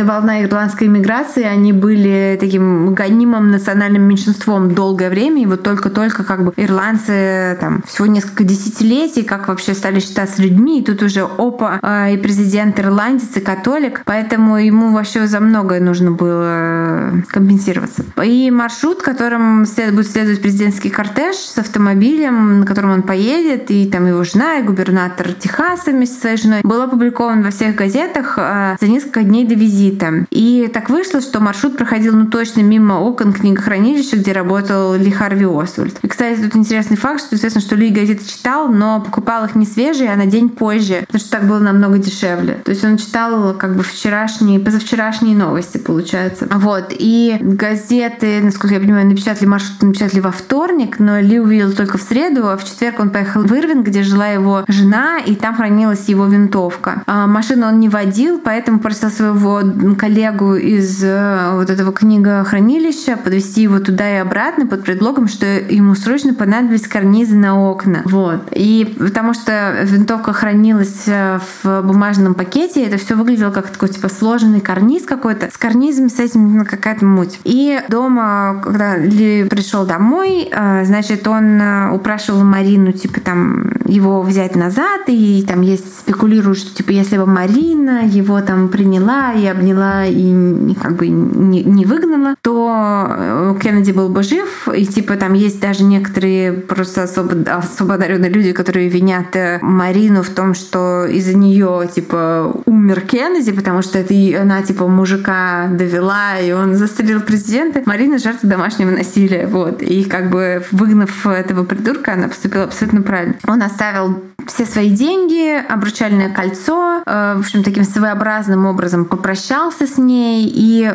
волна 0.05 0.43
ирландской 0.43 0.85
иммиграции, 0.85 1.43
они 1.43 1.73
были 1.73 2.37
таким 2.41 2.95
гонимым 2.95 3.51
национальным 3.51 4.03
меньшинством 4.03 4.75
долгое 4.75 5.11
время, 5.11 5.43
и 5.43 5.47
вот 5.47 5.63
только-только 5.63 6.25
как 6.25 6.45
бы 6.45 6.53
ирландцы 6.57 7.57
там 7.61 7.83
всего 7.87 8.07
несколько 8.07 8.45
десятилетий, 8.45 9.23
как 9.23 9.49
вообще 9.49 9.75
стали 9.75 10.01
считаться 10.01 10.43
людьми, 10.43 10.81
и 10.81 10.85
тут 10.85 11.03
уже 11.03 11.23
опа, 11.23 11.79
э, 11.83 12.15
и 12.15 12.17
президент 12.17 12.79
ирландец, 12.81 13.37
и 13.37 13.41
католик, 13.41 14.03
поэтому 14.05 14.57
ему 14.57 14.93
вообще 14.93 15.27
за 15.27 15.41
многое 15.41 15.81
нужно 15.81 16.11
было 16.11 17.23
компенсироваться. 17.29 18.05
И 18.25 18.51
маршрут, 18.51 19.03
которым 19.03 19.67
след, 19.67 19.95
будет 19.95 20.11
следовать 20.11 20.43
президентский 20.43 20.91
кортеж 20.91 21.37
с 21.37 21.59
автомобилем, 21.59 22.61
на 22.61 22.67
котором 22.67 22.91
он 22.91 23.03
поедет, 23.03 23.36
и 23.43 23.91
там 23.91 24.07
его 24.07 24.25
жена, 24.25 24.59
и 24.59 24.63
губернатор 24.63 25.33
Техаса 25.33 25.91
вместе 25.91 26.15
со 26.15 26.21
своей 26.23 26.37
женой, 26.37 26.61
был 26.63 26.83
опубликован 26.83 27.43
во 27.43 27.51
всех 27.51 27.75
газетах 27.75 28.35
э, 28.39 28.77
за 28.81 28.89
несколько 28.89 29.23
дней 29.23 29.47
до 29.47 29.55
визита. 29.55 30.27
И 30.31 30.71
так 30.73 30.91
вышло, 30.91 31.21
что 31.21 31.41
маршрут 31.41 31.77
проходил 31.77 32.15
ну 32.15 32.27
точно 32.27 32.61
мимо 32.61 32.95
окон 32.95 33.33
книгохранилища, 33.33 34.17
где 34.17 34.33
работал 34.33 34.95
Ли 34.95 35.11
Харви 35.11 35.47
Освальд. 35.47 35.99
И, 36.03 36.09
кстати, 36.09 36.41
тут 36.41 36.57
интересный 36.57 36.97
факт, 36.97 37.21
что 37.21 37.37
известно, 37.37 37.61
что 37.61 37.77
Ли 37.77 37.91
газеты 37.91 38.25
читал, 38.27 38.69
но 38.69 39.01
покупал 39.01 39.45
их 39.45 39.55
не 39.55 39.67
свежие, 39.67 40.13
а 40.13 40.17
на 40.17 40.27
день 40.27 40.49
позже, 40.49 41.05
потому 41.07 41.21
что 41.21 41.31
так 41.31 41.47
было 41.47 41.59
намного 41.59 41.99
дешевле. 41.99 42.61
То 42.65 42.71
есть 42.71 42.85
он 42.85 42.97
читал 42.97 43.55
как 43.55 43.77
бы 43.77 43.83
вчерашние, 43.83 44.61
позавчерашние 44.61 45.37
новости, 45.37 45.79
получается. 45.79 46.49
Вот. 46.51 46.87
И 46.91 47.37
газеты, 47.41 48.41
насколько 48.43 48.75
я 48.75 48.81
понимаю, 48.81 49.07
напечатали 49.07 49.47
маршрут, 49.47 49.83
напечатали 49.83 50.21
во 50.21 50.33
вторник, 50.33 50.99
но 50.99 51.21
Ли 51.21 51.39
увидел 51.41 51.73
только 51.73 51.99
в 51.99 52.03
среду, 52.03 52.49
а 52.49 52.57
в 52.57 52.65
четверг 52.65 53.01
он 53.01 53.11
поехал 53.11 53.26
в 53.35 53.53
Ирвин, 53.53 53.83
где 53.83 54.03
жила 54.03 54.29
его 54.29 54.65
жена, 54.69 55.19
и 55.19 55.35
там 55.35 55.57
хранилась 55.57 56.09
его 56.09 56.27
винтовка. 56.27 57.03
А 57.07 57.27
машину 57.27 57.67
он 57.67 57.81
не 57.81 57.89
водил, 57.89 58.41
поэтому 58.43 58.79
просил 58.79 59.11
своего 59.11 59.63
коллегу 59.97 60.55
из 60.55 61.03
э, 61.03 61.51
вот 61.55 61.71
этого 61.71 61.93
книгохранилища 61.93 63.17
подвести 63.17 63.63
его 63.63 63.81
туда 63.81 64.09
и 64.11 64.19
обратно 64.19 64.67
под 64.67 64.85
предлогом, 64.85 65.29
что 65.29 65.47
ему 65.47 65.95
срочно 65.95 66.35
понадобились 66.35 66.87
карнизы 66.87 67.37
на 67.37 67.61
окна. 67.61 68.03
Вот. 68.05 68.49
И 68.53 68.97
потому 68.99 69.35
что 69.35 69.75
винтовка 69.83 70.33
хранилась 70.33 71.05
э, 71.07 71.41
в 71.63 71.83
бумажном 71.83 72.35
пакете, 72.35 72.85
это 72.85 72.99
все 72.99 73.15
выглядело 73.15 73.51
как 73.51 73.69
такой 73.71 73.89
типа 73.89 74.09
сложенный 74.09 74.61
карниз 74.61 75.05
какой-то. 75.05 75.51
С 75.53 75.59
карнизом 75.59 76.09
с 76.09 76.19
этим 76.19 76.65
какая-то 76.65 77.05
муть. 77.05 77.41
И 77.45 77.81
дома, 77.89 78.61
когда 78.63 78.97
Ли 78.97 79.45
пришел 79.45 79.85
домой, 79.85 80.49
э, 80.51 80.85
значит, 80.85 81.27
он 81.27 81.61
упрашивал 81.93 82.45
Марину, 82.45 82.93
типа, 82.93 83.16
там, 83.21 83.73
его 83.87 84.23
взять 84.23 84.57
назад, 84.57 85.03
и 85.09 85.45
там 85.47 85.63
есть 85.63 86.01
спекулируют, 86.01 86.59
что, 86.59 86.75
типа, 86.75 86.91
если 86.91 87.17
бы 87.17 87.27
Марина 87.27 88.07
его 88.07 88.41
там 88.41 88.69
приняла 88.69 89.33
и 89.33 89.47
обняла 89.47 90.07
и 90.07 90.75
как 90.75 90.97
бы 90.97 91.09
не, 91.09 91.63
не 91.63 91.85
выгнала, 91.85 92.35
то 92.43 93.07
э, 93.09 93.55
Кеннеди 93.63 93.93
был 93.93 94.09
бы 94.09 94.23
жив, 94.23 94.69
и, 94.75 94.87
типа, 94.87 95.17
там 95.17 95.35
есть 95.35 95.61
даже 95.61 95.85
некоторые 95.85 96.53
просто 96.53 97.05
особо, 97.05 97.35
особо 97.51 97.95
одаренные 97.95 98.31
люди, 98.31 98.53
которые 98.53 98.89
винят 98.89 99.35
э, 99.35 99.59
Марину 99.63 100.23
в 100.23 100.31
том, 100.31 100.55
что 100.55 101.07
из-за 101.07 101.37
нее, 101.37 101.89
типа, 101.95 102.53
умер 102.67 103.01
Кеннеди, 103.03 103.53
потому 103.53 103.83
что 103.83 103.99
это 103.99 104.15
она, 104.41 104.63
типа, 104.63 104.87
мужика 104.87 105.69
довела, 105.69 106.39
и 106.39 106.53
он 106.53 106.75
застрелил 106.75 107.21
президента. 107.21 107.83
Марина 107.87 108.19
жертва 108.19 108.49
домашнего 108.49 108.91
насилия, 108.91 109.47
вот. 109.47 109.83
И 109.83 110.05
как 110.05 110.31
бы 110.31 110.63
выгнав 110.71 111.27
этого 111.27 111.65
придурка, 111.65 112.15
она 112.15 112.29
поступила 112.29 112.65
абсолютно 112.65 113.03
правильно. 113.07 113.37
Он 113.47 113.63
оставил 113.63 114.23
все 114.47 114.67
свои 114.67 114.91
деньги, 114.91 115.57
обручальное 115.69 116.31
кольцо, 116.31 117.03
э, 117.05 117.35
в 117.37 117.41
общем, 117.41 117.63
таким 117.63 117.85
своеобразным 117.85 118.67
образом 118.67 119.05
попрощался 119.05 119.87
с 119.87 119.99
ней. 119.99 120.51
И 120.53 120.85
э, 120.85 120.93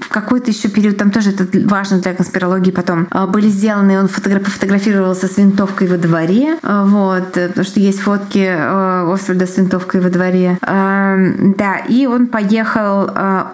в 0.00 0.08
какой-то 0.08 0.50
еще 0.50 0.68
период, 0.68 0.96
там 0.96 1.10
тоже 1.10 1.30
это 1.30 1.46
важно 1.66 1.98
для 1.98 2.14
конспирологии 2.14 2.70
потом, 2.70 3.06
э, 3.10 3.26
были 3.26 3.48
сделаны, 3.48 3.98
он 3.98 4.08
фотографировался 4.08 5.26
с 5.26 5.36
винтовкой 5.36 5.88
во 5.88 5.96
дворе, 5.96 6.58
вот, 6.62 7.32
потому 7.32 7.64
что 7.64 7.80
есть 7.80 8.00
фотки 8.00 8.46
Освальда 8.46 9.46
с 9.46 9.56
винтовкой 9.56 10.00
во 10.00 10.10
дворе. 10.10 10.58
Да, 10.62 11.76
и 11.88 12.06
он 12.06 12.26
поехал 12.26 13.10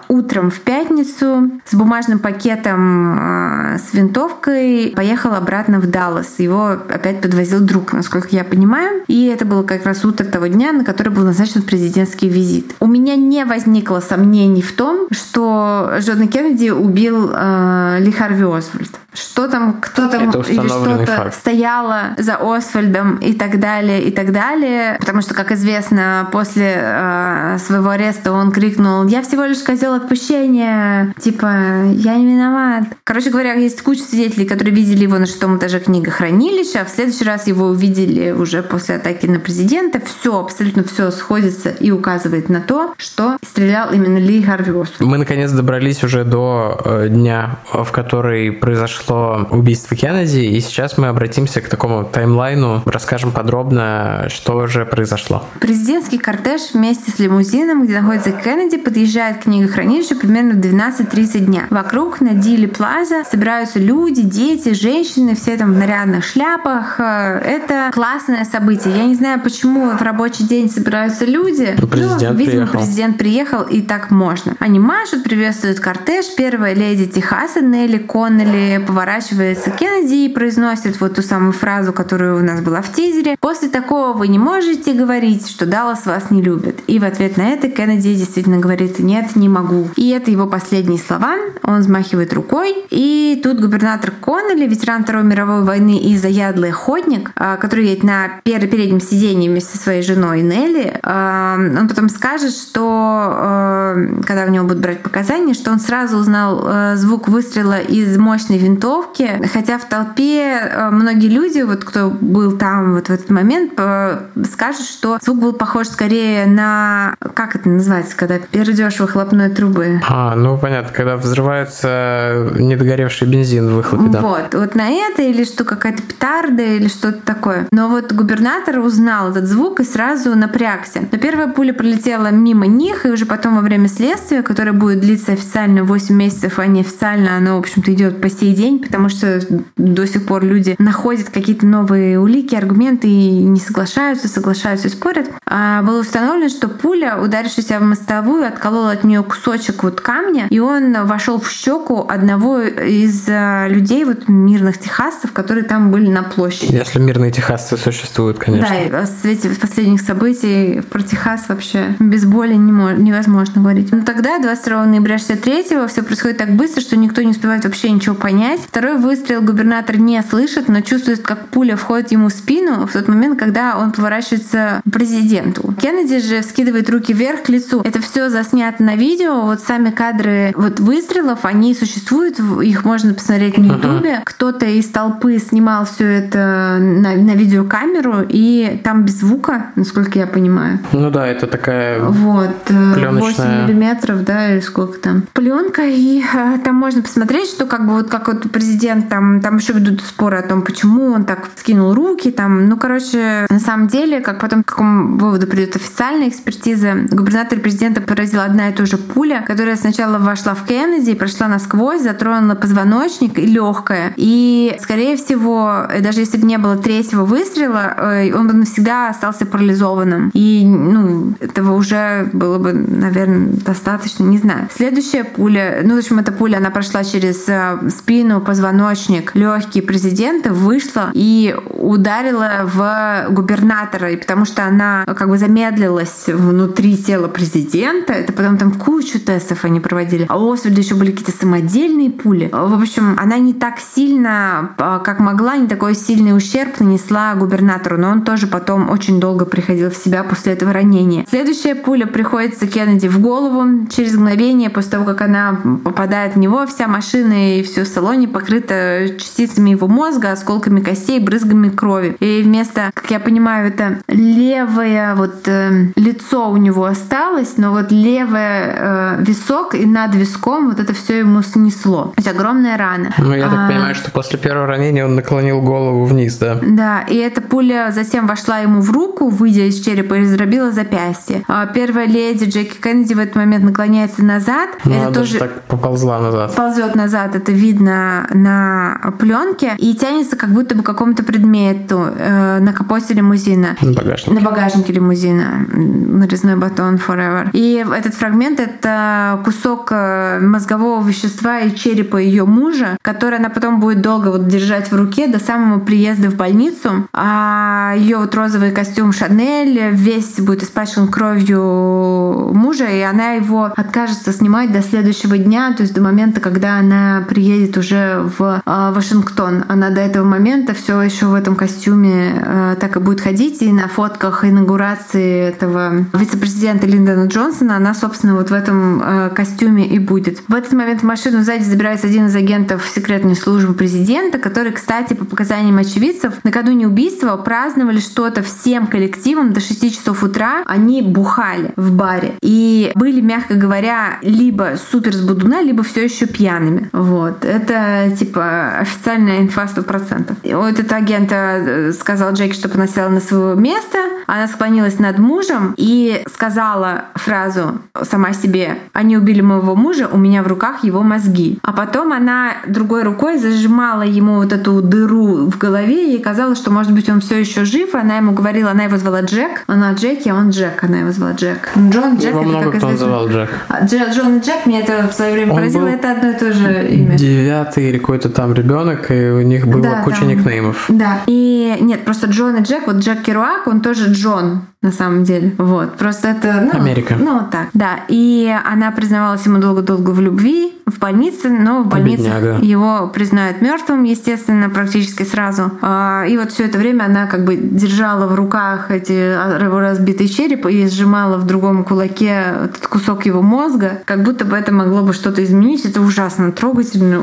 утром 0.07 0.51
в 0.51 0.59
пятницу 0.59 1.51
с 1.65 1.73
бумажным 1.73 2.19
пакетом 2.19 3.77
с 3.77 3.93
винтовкой, 3.93 4.93
поехал 4.95 5.33
обратно 5.33 5.79
в 5.79 5.87
Даллас. 5.87 6.35
Его 6.39 6.67
опять 6.67 7.21
подвозил 7.21 7.61
друг, 7.61 7.93
насколько 7.93 8.29
я 8.31 8.43
понимаю. 8.43 9.03
И 9.13 9.25
это 9.25 9.45
было 9.45 9.61
как 9.61 9.85
раз 9.85 10.03
утро 10.05 10.25
того 10.25 10.47
дня, 10.47 10.71
на 10.71 10.83
который 10.83 11.09
был 11.09 11.23
назначен 11.23 11.61
президентский 11.61 12.27
визит. 12.29 12.73
У 12.79 12.87
меня 12.87 13.15
не 13.15 13.45
возникло 13.45 13.99
сомнений 13.99 14.63
в 14.63 14.71
том, 14.71 15.07
что 15.11 15.97
Джон 15.99 16.27
Кеннеди 16.27 16.71
убил 16.71 17.29
э, 17.31 17.97
Ли 17.99 18.11
Харви 18.11 18.45
Освальд. 18.45 18.89
Что 19.13 19.47
там, 19.47 19.79
кто 19.79 20.07
там 20.07 20.31
или 20.31 20.67
что-то 20.67 21.31
стояло 21.31 22.15
за 22.17 22.37
Освальдом 22.37 23.17
и 23.17 23.33
так 23.33 23.59
далее, 23.59 24.01
и 24.01 24.09
так 24.09 24.31
далее. 24.31 24.97
Потому 24.99 25.21
что, 25.21 25.35
как 25.35 25.51
известно, 25.51 26.27
после 26.31 26.73
э, 26.81 27.57
своего 27.63 27.91
ареста 27.91 28.31
он 28.31 28.51
крикнул 28.51 29.05
«Я 29.05 29.21
всего 29.21 29.43
лишь 29.43 29.59
козел 29.59 29.93
отпущения!» 29.93 31.13
Типа 31.19 31.83
«Я 31.91 32.15
не 32.15 32.33
виноват!» 32.33 32.85
Короче 33.03 33.29
говоря, 33.29 33.53
есть 33.53 33.83
куча 33.83 34.01
свидетелей, 34.01 34.47
которые 34.47 34.73
видели 34.73 35.03
его 35.03 35.19
на 35.19 35.27
шестом 35.27 35.57
этаже 35.57 35.79
книгохранилища, 35.79 36.81
а 36.81 36.85
в 36.85 36.89
следующий 36.89 37.25
раз 37.25 37.45
его 37.45 37.67
увидели 37.67 38.31
уже 38.31 38.63
после 38.63 39.02
атаки 39.03 39.25
на 39.25 39.39
президента. 39.39 39.99
Все, 39.99 40.39
абсолютно 40.39 40.83
все 40.83 41.11
сходится 41.11 41.69
и 41.69 41.91
указывает 41.91 42.49
на 42.49 42.61
то, 42.61 42.93
что 42.97 43.37
стрелял 43.45 43.91
именно 43.91 44.17
Ли 44.17 44.41
Харви 44.41 44.71
Освальд. 44.71 45.01
Мы 45.01 45.17
наконец 45.17 45.51
добрались 45.51 46.03
уже 46.03 46.23
до 46.23 46.79
э, 46.83 47.07
дня, 47.09 47.59
в 47.71 47.91
который 47.91 48.51
произошло 48.51 49.47
убийство 49.51 49.97
Кеннеди, 49.97 50.39
и 50.39 50.59
сейчас 50.61 50.97
мы 50.97 51.07
обратимся 51.07 51.59
к 51.59 51.67
такому 51.67 52.05
таймлайну, 52.05 52.81
расскажем 52.85 53.31
подробно, 53.31 54.27
что 54.29 54.67
же 54.67 54.85
произошло. 54.85 55.43
Президентский 55.59 56.17
кортеж 56.17 56.73
вместе 56.73 57.11
с 57.11 57.19
лимузином, 57.19 57.83
где 57.83 57.99
находится 57.99 58.31
Кеннеди, 58.31 58.77
подъезжает 58.77 59.39
к 59.39 59.43
книгохранилищу 59.43 60.15
примерно 60.15 60.53
в 60.53 60.57
12.30 60.57 61.39
дня. 61.39 61.67
Вокруг 61.69 62.21
на 62.21 62.33
Дили 62.33 62.67
Плаза 62.67 63.23
собираются 63.29 63.79
люди, 63.79 64.21
дети, 64.21 64.73
женщины, 64.73 65.35
все 65.35 65.57
там 65.57 65.73
в 65.73 65.77
нарядных 65.77 66.23
шляпах. 66.23 66.99
Это 66.99 67.91
классное 67.93 68.45
событие. 68.45 68.92
Я 68.95 69.05
не 69.05 69.15
знаю, 69.15 69.39
почему 69.41 69.89
в 69.89 70.01
рабочий 70.01 70.43
день 70.43 70.69
собираются 70.69 71.25
люди. 71.25 71.75
Ну, 71.79 71.87
президент 71.87 72.21
ну, 72.21 72.37
видимо, 72.37 72.67
приехал. 72.67 72.79
президент 72.79 73.17
приехал, 73.17 73.61
и 73.63 73.81
так 73.81 74.11
можно. 74.11 74.55
Они 74.59 74.79
машут, 74.79 75.23
приветствуют 75.23 75.79
кортеж. 75.79 76.25
Первая 76.37 76.73
леди 76.73 77.05
Техаса 77.05 77.61
Нелли 77.61 77.97
Коннелли 77.97 78.83
поворачивается 78.85 79.71
к 79.71 79.77
Кеннеди 79.77 80.25
и 80.25 80.29
произносит 80.29 80.99
вот 81.01 81.15
ту 81.15 81.21
самую 81.21 81.53
фразу, 81.53 81.93
которая 81.93 82.35
у 82.35 82.43
нас 82.43 82.61
была 82.61 82.81
в 82.81 82.91
тизере. 82.91 83.35
После 83.39 83.69
такого 83.69 84.13
вы 84.13 84.27
не 84.27 84.39
можете 84.39 84.93
говорить, 84.93 85.49
что 85.49 85.65
Даллас 85.65 86.05
вас 86.05 86.29
не 86.31 86.41
любит. 86.41 86.81
И 86.87 86.99
в 86.99 87.03
ответ 87.03 87.37
на 87.37 87.49
это 87.49 87.69
Кеннеди 87.69 88.13
действительно 88.15 88.57
говорит 88.57 88.99
«нет, 88.99 89.35
не 89.35 89.49
могу». 89.49 89.89
И 89.95 90.09
это 90.09 90.31
его 90.31 90.47
последние 90.47 90.99
слова. 90.99 91.35
Он 91.63 91.79
взмахивает 91.79 92.33
рукой. 92.33 92.75
И 92.89 93.39
тут 93.43 93.59
губернатор 93.59 94.11
Коннелли, 94.11 94.67
ветеран 94.67 95.03
Второй 95.03 95.23
мировой 95.23 95.63
войны 95.63 95.97
и 95.97 96.17
заядлый 96.17 96.69
охотник, 96.69 97.31
а, 97.35 97.57
который 97.57 97.85
едет 97.85 98.03
на 98.03 98.41
переднем 98.83 98.99
сиденье 98.99 99.49
вместе 99.49 99.77
со 99.77 99.83
своей 99.83 100.01
женой 100.01 100.41
Нелли, 100.41 100.99
а, 101.03 101.55
он 101.57 101.87
потом 101.87 102.09
скажет, 102.09 102.51
что 102.51 102.81
а, 102.83 103.95
когда 104.25 104.45
в 104.45 104.49
него 104.49 104.65
будут 104.65 104.81
брать 104.81 105.01
показания, 105.01 105.53
что 105.53 105.71
он 105.71 105.79
сразу 105.79 106.17
узнал 106.17 106.95
звук 106.95 107.27
выстрела 107.27 107.79
из 107.79 108.17
мощной 108.17 108.57
винтовки, 108.57 109.47
хотя 109.53 109.77
в 109.77 109.85
толпе 109.85 110.89
многие 110.91 111.27
люди, 111.27 111.61
вот 111.61 111.83
кто 111.85 112.09
был 112.09 112.57
там 112.57 112.95
вот 112.95 113.07
в 113.07 113.09
этот 113.09 113.29
момент, 113.29 113.73
скажут, 113.73 114.85
что 114.85 115.17
звук 115.21 115.39
был 115.39 115.53
похож 115.53 115.87
скорее 115.87 116.45
на, 116.45 117.15
как 117.33 117.55
это 117.55 117.69
называется, 117.69 118.15
когда 118.17 118.39
пердешь 118.39 118.99
выхлопной 118.99 119.49
трубы. 119.49 120.01
А, 120.07 120.35
ну 120.35 120.57
понятно, 120.57 120.91
когда 120.93 121.15
взрывается 121.15 122.51
недогоревший 122.57 123.27
бензин 123.27 123.69
в 123.69 123.75
выхлопе, 123.75 124.09
да. 124.09 124.21
Вот, 124.21 124.53
вот 124.53 124.75
на 124.75 124.89
это 124.89 125.21
или 125.21 125.43
что 125.43 125.63
какая-то 125.63 126.01
петарда 126.01 126.63
или 126.63 126.87
что-то 126.87 127.19
такое. 127.23 127.67
Но 127.71 127.89
вот 127.89 128.11
губернатор 128.11 128.72
узнал 128.79 129.31
этот 129.31 129.45
звук 129.45 129.79
и 129.79 129.83
сразу 129.83 130.35
напрягся. 130.35 131.01
Но 131.11 131.17
первая 131.17 131.47
пуля 131.47 131.73
пролетела 131.73 132.27
мимо 132.27 132.67
них, 132.67 133.05
и 133.05 133.09
уже 133.09 133.25
потом 133.25 133.55
во 133.55 133.61
время 133.61 133.87
следствия, 133.87 134.41
которое 134.41 134.73
будет 134.73 134.99
длиться 134.99 135.33
официально 135.33 135.83
8 135.83 136.15
месяцев, 136.15 136.59
а 136.59 136.65
неофициально 136.65 137.37
оно, 137.37 137.55
в 137.55 137.59
общем-то, 137.59 137.93
идет 137.93 138.21
по 138.21 138.29
сей 138.29 138.53
день, 138.53 138.79
потому 138.79 139.09
что 139.09 139.41
до 139.77 140.07
сих 140.07 140.25
пор 140.25 140.43
люди 140.43 140.75
находят 140.79 141.29
какие-то 141.29 141.65
новые 141.65 142.19
улики, 142.19 142.55
аргументы 142.55 143.07
и 143.07 143.43
не 143.43 143.59
соглашаются, 143.59 144.27
соглашаются 144.27 144.87
и 144.87 144.91
спорят. 144.91 145.29
А 145.45 145.81
было 145.83 146.01
установлено, 146.01 146.49
что 146.49 146.67
пуля, 146.67 147.19
ударившись 147.21 147.69
в 147.69 147.79
мостовую, 147.79 148.47
отколола 148.47 148.91
от 148.91 149.03
нее 149.03 149.23
кусочек 149.23 149.83
вот 149.83 150.01
камня, 150.01 150.47
и 150.49 150.59
он 150.59 151.05
вошел 151.05 151.39
в 151.39 151.49
щеку 151.49 152.05
одного 152.07 152.61
из 152.61 153.25
а, 153.27 153.67
людей, 153.67 154.05
вот 154.05 154.27
мирных 154.27 154.77
техасцев, 154.77 155.31
которые 155.31 155.63
там 155.63 155.91
были 155.91 156.09
на 156.09 156.23
площади. 156.23 156.73
Если 156.73 156.99
мирные 156.99 157.31
техасцы 157.31 157.77
существуют, 157.77 158.39
конечно. 158.39 158.62
Да, 158.69 159.01
и 159.01 159.05
в 159.05 159.09
свете 159.21 159.49
последних 159.49 160.01
событий 160.01 160.81
про 160.89 161.01
Техас 161.01 161.49
вообще 161.49 161.95
без 161.99 162.25
боли 162.25 162.53
не 162.53 162.71
мож- 162.71 162.97
невозможно 162.97 163.61
говорить. 163.61 163.91
Но 163.91 164.01
тогда, 164.01 164.39
22 164.39 164.85
ноября 164.85 165.15
63-го, 165.15 165.87
все 165.87 166.03
происходит 166.03 166.37
так 166.37 166.51
быстро, 166.55 166.81
что 166.81 166.95
никто 166.97 167.21
не 167.21 167.31
успевает 167.31 167.65
вообще 167.65 167.91
ничего 167.91 168.15
понять. 168.15 168.61
Второй 168.61 168.97
выстрел 168.97 169.41
губернатор 169.41 169.97
не 169.97 170.21
слышит, 170.21 170.67
но 170.69 170.81
чувствует, 170.81 171.21
как 171.21 171.47
пуля 171.47 171.75
входит 171.75 172.11
ему 172.11 172.29
в 172.29 172.33
спину 172.33 172.87
в 172.87 172.93
тот 172.93 173.07
момент, 173.07 173.39
когда 173.39 173.77
он 173.77 173.91
поворачивается 173.91 174.81
к 174.85 174.91
президенту. 174.91 175.73
Кеннеди 175.81 176.19
же 176.19 176.41
скидывает 176.43 176.89
руки 176.89 177.13
вверх 177.13 177.43
к 177.43 177.49
лицу. 177.49 177.81
Это 177.83 178.01
все 178.01 178.29
заснято 178.29 178.83
на 178.83 178.95
видео. 178.95 179.41
Вот 179.41 179.61
сами 179.61 179.89
кадры 179.89 180.53
вот 180.55 180.79
выстрелов, 180.79 181.45
они 181.45 181.73
существуют, 181.75 182.39
их 182.39 182.85
можно 182.85 183.13
посмотреть 183.13 183.57
на 183.57 183.73
ютубе. 183.73 184.21
Кто-то 184.23 184.65
из 184.65 184.87
толпы 184.87 185.39
снимал 185.39 185.85
все 185.85 186.05
это 186.05 186.77
на, 186.79 187.15
на 187.15 187.31
видеокамеру, 187.35 188.25
и 188.27 188.52
там 188.83 189.03
без 189.05 189.19
звука, 189.19 189.67
насколько 189.75 190.19
я 190.19 190.27
понимаю. 190.27 190.79
Ну 190.91 191.09
да, 191.09 191.27
это 191.27 191.47
такая 191.47 192.01
вот, 192.03 192.63
пленочная... 192.65 193.61
8 193.61 193.63
миллиметров, 193.63 194.23
да, 194.23 194.53
или 194.53 194.59
сколько 194.61 194.99
там. 194.99 195.23
Пленка, 195.33 195.83
и 195.85 196.21
а, 196.33 196.57
там 196.57 196.75
можно 196.75 197.01
посмотреть, 197.01 197.49
что 197.49 197.65
как 197.65 197.85
бы 197.87 197.93
вот 197.93 198.09
как 198.09 198.27
вот 198.27 198.51
президент 198.51 199.09
там, 199.09 199.41
там 199.41 199.57
еще 199.57 199.73
ведут 199.73 200.01
споры 200.01 200.37
о 200.37 200.47
том, 200.47 200.61
почему 200.61 201.11
он 201.11 201.25
так 201.25 201.49
скинул 201.55 201.93
руки, 201.93 202.31
там, 202.31 202.67
ну, 202.67 202.77
короче, 202.77 203.45
на 203.49 203.59
самом 203.59 203.87
деле, 203.87 204.19
как 204.19 204.39
потом 204.39 204.63
к 204.63 204.67
какому 204.67 205.17
выводу 205.17 205.47
придет 205.47 205.75
официальная 205.75 206.29
экспертиза, 206.29 206.93
губернатор 207.11 207.59
президента 207.59 208.01
поразила 208.01 208.43
одна 208.43 208.69
и 208.69 208.73
та 208.73 208.85
же 208.85 208.97
пуля, 208.97 209.43
которая 209.45 209.75
сначала 209.75 210.17
вошла 210.17 210.53
в 210.53 210.65
Кеннеди, 210.65 211.13
прошла 211.13 211.47
насквозь, 211.47 212.01
затронула 212.01 212.55
позвоночник 212.55 213.39
и 213.39 213.45
легкая. 213.45 214.13
И, 214.15 214.75
скорее 214.81 215.17
всего, 215.17 215.87
даже 216.01 216.21
если 216.21 216.37
бы 216.37 216.45
не 216.45 216.57
было 216.57 216.77
третьего 216.77 217.25
выстрела, 217.25 217.93
э, 217.97 218.31
он 218.43 218.47
бы 218.47 218.53
навсегда 218.53 219.09
остался 219.09 219.45
парализованным. 219.45 220.29
И, 220.33 220.65
ну, 220.65 221.33
этого 221.39 221.73
уже 221.73 222.29
было 222.33 222.59
бы, 222.59 222.73
наверное, 222.73 223.47
достаточно, 223.65 224.23
не 224.23 224.37
знаю. 224.37 224.67
Следующая 224.75 225.23
пуля, 225.23 225.81
ну, 225.83 225.95
в 225.95 225.97
общем, 225.97 226.19
эта 226.19 226.31
пуля, 226.31 226.57
она 226.57 226.69
прошла 226.69 227.03
через 227.03 227.45
э, 227.47 227.89
спину, 227.89 228.41
позвоночник, 228.41 229.35
легкие 229.35 229.83
президента, 229.83 230.53
вышла 230.53 231.11
и 231.13 231.55
ударила 231.69 232.61
в 232.63 233.27
губернатора, 233.29 234.11
и 234.11 234.17
потому 234.17 234.45
что 234.45 234.65
она 234.65 235.05
как 235.05 235.29
бы 235.29 235.37
замедлилась 235.37 236.25
внутри 236.27 236.97
тела 236.97 237.27
президента, 237.27 238.13
это 238.13 238.33
потом 238.33 238.57
там 238.57 238.71
кучу 238.71 239.19
тестов 239.19 239.63
они 239.63 239.79
проводили. 239.79 240.25
А 240.29 240.37
у 240.37 240.51
Освальда 240.51 240.81
еще 240.81 240.95
были 240.95 241.11
какие-то 241.11 241.37
самодельные 241.37 242.09
пули. 242.09 242.49
В 242.51 242.81
общем, 242.81 243.15
она 243.17 243.37
не 243.37 243.53
так 243.53 243.75
сильно, 243.79 244.71
как 244.77 245.19
могла, 245.19 245.55
не 245.57 245.67
такой 245.67 245.95
сильный 245.95 246.35
ущерб 246.35 246.79
нанесла 246.79 247.35
губернатору, 247.35 247.97
но 247.97 248.09
он 248.09 248.22
тоже 248.23 248.47
потом 248.47 248.89
очень 248.89 249.19
долго 249.19 249.45
приходил 249.45 249.89
в 249.89 249.95
себя 249.95 250.23
после 250.23 250.53
этого 250.53 250.73
ранения. 250.73 251.25
Следующая 251.29 251.75
пуля 251.75 252.05
приходится 252.05 252.67
Кеннеди 252.67 253.07
в 253.07 253.19
голову. 253.19 253.87
Через 253.89 254.15
мгновение 254.15 254.69
после 254.69 254.91
того, 254.91 255.05
как 255.05 255.21
она 255.21 255.59
попадает 255.83 256.35
в 256.35 256.39
него, 256.39 256.65
вся 256.67 256.87
машина 256.87 257.57
и 257.57 257.63
все 257.63 257.83
в 257.83 257.87
салоне 257.87 258.27
покрыто 258.27 259.09
частицами 259.17 259.71
его 259.71 259.87
мозга, 259.87 260.31
осколками 260.31 260.81
костей, 260.81 261.19
брызгами 261.19 261.69
крови. 261.69 262.15
И 262.19 262.41
вместо, 262.43 262.91
как 262.93 263.09
я 263.11 263.19
понимаю, 263.19 263.67
это 263.67 263.99
левое 264.07 265.15
вот 265.15 265.47
э, 265.47 265.87
лицо 265.95 266.49
у 266.49 266.57
него 266.57 266.85
осталось, 266.85 267.57
но 267.57 267.71
вот 267.71 267.91
левое 267.91 268.75
э, 268.77 269.15
висок 269.19 269.75
и 269.75 269.85
над 269.85 270.15
виском 270.15 270.69
вот 270.69 270.79
это 270.79 270.93
все 270.93 271.19
ему 271.19 271.41
снесло. 271.41 272.05
То 272.05 272.13
есть 272.17 272.27
огромная 272.27 272.77
рана. 272.77 273.13
Ну, 273.17 273.33
я 273.33 273.49
так 273.49 273.59
а, 273.59 273.67
понимаю, 273.67 273.95
что 273.95 274.11
после 274.11 274.39
первого 274.39 274.67
ранения 274.67 275.05
он 275.05 275.15
наклонил 275.15 275.61
голову 275.61 276.05
вниз, 276.05 276.37
да? 276.37 276.59
Да, 276.61 277.01
и 277.01 277.17
эта 277.17 277.41
пуля 277.41 277.91
затем 278.13 278.27
вошла 278.27 278.59
ему 278.59 278.81
в 278.81 278.91
руку, 278.91 279.29
выйдя 279.29 279.63
из 279.63 279.79
черепа 279.79 280.13
и 280.13 280.21
раздробила 280.21 280.71
запястье. 280.71 281.43
А 281.47 281.65
первая 281.65 282.05
леди 282.05 282.45
Джеки 282.45 282.79
Кеннеди 282.79 283.15
в 283.15 283.19
этот 283.19 283.35
момент 283.35 283.63
наклоняется 283.63 284.23
назад. 284.23 284.69
Ну, 284.85 284.93
это 284.93 285.05
она 285.07 285.11
тоже 285.11 285.39
так 285.39 285.63
поползла 285.63 286.19
назад. 286.19 286.55
ползет 286.55 286.93
назад, 286.93 287.35
это 287.35 287.51
видно 287.51 288.27
на 288.29 289.13
пленке 289.17 289.73
и 289.79 289.95
тянется 289.95 290.35
как 290.35 290.51
будто 290.51 290.75
бы 290.75 290.83
к 290.83 290.85
какому-то 290.85 291.23
предмету 291.23 292.05
э, 292.15 292.59
на 292.59 292.71
капоте 292.71 293.15
лимузина. 293.15 293.77
На 293.81 293.93
багажнике. 293.93 294.31
На 294.31 294.41
багажнике 294.41 294.93
лимузина. 294.93 295.65
Нарезной 295.71 296.55
батон 296.55 296.95
Forever. 296.95 297.49
И 297.53 297.83
этот 297.97 298.13
фрагмент— 298.13 298.59
это 298.59 299.41
кусок 299.43 299.87
э, 299.89 300.39
мозгового 300.39 301.03
вещества 301.03 301.61
и 301.61 301.75
черепа 301.75 302.17
ее 302.17 302.45
мужа, 302.45 302.95
который 303.01 303.39
она 303.39 303.49
потом 303.49 303.79
будет 303.79 304.01
долго 304.01 304.27
вот 304.27 304.47
держать 304.47 304.91
в 304.91 304.95
руке 304.95 305.27
до 305.27 305.39
самого 305.39 305.79
приезда 305.79 306.29
в 306.29 306.35
больницу. 306.35 307.07
А 307.11 307.95
ее 308.03 308.17
вот 308.17 308.35
розовый 308.35 308.71
костюм 308.71 309.13
Шанель 309.13 309.91
весь 309.91 310.39
будет 310.39 310.63
испачкан 310.63 311.07
кровью 311.07 312.51
мужа, 312.53 312.85
и 312.85 312.99
она 312.99 313.31
его 313.31 313.71
откажется 313.75 314.33
снимать 314.33 314.71
до 314.73 314.81
следующего 314.81 315.37
дня, 315.37 315.73
то 315.73 315.83
есть 315.83 315.93
до 315.93 316.01
момента, 316.01 316.41
когда 316.41 316.77
она 316.77 317.25
приедет 317.27 317.77
уже 317.77 318.29
в 318.37 318.61
э, 318.65 318.91
Вашингтон. 318.93 319.63
Она 319.69 319.89
до 319.89 320.01
этого 320.01 320.25
момента 320.25 320.73
все 320.73 321.01
еще 321.01 321.27
в 321.27 321.33
этом 321.33 321.55
костюме 321.55 322.33
э, 322.35 322.75
так 322.79 322.97
и 322.97 322.99
будет 322.99 323.21
ходить, 323.21 323.61
и 323.61 323.71
на 323.71 323.87
фотках 323.87 324.43
инаугурации 324.43 325.47
этого 325.47 326.05
вице-президента 326.13 326.85
Линдона 326.85 327.27
Джонсона 327.27 327.77
она, 327.77 327.93
собственно, 327.93 328.35
вот 328.35 328.49
в 328.49 328.53
этом 328.53 329.01
э, 329.01 329.29
костюме 329.29 329.87
и 329.87 329.97
будет. 329.97 330.41
В 330.49 330.53
этот 330.53 330.73
момент 330.73 331.01
в 331.01 331.05
машину 331.05 331.41
сзади 331.43 331.63
забирается 331.63 332.07
один 332.07 332.27
из 332.27 332.35
агентов 332.35 332.85
секретной 332.93 333.37
службы 333.37 333.73
президента, 333.73 334.39
который, 334.39 334.73
кстати, 334.73 335.13
по 335.13 335.23
показаниям 335.23 335.77
очевидцев, 335.77 336.33
накануне 336.43 336.87
убийства 336.87 337.37
праздновали 337.37 337.92
что-то 337.99 338.43
всем 338.43 338.87
коллективом 338.87 339.53
до 339.53 339.59
6 339.59 339.95
часов 339.95 340.23
утра. 340.23 340.63
Они 340.65 341.01
бухали 341.01 341.71
в 341.75 341.93
баре 341.93 342.33
и 342.41 342.91
были, 342.95 343.21
мягко 343.21 343.55
говоря, 343.55 344.19
либо 344.21 344.75
супер 344.91 345.13
с 345.13 345.21
либо 345.61 345.83
все 345.83 346.03
еще 346.03 346.25
пьяными. 346.25 346.89
Вот. 346.93 347.45
Это 347.45 348.11
типа 348.17 348.77
официальная 348.79 349.41
инфа 349.41 349.65
100%. 349.65 350.37
И 350.43 350.53
вот 350.53 350.73
этот 350.79 350.91
агент 350.91 351.29
э, 351.31 351.91
сказал 351.93 352.33
Джеки, 352.33 352.53
чтобы 352.53 352.75
она 352.75 352.87
села 352.87 353.09
на 353.09 353.19
свое 353.19 353.55
место. 353.55 353.97
Она 354.27 354.47
склонилась 354.47 354.99
над 354.99 355.19
мужем 355.19 355.73
и 355.77 356.23
сказала 356.33 357.05
фразу 357.15 357.81
сама 358.01 358.33
себе 358.33 358.77
«Они 358.93 359.17
убили 359.17 359.41
моего 359.41 359.75
мужа, 359.75 360.09
у 360.11 360.17
меня 360.17 360.43
в 360.43 360.47
руках 360.47 360.83
его 360.83 361.03
мозги». 361.03 361.59
А 361.61 361.73
потом 361.73 362.13
она 362.13 362.53
другой 362.67 363.03
рукой 363.03 363.37
зажимала 363.37 364.03
ему 364.03 364.35
вот 364.35 364.53
эту 364.53 364.81
дыру 364.81 365.49
в 365.49 365.57
голове, 365.57 366.15
и 366.15 366.19
казалось, 366.19 366.57
что, 366.57 366.71
может 366.71 366.93
быть, 366.93 367.09
он 367.09 367.21
все 367.21 367.39
еще 367.39 367.65
жив. 367.65 367.82
Она 367.93 368.17
ему 368.17 368.31
говорила, 368.31 368.71
она 368.71 368.83
его 368.85 368.97
звала 368.97 369.21
Джек. 369.21 369.63
Она 369.67 369.93
Джеки, 369.93 370.29
а 370.29 370.35
он 370.35 370.49
Джек. 370.49 370.83
Она 370.83 370.99
его 370.99 371.11
звала 371.11 371.33
Джек. 371.33 371.69
Джон, 371.77 372.15
Джек, 372.17 372.31
Его 372.31 372.39
это 372.41 372.49
много 372.49 372.71
как 372.71 372.77
кто 372.79 372.87
известно. 372.87 372.89
называл 373.07 373.27
Джек. 373.29 373.49
А, 373.69 373.85
Дж- 373.85 374.13
Джон 374.13 374.39
Джек, 374.39 374.65
меня 374.65 374.79
это 374.81 375.07
в 375.07 375.13
свое 375.13 375.33
время 375.33 375.51
Он 375.51 375.57
поразило, 375.57 375.87
это 375.87 376.11
одно 376.11 376.29
и 376.31 376.33
то 376.37 376.51
же 376.53 376.87
имя. 376.89 377.15
Девятый 377.15 377.89
или 377.89 377.97
какой-то 377.97 378.29
там 378.29 378.53
ребенок, 378.53 379.09
и 379.11 379.29
у 379.29 379.41
них 379.41 379.67
была 379.67 379.81
Да, 379.83 380.01
куча 380.03 380.19
там- 380.21 380.29
никнеймов. 380.29 380.85
Да. 380.89 381.19
И 381.27 381.77
нет, 381.81 382.03
просто 382.05 382.27
Джон 382.27 382.57
и 382.57 382.63
Джек, 382.63 382.87
вот 382.87 382.97
Джек 382.97 383.21
Керуак, 383.21 383.67
он 383.67 383.81
тоже 383.81 384.11
Джон 384.11 384.63
на 384.83 384.91
самом 384.91 385.23
деле. 385.23 385.55
Вот. 385.57 385.93
Просто 385.95 386.27
это... 386.27 386.69
Ну, 386.71 386.79
Америка. 386.79 387.15
Ну, 387.19 387.41
так. 387.51 387.69
Да. 387.73 388.01
И 388.09 388.53
она 388.65 388.91
признавалась 388.91 389.45
ему 389.45 389.57
долго-долго 389.59 390.11
в 390.11 390.21
любви 390.21 390.73
в 390.85 390.99
больнице, 390.99 391.49
но 391.49 391.81
в 391.81 391.87
больнице 391.87 392.23
Бедняга. 392.23 392.57
его 392.61 393.07
признают 393.07 393.61
мертвым, 393.61 394.03
естественно, 394.03 394.69
практически 394.69 395.23
сразу. 395.23 395.71
А, 395.81 396.25
И 396.27 396.37
вот 396.37 396.51
все 396.51 396.65
это 396.65 396.77
время 396.77 397.05
она 397.05 397.25
как 397.25 397.45
бы 397.45 397.55
держала 397.55 398.27
в 398.27 398.35
руках 398.35 398.91
эти 398.91 399.13
а, 399.13 399.59
его 399.63 399.79
разбитый 399.79 400.27
череп 400.27 400.65
и 400.65 400.87
сжимала 400.87 401.37
в 401.37 401.45
другом 401.45 401.85
кулаке 401.85 402.43
этот 402.65 402.87
кусок 402.87 403.25
его 403.25 403.41
мозга, 403.41 404.01
как 404.05 404.23
будто 404.23 404.43
бы 404.43 404.57
это 404.57 404.73
могло 404.73 405.03
бы 405.03 405.13
что-то 405.13 405.43
изменить. 405.43 405.85
Это 405.85 406.01
ужасно 406.01 406.51
трогательно, 406.51 407.21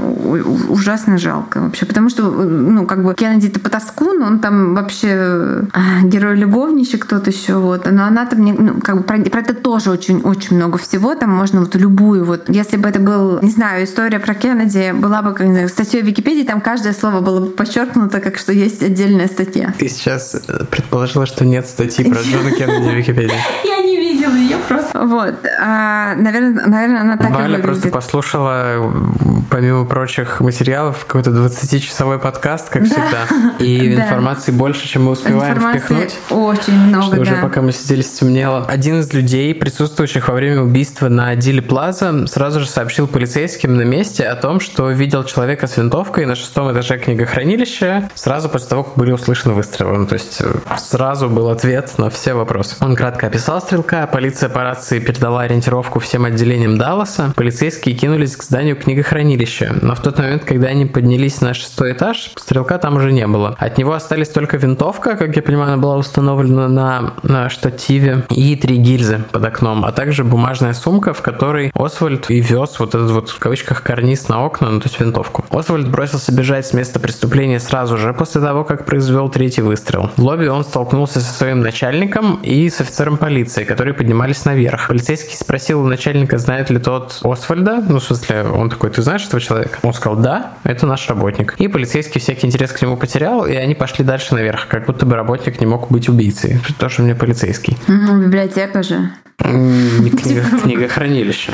ужасно 0.68 1.18
жалко 1.18 1.60
вообще. 1.60 1.84
Потому 1.84 2.08
что, 2.08 2.30
ну, 2.30 2.86
как 2.86 3.04
бы 3.04 3.14
Кеннеди-то 3.14 3.60
потаскун, 3.60 4.22
он 4.22 4.38
там 4.38 4.74
вообще 4.74 5.64
а, 5.72 6.02
герой-любовничек 6.04 7.04
тот 7.04 7.26
еще, 7.26 7.49
вот. 7.58 7.86
Но 7.90 8.04
она 8.04 8.26
там, 8.26 8.44
не- 8.44 8.52
ну, 8.52 8.80
как 8.80 8.96
бы 8.98 9.02
про, 9.02 9.18
про 9.18 9.40
это 9.40 9.54
тоже 9.54 9.90
очень-очень 9.90 10.56
много 10.56 10.78
всего. 10.78 11.14
Там 11.14 11.30
можно 11.30 11.60
вот 11.60 11.74
любую 11.74 12.24
вот, 12.24 12.48
если 12.48 12.76
бы 12.76 12.88
это 12.88 13.00
был, 13.00 13.40
не 13.42 13.50
знаю, 13.50 13.84
история 13.84 14.18
про 14.18 14.34
Кеннеди, 14.34 14.92
была 14.92 15.22
бы, 15.22 15.32
как, 15.32 15.46
не 15.46 15.52
знаю, 15.52 15.68
статья 15.68 16.00
в 16.00 16.04
Википедии, 16.04 16.44
там 16.44 16.60
каждое 16.60 16.92
слово 16.92 17.20
было 17.20 17.40
бы 17.40 17.46
подчеркнуто, 17.46 18.20
как 18.20 18.38
что 18.38 18.52
есть 18.52 18.82
отдельная 18.82 19.26
статья. 19.28 19.74
Ты 19.78 19.88
сейчас 19.88 20.34
э, 20.34 20.64
предположила, 20.70 21.26
что 21.26 21.44
нет 21.44 21.66
статьи 21.68 22.04
про 22.04 22.20
Джона 22.22 22.50
Кеннеди 22.52 22.88
в 22.88 22.94
Википедии. 22.94 23.34
Я 23.64 23.82
не 23.84 23.96
видела 23.96 24.34
ее 24.34 24.49
просто. 24.68 24.98
Вот. 25.06 25.34
А, 25.60 26.14
наверное, 26.16 26.66
наверное, 26.66 27.00
она 27.02 27.16
так 27.16 27.30
и 27.30 27.32
Валя 27.32 27.54
просто 27.58 27.68
выглядит. 27.88 27.92
послушала, 27.92 28.74
м, 28.76 29.46
помимо 29.50 29.84
прочих 29.84 30.40
материалов, 30.40 31.04
какой-то 31.06 31.30
20-часовой 31.30 32.18
подкаст, 32.18 32.68
как 32.68 32.84
всегда. 32.84 33.26
И 33.58 33.94
Да. 33.96 34.02
информации 34.04 34.52
больше, 34.52 34.86
чем 34.88 35.04
мы 35.04 35.12
успеваем 35.12 35.54
Информации 35.56 35.78
впихнуть. 35.78 36.18
очень 36.30 36.74
много, 36.78 37.06
Что 37.12 37.20
уже 37.22 37.34
да. 37.36 37.42
пока 37.42 37.62
мы 37.62 37.72
сидели, 37.72 38.02
стемнело. 38.02 38.66
Один 38.68 39.00
из 39.00 39.12
людей, 39.12 39.54
присутствующих 39.54 40.28
во 40.28 40.34
время 40.34 40.60
убийства 40.62 41.08
на 41.08 41.34
Диле 41.36 41.62
Плаза, 41.62 42.26
сразу 42.26 42.60
же 42.60 42.66
сообщил 42.66 43.06
полицейским 43.08 43.76
на 43.76 43.82
месте 43.82 44.24
о 44.26 44.36
том, 44.36 44.60
что 44.60 44.90
видел 44.90 45.24
человека 45.24 45.66
с 45.66 45.76
винтовкой 45.76 46.26
на 46.26 46.34
шестом 46.34 46.70
этаже 46.72 46.98
книгохранилища 46.98 48.10
сразу 48.14 48.48
после 48.48 48.68
того, 48.68 48.84
как 48.84 48.96
были 48.96 49.12
услышаны 49.12 49.54
выстрелы. 49.54 49.96
Ну, 49.98 50.06
То 50.06 50.14
есть 50.14 50.40
э, 50.40 50.52
сразу 50.78 51.28
был 51.28 51.48
ответ 51.48 51.92
на 51.98 52.10
все 52.10 52.34
вопросы. 52.34 52.76
Он 52.80 52.94
кратко 52.94 53.26
описал 53.28 53.60
стрелка, 53.60 54.06
полиция 54.06 54.48
по 54.50 54.62
рации 54.62 54.98
передала 54.98 55.42
ориентировку 55.42 56.00
всем 56.00 56.24
отделениям 56.24 56.78
Далласа. 56.78 57.32
Полицейские 57.36 57.94
кинулись 57.94 58.36
к 58.36 58.42
зданию 58.42 58.76
книгохранилища, 58.76 59.76
но 59.80 59.94
в 59.94 60.00
тот 60.00 60.18
момент, 60.18 60.44
когда 60.44 60.68
они 60.68 60.86
поднялись 60.86 61.40
на 61.40 61.54
шестой 61.54 61.92
этаж, 61.92 62.32
стрелка 62.36 62.78
там 62.78 62.96
уже 62.96 63.12
не 63.12 63.26
было. 63.26 63.56
От 63.58 63.78
него 63.78 63.92
остались 63.92 64.28
только 64.28 64.56
винтовка, 64.56 65.16
как 65.16 65.34
я 65.36 65.42
понимаю, 65.42 65.72
она 65.72 65.82
была 65.82 65.96
установлена 65.96 66.68
на, 66.68 67.14
на 67.22 67.48
штативе, 67.48 68.24
и 68.30 68.56
три 68.56 68.76
гильзы 68.76 69.24
под 69.30 69.44
окном, 69.44 69.84
а 69.84 69.92
также 69.92 70.24
бумажная 70.24 70.74
сумка, 70.74 71.12
в 71.14 71.22
которой 71.22 71.70
Освальд 71.74 72.30
и 72.30 72.40
вез 72.40 72.78
вот 72.78 72.94
этот 72.94 73.10
вот 73.10 73.30
в 73.30 73.38
кавычках 73.38 73.82
карниз 73.82 74.28
на 74.28 74.44
окна, 74.44 74.70
ну 74.70 74.80
то 74.80 74.88
есть 74.88 75.00
винтовку. 75.00 75.44
Освальд 75.50 75.88
бросился 75.88 76.32
бежать 76.32 76.66
с 76.66 76.72
места 76.72 77.00
преступления 77.00 77.60
сразу 77.60 77.96
же 77.96 78.12
после 78.12 78.40
того, 78.40 78.64
как 78.64 78.84
произвел 78.84 79.28
третий 79.28 79.62
выстрел. 79.62 80.10
В 80.16 80.22
лобби 80.22 80.46
он 80.46 80.64
столкнулся 80.64 81.20
со 81.20 81.32
своим 81.32 81.60
начальником 81.60 82.40
и 82.42 82.68
с 82.68 82.80
офицером 82.80 83.16
полиции, 83.16 83.64
которые 83.64 83.94
поднимались 83.94 84.39
наверх. 84.44 84.88
Полицейский 84.88 85.36
спросил 85.36 85.82
у 85.82 85.86
начальника, 85.88 86.38
знает 86.38 86.70
ли 86.70 86.78
тот 86.78 87.20
Освальда, 87.22 87.82
ну 87.88 87.98
в 87.98 88.04
смысле, 88.04 88.44
он 88.44 88.70
такой, 88.70 88.90
ты 88.90 89.02
знаешь 89.02 89.24
этого 89.26 89.40
человека? 89.40 89.78
Он 89.82 89.92
сказал, 89.94 90.16
да, 90.18 90.52
это 90.64 90.86
наш 90.86 91.08
работник. 91.08 91.54
И 91.58 91.68
полицейский 91.68 92.20
всякий 92.20 92.46
интерес 92.46 92.72
к 92.72 92.80
нему 92.82 92.96
потерял, 92.96 93.46
и 93.46 93.54
они 93.54 93.74
пошли 93.74 94.04
дальше 94.04 94.34
наверх, 94.34 94.66
как 94.68 94.86
будто 94.86 95.06
бы 95.06 95.16
работник 95.16 95.60
не 95.60 95.66
мог 95.66 95.90
быть 95.90 96.08
убийцей. 96.08 96.60
Тоже 96.78 97.02
мне 97.02 97.14
полицейский. 97.14 97.76
Мгм, 97.86 98.22
библиотека 98.24 98.82
же. 98.82 99.10
Не 99.44 100.10
книга- 100.22 100.44
Книгохранилище. 100.62 101.52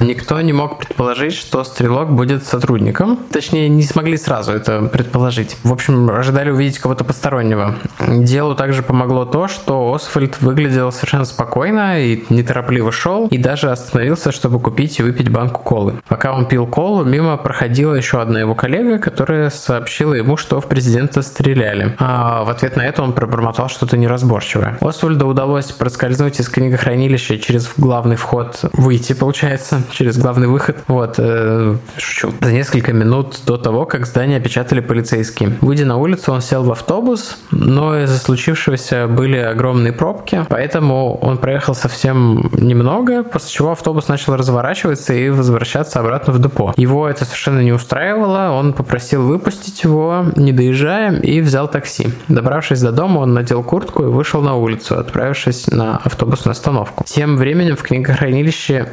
Никто 0.00 0.40
не 0.40 0.52
мог 0.52 0.78
предположить, 0.78 1.34
что 1.34 1.64
стрелок 1.64 2.10
будет 2.10 2.44
сотрудником. 2.44 3.18
Точнее, 3.30 3.68
не 3.68 3.82
смогли 3.82 4.16
сразу 4.16 4.52
это 4.52 4.82
предположить. 4.82 5.56
В 5.62 5.72
общем, 5.72 6.10
ожидали 6.10 6.50
увидеть 6.50 6.78
кого-то 6.78 7.04
постороннего. 7.04 7.76
Делу 8.06 8.54
также 8.54 8.82
помогло 8.82 9.24
то, 9.24 9.48
что 9.48 9.92
Освальд 9.92 10.40
выглядел 10.40 10.92
совершенно 10.92 11.24
спокойно 11.24 12.02
и 12.02 12.24
неторопливо 12.30 12.92
шел, 12.92 13.26
и 13.28 13.38
даже 13.38 13.70
остановился, 13.70 14.32
чтобы 14.32 14.60
купить 14.60 14.98
и 14.98 15.02
выпить 15.02 15.28
банку 15.28 15.62
колы. 15.62 15.94
Пока 16.08 16.32
он 16.32 16.46
пил 16.46 16.66
колу, 16.66 17.04
мимо 17.04 17.36
проходила 17.36 17.94
еще 17.94 18.20
одна 18.20 18.40
его 18.40 18.54
коллега, 18.54 18.98
которая 18.98 19.50
сообщила 19.50 20.14
ему, 20.14 20.36
что 20.36 20.60
в 20.60 20.66
президента 20.66 21.22
стреляли. 21.22 21.94
А 21.98 22.44
в 22.44 22.50
ответ 22.50 22.76
на 22.76 22.86
это 22.86 23.02
он 23.02 23.12
пробормотал 23.12 23.68
что-то 23.68 23.96
неразборчивое. 23.96 24.78
Освальду 24.80 25.26
удалось 25.26 25.72
проскользнуть 25.72 26.40
из 26.40 26.48
книгохранилища 26.48 27.38
через 27.38 27.70
главный 27.76 28.16
вход, 28.16 28.60
выйти, 28.72 29.12
получается, 29.12 29.47
через 29.90 30.18
главный 30.18 30.48
выход. 30.48 30.78
Вот, 30.88 31.14
э, 31.18 31.76
шучу. 31.96 32.32
За 32.40 32.52
несколько 32.52 32.92
минут 32.92 33.40
до 33.46 33.56
того, 33.56 33.86
как 33.86 34.06
здание 34.06 34.38
опечатали 34.38 34.80
полицейские. 34.80 35.56
Выйдя 35.60 35.84
на 35.84 35.96
улицу, 35.96 36.32
он 36.32 36.40
сел 36.40 36.62
в 36.64 36.70
автобус, 36.70 37.38
но 37.50 37.98
из-за 38.00 38.18
случившегося 38.18 39.06
были 39.08 39.36
огромные 39.36 39.92
пробки, 39.92 40.44
поэтому 40.48 41.16
он 41.16 41.38
проехал 41.38 41.74
совсем 41.74 42.50
немного, 42.52 43.22
после 43.22 43.50
чего 43.50 43.72
автобус 43.72 44.08
начал 44.08 44.36
разворачиваться 44.36 45.14
и 45.14 45.30
возвращаться 45.30 46.00
обратно 46.00 46.32
в 46.32 46.40
депо. 46.40 46.74
Его 46.76 47.08
это 47.08 47.24
совершенно 47.24 47.60
не 47.60 47.72
устраивало, 47.72 48.52
он 48.52 48.72
попросил 48.72 49.22
выпустить 49.22 49.82
его, 49.84 50.26
не 50.36 50.52
доезжая, 50.52 51.18
и 51.20 51.40
взял 51.40 51.68
такси. 51.68 52.08
Добравшись 52.28 52.80
до 52.80 52.92
дома, 52.92 53.20
он 53.20 53.34
надел 53.34 53.62
куртку 53.62 54.04
и 54.04 54.06
вышел 54.06 54.42
на 54.42 54.54
улицу, 54.56 54.98
отправившись 54.98 55.68
на 55.68 55.96
автобусную 55.98 56.52
остановку. 56.52 57.04
Тем 57.06 57.36
временем 57.36 57.76
в 57.76 57.82
книгохранилище 57.82 58.88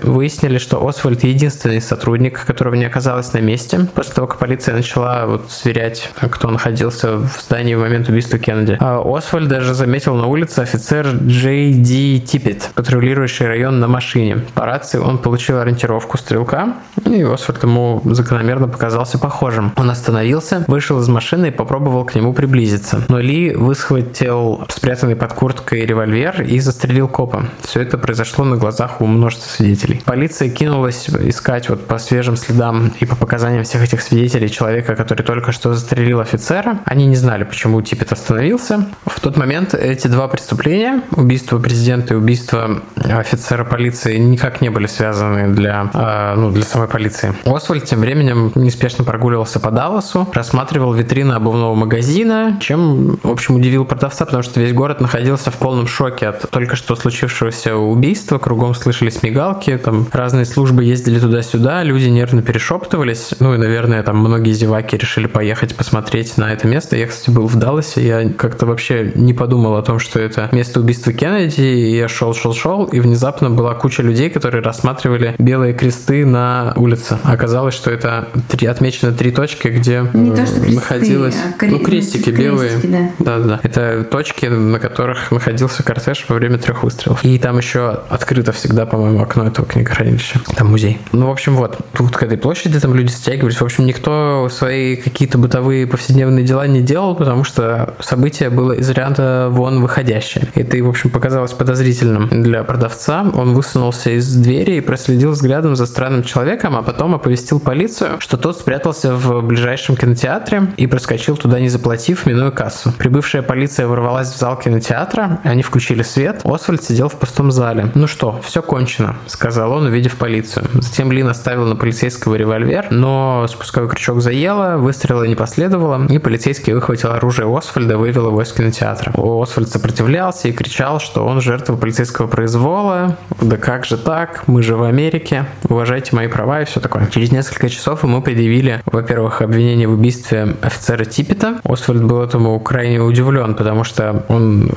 выяснили 0.45 0.57
что 0.59 0.87
Освальд 0.87 1.23
единственный 1.23 1.81
сотрудник, 1.81 2.45
которого 2.45 2.75
не 2.75 2.85
оказалось 2.85 3.33
на 3.33 3.39
месте, 3.39 3.87
после 3.93 4.13
того, 4.13 4.27
как 4.27 4.39
полиция 4.39 4.75
начала 4.75 5.25
вот 5.25 5.51
сверять, 5.51 6.09
кто 6.29 6.49
находился 6.49 7.17
в 7.17 7.29
здании 7.41 7.75
в 7.75 7.79
момент 7.79 8.09
убийства 8.09 8.37
Кеннеди. 8.37 8.77
А 8.79 9.01
Освальд 9.05 9.47
даже 9.47 9.73
заметил 9.73 10.15
на 10.15 10.27
улице 10.27 10.59
офицер 10.59 11.07
Джей 11.07 11.73
Ди 11.73 12.21
Типпет, 12.21 12.69
патрулирующий 12.75 13.47
район 13.47 13.79
на 13.79 13.87
машине. 13.87 14.39
По 14.53 14.65
рации 14.65 14.99
он 14.99 15.17
получил 15.17 15.59
ориентировку 15.59 16.17
стрелка, 16.17 16.75
и 17.05 17.23
Освальд 17.23 17.63
ему 17.63 18.01
закономерно 18.05 18.67
показался 18.67 19.17
похожим. 19.17 19.71
Он 19.77 19.89
остановился, 19.89 20.63
вышел 20.67 20.99
из 20.99 21.07
машины 21.07 21.47
и 21.47 21.51
попробовал 21.51 22.05
к 22.05 22.15
нему 22.15 22.33
приблизиться. 22.33 23.03
Но 23.09 23.19
Ли 23.19 23.55
высхватил 23.55 24.65
спрятанный 24.69 25.15
под 25.15 25.33
курткой 25.33 25.85
револьвер 25.85 26.41
и 26.41 26.59
застрелил 26.59 27.07
копа. 27.07 27.45
Все 27.63 27.81
это 27.81 27.97
произошло 27.97 28.45
на 28.45 28.57
глазах 28.57 29.01
у 29.01 29.05
множества 29.05 29.49
свидетелей. 29.49 30.01
Полиция 30.05 30.34
кинулась 30.39 31.09
искать 31.09 31.69
вот 31.69 31.85
по 31.85 31.97
свежим 31.97 32.35
следам 32.35 32.91
и 32.99 33.05
по 33.05 33.15
показаниям 33.15 33.63
всех 33.63 33.83
этих 33.83 34.01
свидетелей 34.01 34.49
человека, 34.49 34.95
который 34.95 35.23
только 35.23 35.51
что 35.51 35.73
застрелил 35.73 36.19
офицера. 36.19 36.79
Они 36.85 37.05
не 37.05 37.15
знали, 37.15 37.43
почему 37.43 37.81
Типпет 37.81 38.11
остановился. 38.11 38.87
В 39.05 39.19
тот 39.19 39.37
момент 39.37 39.73
эти 39.73 40.07
два 40.07 40.27
преступления, 40.27 41.01
убийство 41.11 41.59
президента 41.59 42.13
и 42.13 42.17
убийство 42.17 42.81
офицера 42.95 43.63
полиции, 43.63 44.17
никак 44.17 44.61
не 44.61 44.69
были 44.69 44.87
связаны 44.87 45.53
для, 45.53 45.89
э, 45.93 46.33
ну, 46.35 46.51
для 46.51 46.63
самой 46.63 46.87
полиции. 46.87 47.33
Освальд 47.45 47.85
тем 47.85 47.99
временем 47.99 48.51
неспешно 48.55 49.03
прогуливался 49.03 49.59
по 49.59 49.71
Далласу, 49.71 50.27
рассматривал 50.33 50.93
витрины 50.93 51.33
обувного 51.33 51.75
магазина, 51.75 52.57
чем, 52.59 53.17
в 53.23 53.29
общем, 53.29 53.55
удивил 53.55 53.85
продавца, 53.85 54.25
потому 54.25 54.43
что 54.43 54.59
весь 54.59 54.73
город 54.73 55.01
находился 55.01 55.51
в 55.51 55.55
полном 55.55 55.87
шоке 55.87 56.27
от 56.27 56.49
только 56.49 56.75
что 56.75 56.95
случившегося 56.95 57.75
убийства. 57.75 58.37
Кругом 58.37 58.75
слышались 58.75 59.23
мигалки, 59.23 59.77
там 59.77 60.05
разные 60.25 60.45
службы 60.45 60.83
ездили 60.83 61.19
туда-сюда, 61.19 61.83
люди 61.83 62.07
нервно 62.07 62.41
перешептывались. 62.41 63.35
Ну 63.39 63.53
и, 63.53 63.57
наверное, 63.59 64.01
там 64.01 64.17
многие 64.17 64.53
зеваки 64.53 64.97
решили 64.97 65.27
поехать 65.27 65.75
посмотреть 65.75 66.35
на 66.37 66.51
это 66.51 66.67
место. 66.67 66.95
Я, 66.97 67.05
кстати, 67.05 67.29
был 67.29 67.45
в 67.45 67.55
Далласе, 67.57 68.01
я 68.03 68.27
как-то 68.29 68.65
вообще 68.65 69.11
не 69.13 69.33
подумал 69.35 69.75
о 69.77 69.83
том, 69.83 69.99
что 69.99 70.19
это 70.19 70.49
место 70.51 70.79
убийства 70.79 71.13
Кеннеди, 71.13 71.61
и 71.61 71.95
я 71.97 72.07
шел, 72.07 72.33
шел, 72.33 72.55
шел, 72.55 72.85
и 72.85 72.99
внезапно 72.99 73.51
была 73.51 73.75
куча 73.75 74.01
людей, 74.01 74.31
которые 74.31 74.63
рассматривали 74.63 75.35
белые 75.37 75.73
кресты 75.75 76.25
на 76.25 76.73
улице. 76.75 77.19
Оказалось, 77.23 77.75
что 77.75 77.91
это 77.91 78.27
три, 78.49 78.65
отмечено 78.65 79.11
три 79.11 79.29
точки, 79.29 79.67
где 79.67 80.07
Не 80.13 80.31
то, 80.35 80.43
что 80.47 80.55
кресты, 80.59 80.73
находилось... 80.75 81.35
а 81.35 81.63
кре- 81.63 81.69
Ну, 81.69 81.79
крестики 81.81 82.23
крестики, 82.23 82.41
белые. 82.41 82.71
да. 82.83 83.09
Да, 83.19 83.37
да. 83.37 83.59
Это 83.61 84.03
точки, 84.05 84.47
на 84.47 84.79
которых 84.79 85.29
находился 85.29 85.83
кортеж 85.83 86.25
во 86.27 86.35
время 86.35 86.57
трех 86.57 86.81
выстрелов. 86.81 87.23
И 87.23 87.37
там 87.37 87.59
еще 87.59 87.99
открыто 88.09 88.53
всегда, 88.53 88.87
по-моему, 88.87 89.21
окно 89.21 89.45
этого 89.45 89.67
книгохранилища. 90.15 90.39
Там 90.55 90.71
музей. 90.71 90.99
Ну, 91.11 91.27
в 91.27 91.31
общем, 91.31 91.55
вот. 91.55 91.77
Тут 91.93 92.15
к 92.15 92.23
этой 92.23 92.37
площади 92.37 92.79
там 92.79 92.93
люди 92.93 93.11
стягивались. 93.11 93.59
В 93.59 93.63
общем, 93.63 93.85
никто 93.85 94.47
свои 94.49 94.95
какие-то 94.95 95.37
бытовые 95.37 95.87
повседневные 95.87 96.45
дела 96.45 96.67
не 96.67 96.81
делал, 96.81 97.15
потому 97.15 97.43
что 97.43 97.93
событие 97.99 98.49
было 98.49 98.73
из 98.73 98.89
ряда 98.89 99.47
вон 99.49 99.81
выходящее. 99.81 100.47
Это, 100.55 100.77
в 100.77 100.89
общем, 100.89 101.09
показалось 101.09 101.51
подозрительным 101.51 102.29
для 102.29 102.63
продавца. 102.63 103.25
Он 103.33 103.53
высунулся 103.53 104.11
из 104.11 104.33
двери 104.35 104.77
и 104.77 104.81
проследил 104.81 105.31
взглядом 105.31 105.75
за 105.75 105.85
странным 105.85 106.23
человеком, 106.23 106.75
а 106.75 106.81
потом 106.81 107.15
оповестил 107.15 107.59
полицию, 107.59 108.19
что 108.19 108.37
тот 108.37 108.57
спрятался 108.57 109.15
в 109.15 109.41
ближайшем 109.41 109.95
кинотеатре 109.95 110.73
и 110.77 110.87
проскочил 110.87 111.37
туда, 111.37 111.59
не 111.59 111.69
заплатив, 111.69 112.25
минуя 112.25 112.51
кассу. 112.51 112.91
Прибывшая 112.97 113.41
полиция 113.41 113.87
ворвалась 113.87 114.33
в 114.33 114.37
зал 114.37 114.57
кинотеатра, 114.57 115.39
они 115.43 115.63
включили 115.63 116.03
свет. 116.03 116.41
Освальд 116.43 116.83
сидел 116.83 117.09
в 117.09 117.15
пустом 117.15 117.51
зале. 117.51 117.91
«Ну 117.95 118.07
что, 118.07 118.41
все 118.43 118.61
кончено»,— 118.61 119.15
сказал 119.27 119.71
он, 119.71 119.85
увидев 119.85 120.04
полицию. 120.13 120.65
Затем 120.73 121.11
Ли 121.11 121.23
наставил 121.23 121.65
на 121.65 121.75
полицейского 121.75 122.35
револьвер, 122.35 122.87
но 122.91 123.45
спусковой 123.49 123.89
крючок 123.89 124.21
заело, 124.21 124.77
выстрела 124.77 125.23
не 125.23 125.35
последовало, 125.35 126.05
и 126.07 126.17
полицейский 126.17 126.73
выхватил 126.73 127.11
оружие 127.11 127.47
Освальда, 127.55 127.97
вывел 127.97 128.27
его 128.27 128.41
из 128.41 128.51
кинотеатра. 128.51 129.13
Освальд 129.15 129.69
сопротивлялся 129.69 130.47
и 130.47 130.51
кричал, 130.51 130.99
что 130.99 131.25
он 131.25 131.41
жертва 131.41 131.75
полицейского 131.75 132.27
произвола. 132.27 133.17
Да 133.41 133.57
как 133.57 133.85
же 133.85 133.97
так? 133.97 134.43
Мы 134.47 134.63
же 134.63 134.75
в 134.75 134.83
Америке. 134.83 135.45
Уважайте 135.69 136.15
мои 136.15 136.27
права 136.27 136.61
и 136.61 136.65
все 136.65 136.79
такое. 136.79 137.07
Через 137.07 137.31
несколько 137.31 137.69
часов 137.69 138.03
ему 138.03 138.21
предъявили, 138.21 138.81
во-первых, 138.85 139.41
обвинение 139.41 139.87
в 139.87 139.93
убийстве 139.93 140.55
офицера 140.61 141.05
Типпета. 141.05 141.59
Освальд 141.63 142.03
был 142.03 142.21
этому 142.21 142.59
крайне 142.59 142.99
удивлен, 142.99 143.55
потому 143.55 143.83
что 143.83 144.25
он 144.29 144.71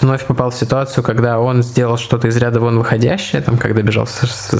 вновь 0.00 0.26
попал 0.26 0.50
в 0.50 0.54
ситуацию, 0.54 1.02
когда 1.04 1.38
он 1.38 1.62
сделал 1.62 1.96
что-то 1.96 2.28
из 2.28 2.36
ряда 2.36 2.60
вон 2.60 2.78
выходящее, 2.78 3.42
там, 3.42 3.56
когда 3.56 3.82
бежал 3.82 4.04
в 4.04 4.10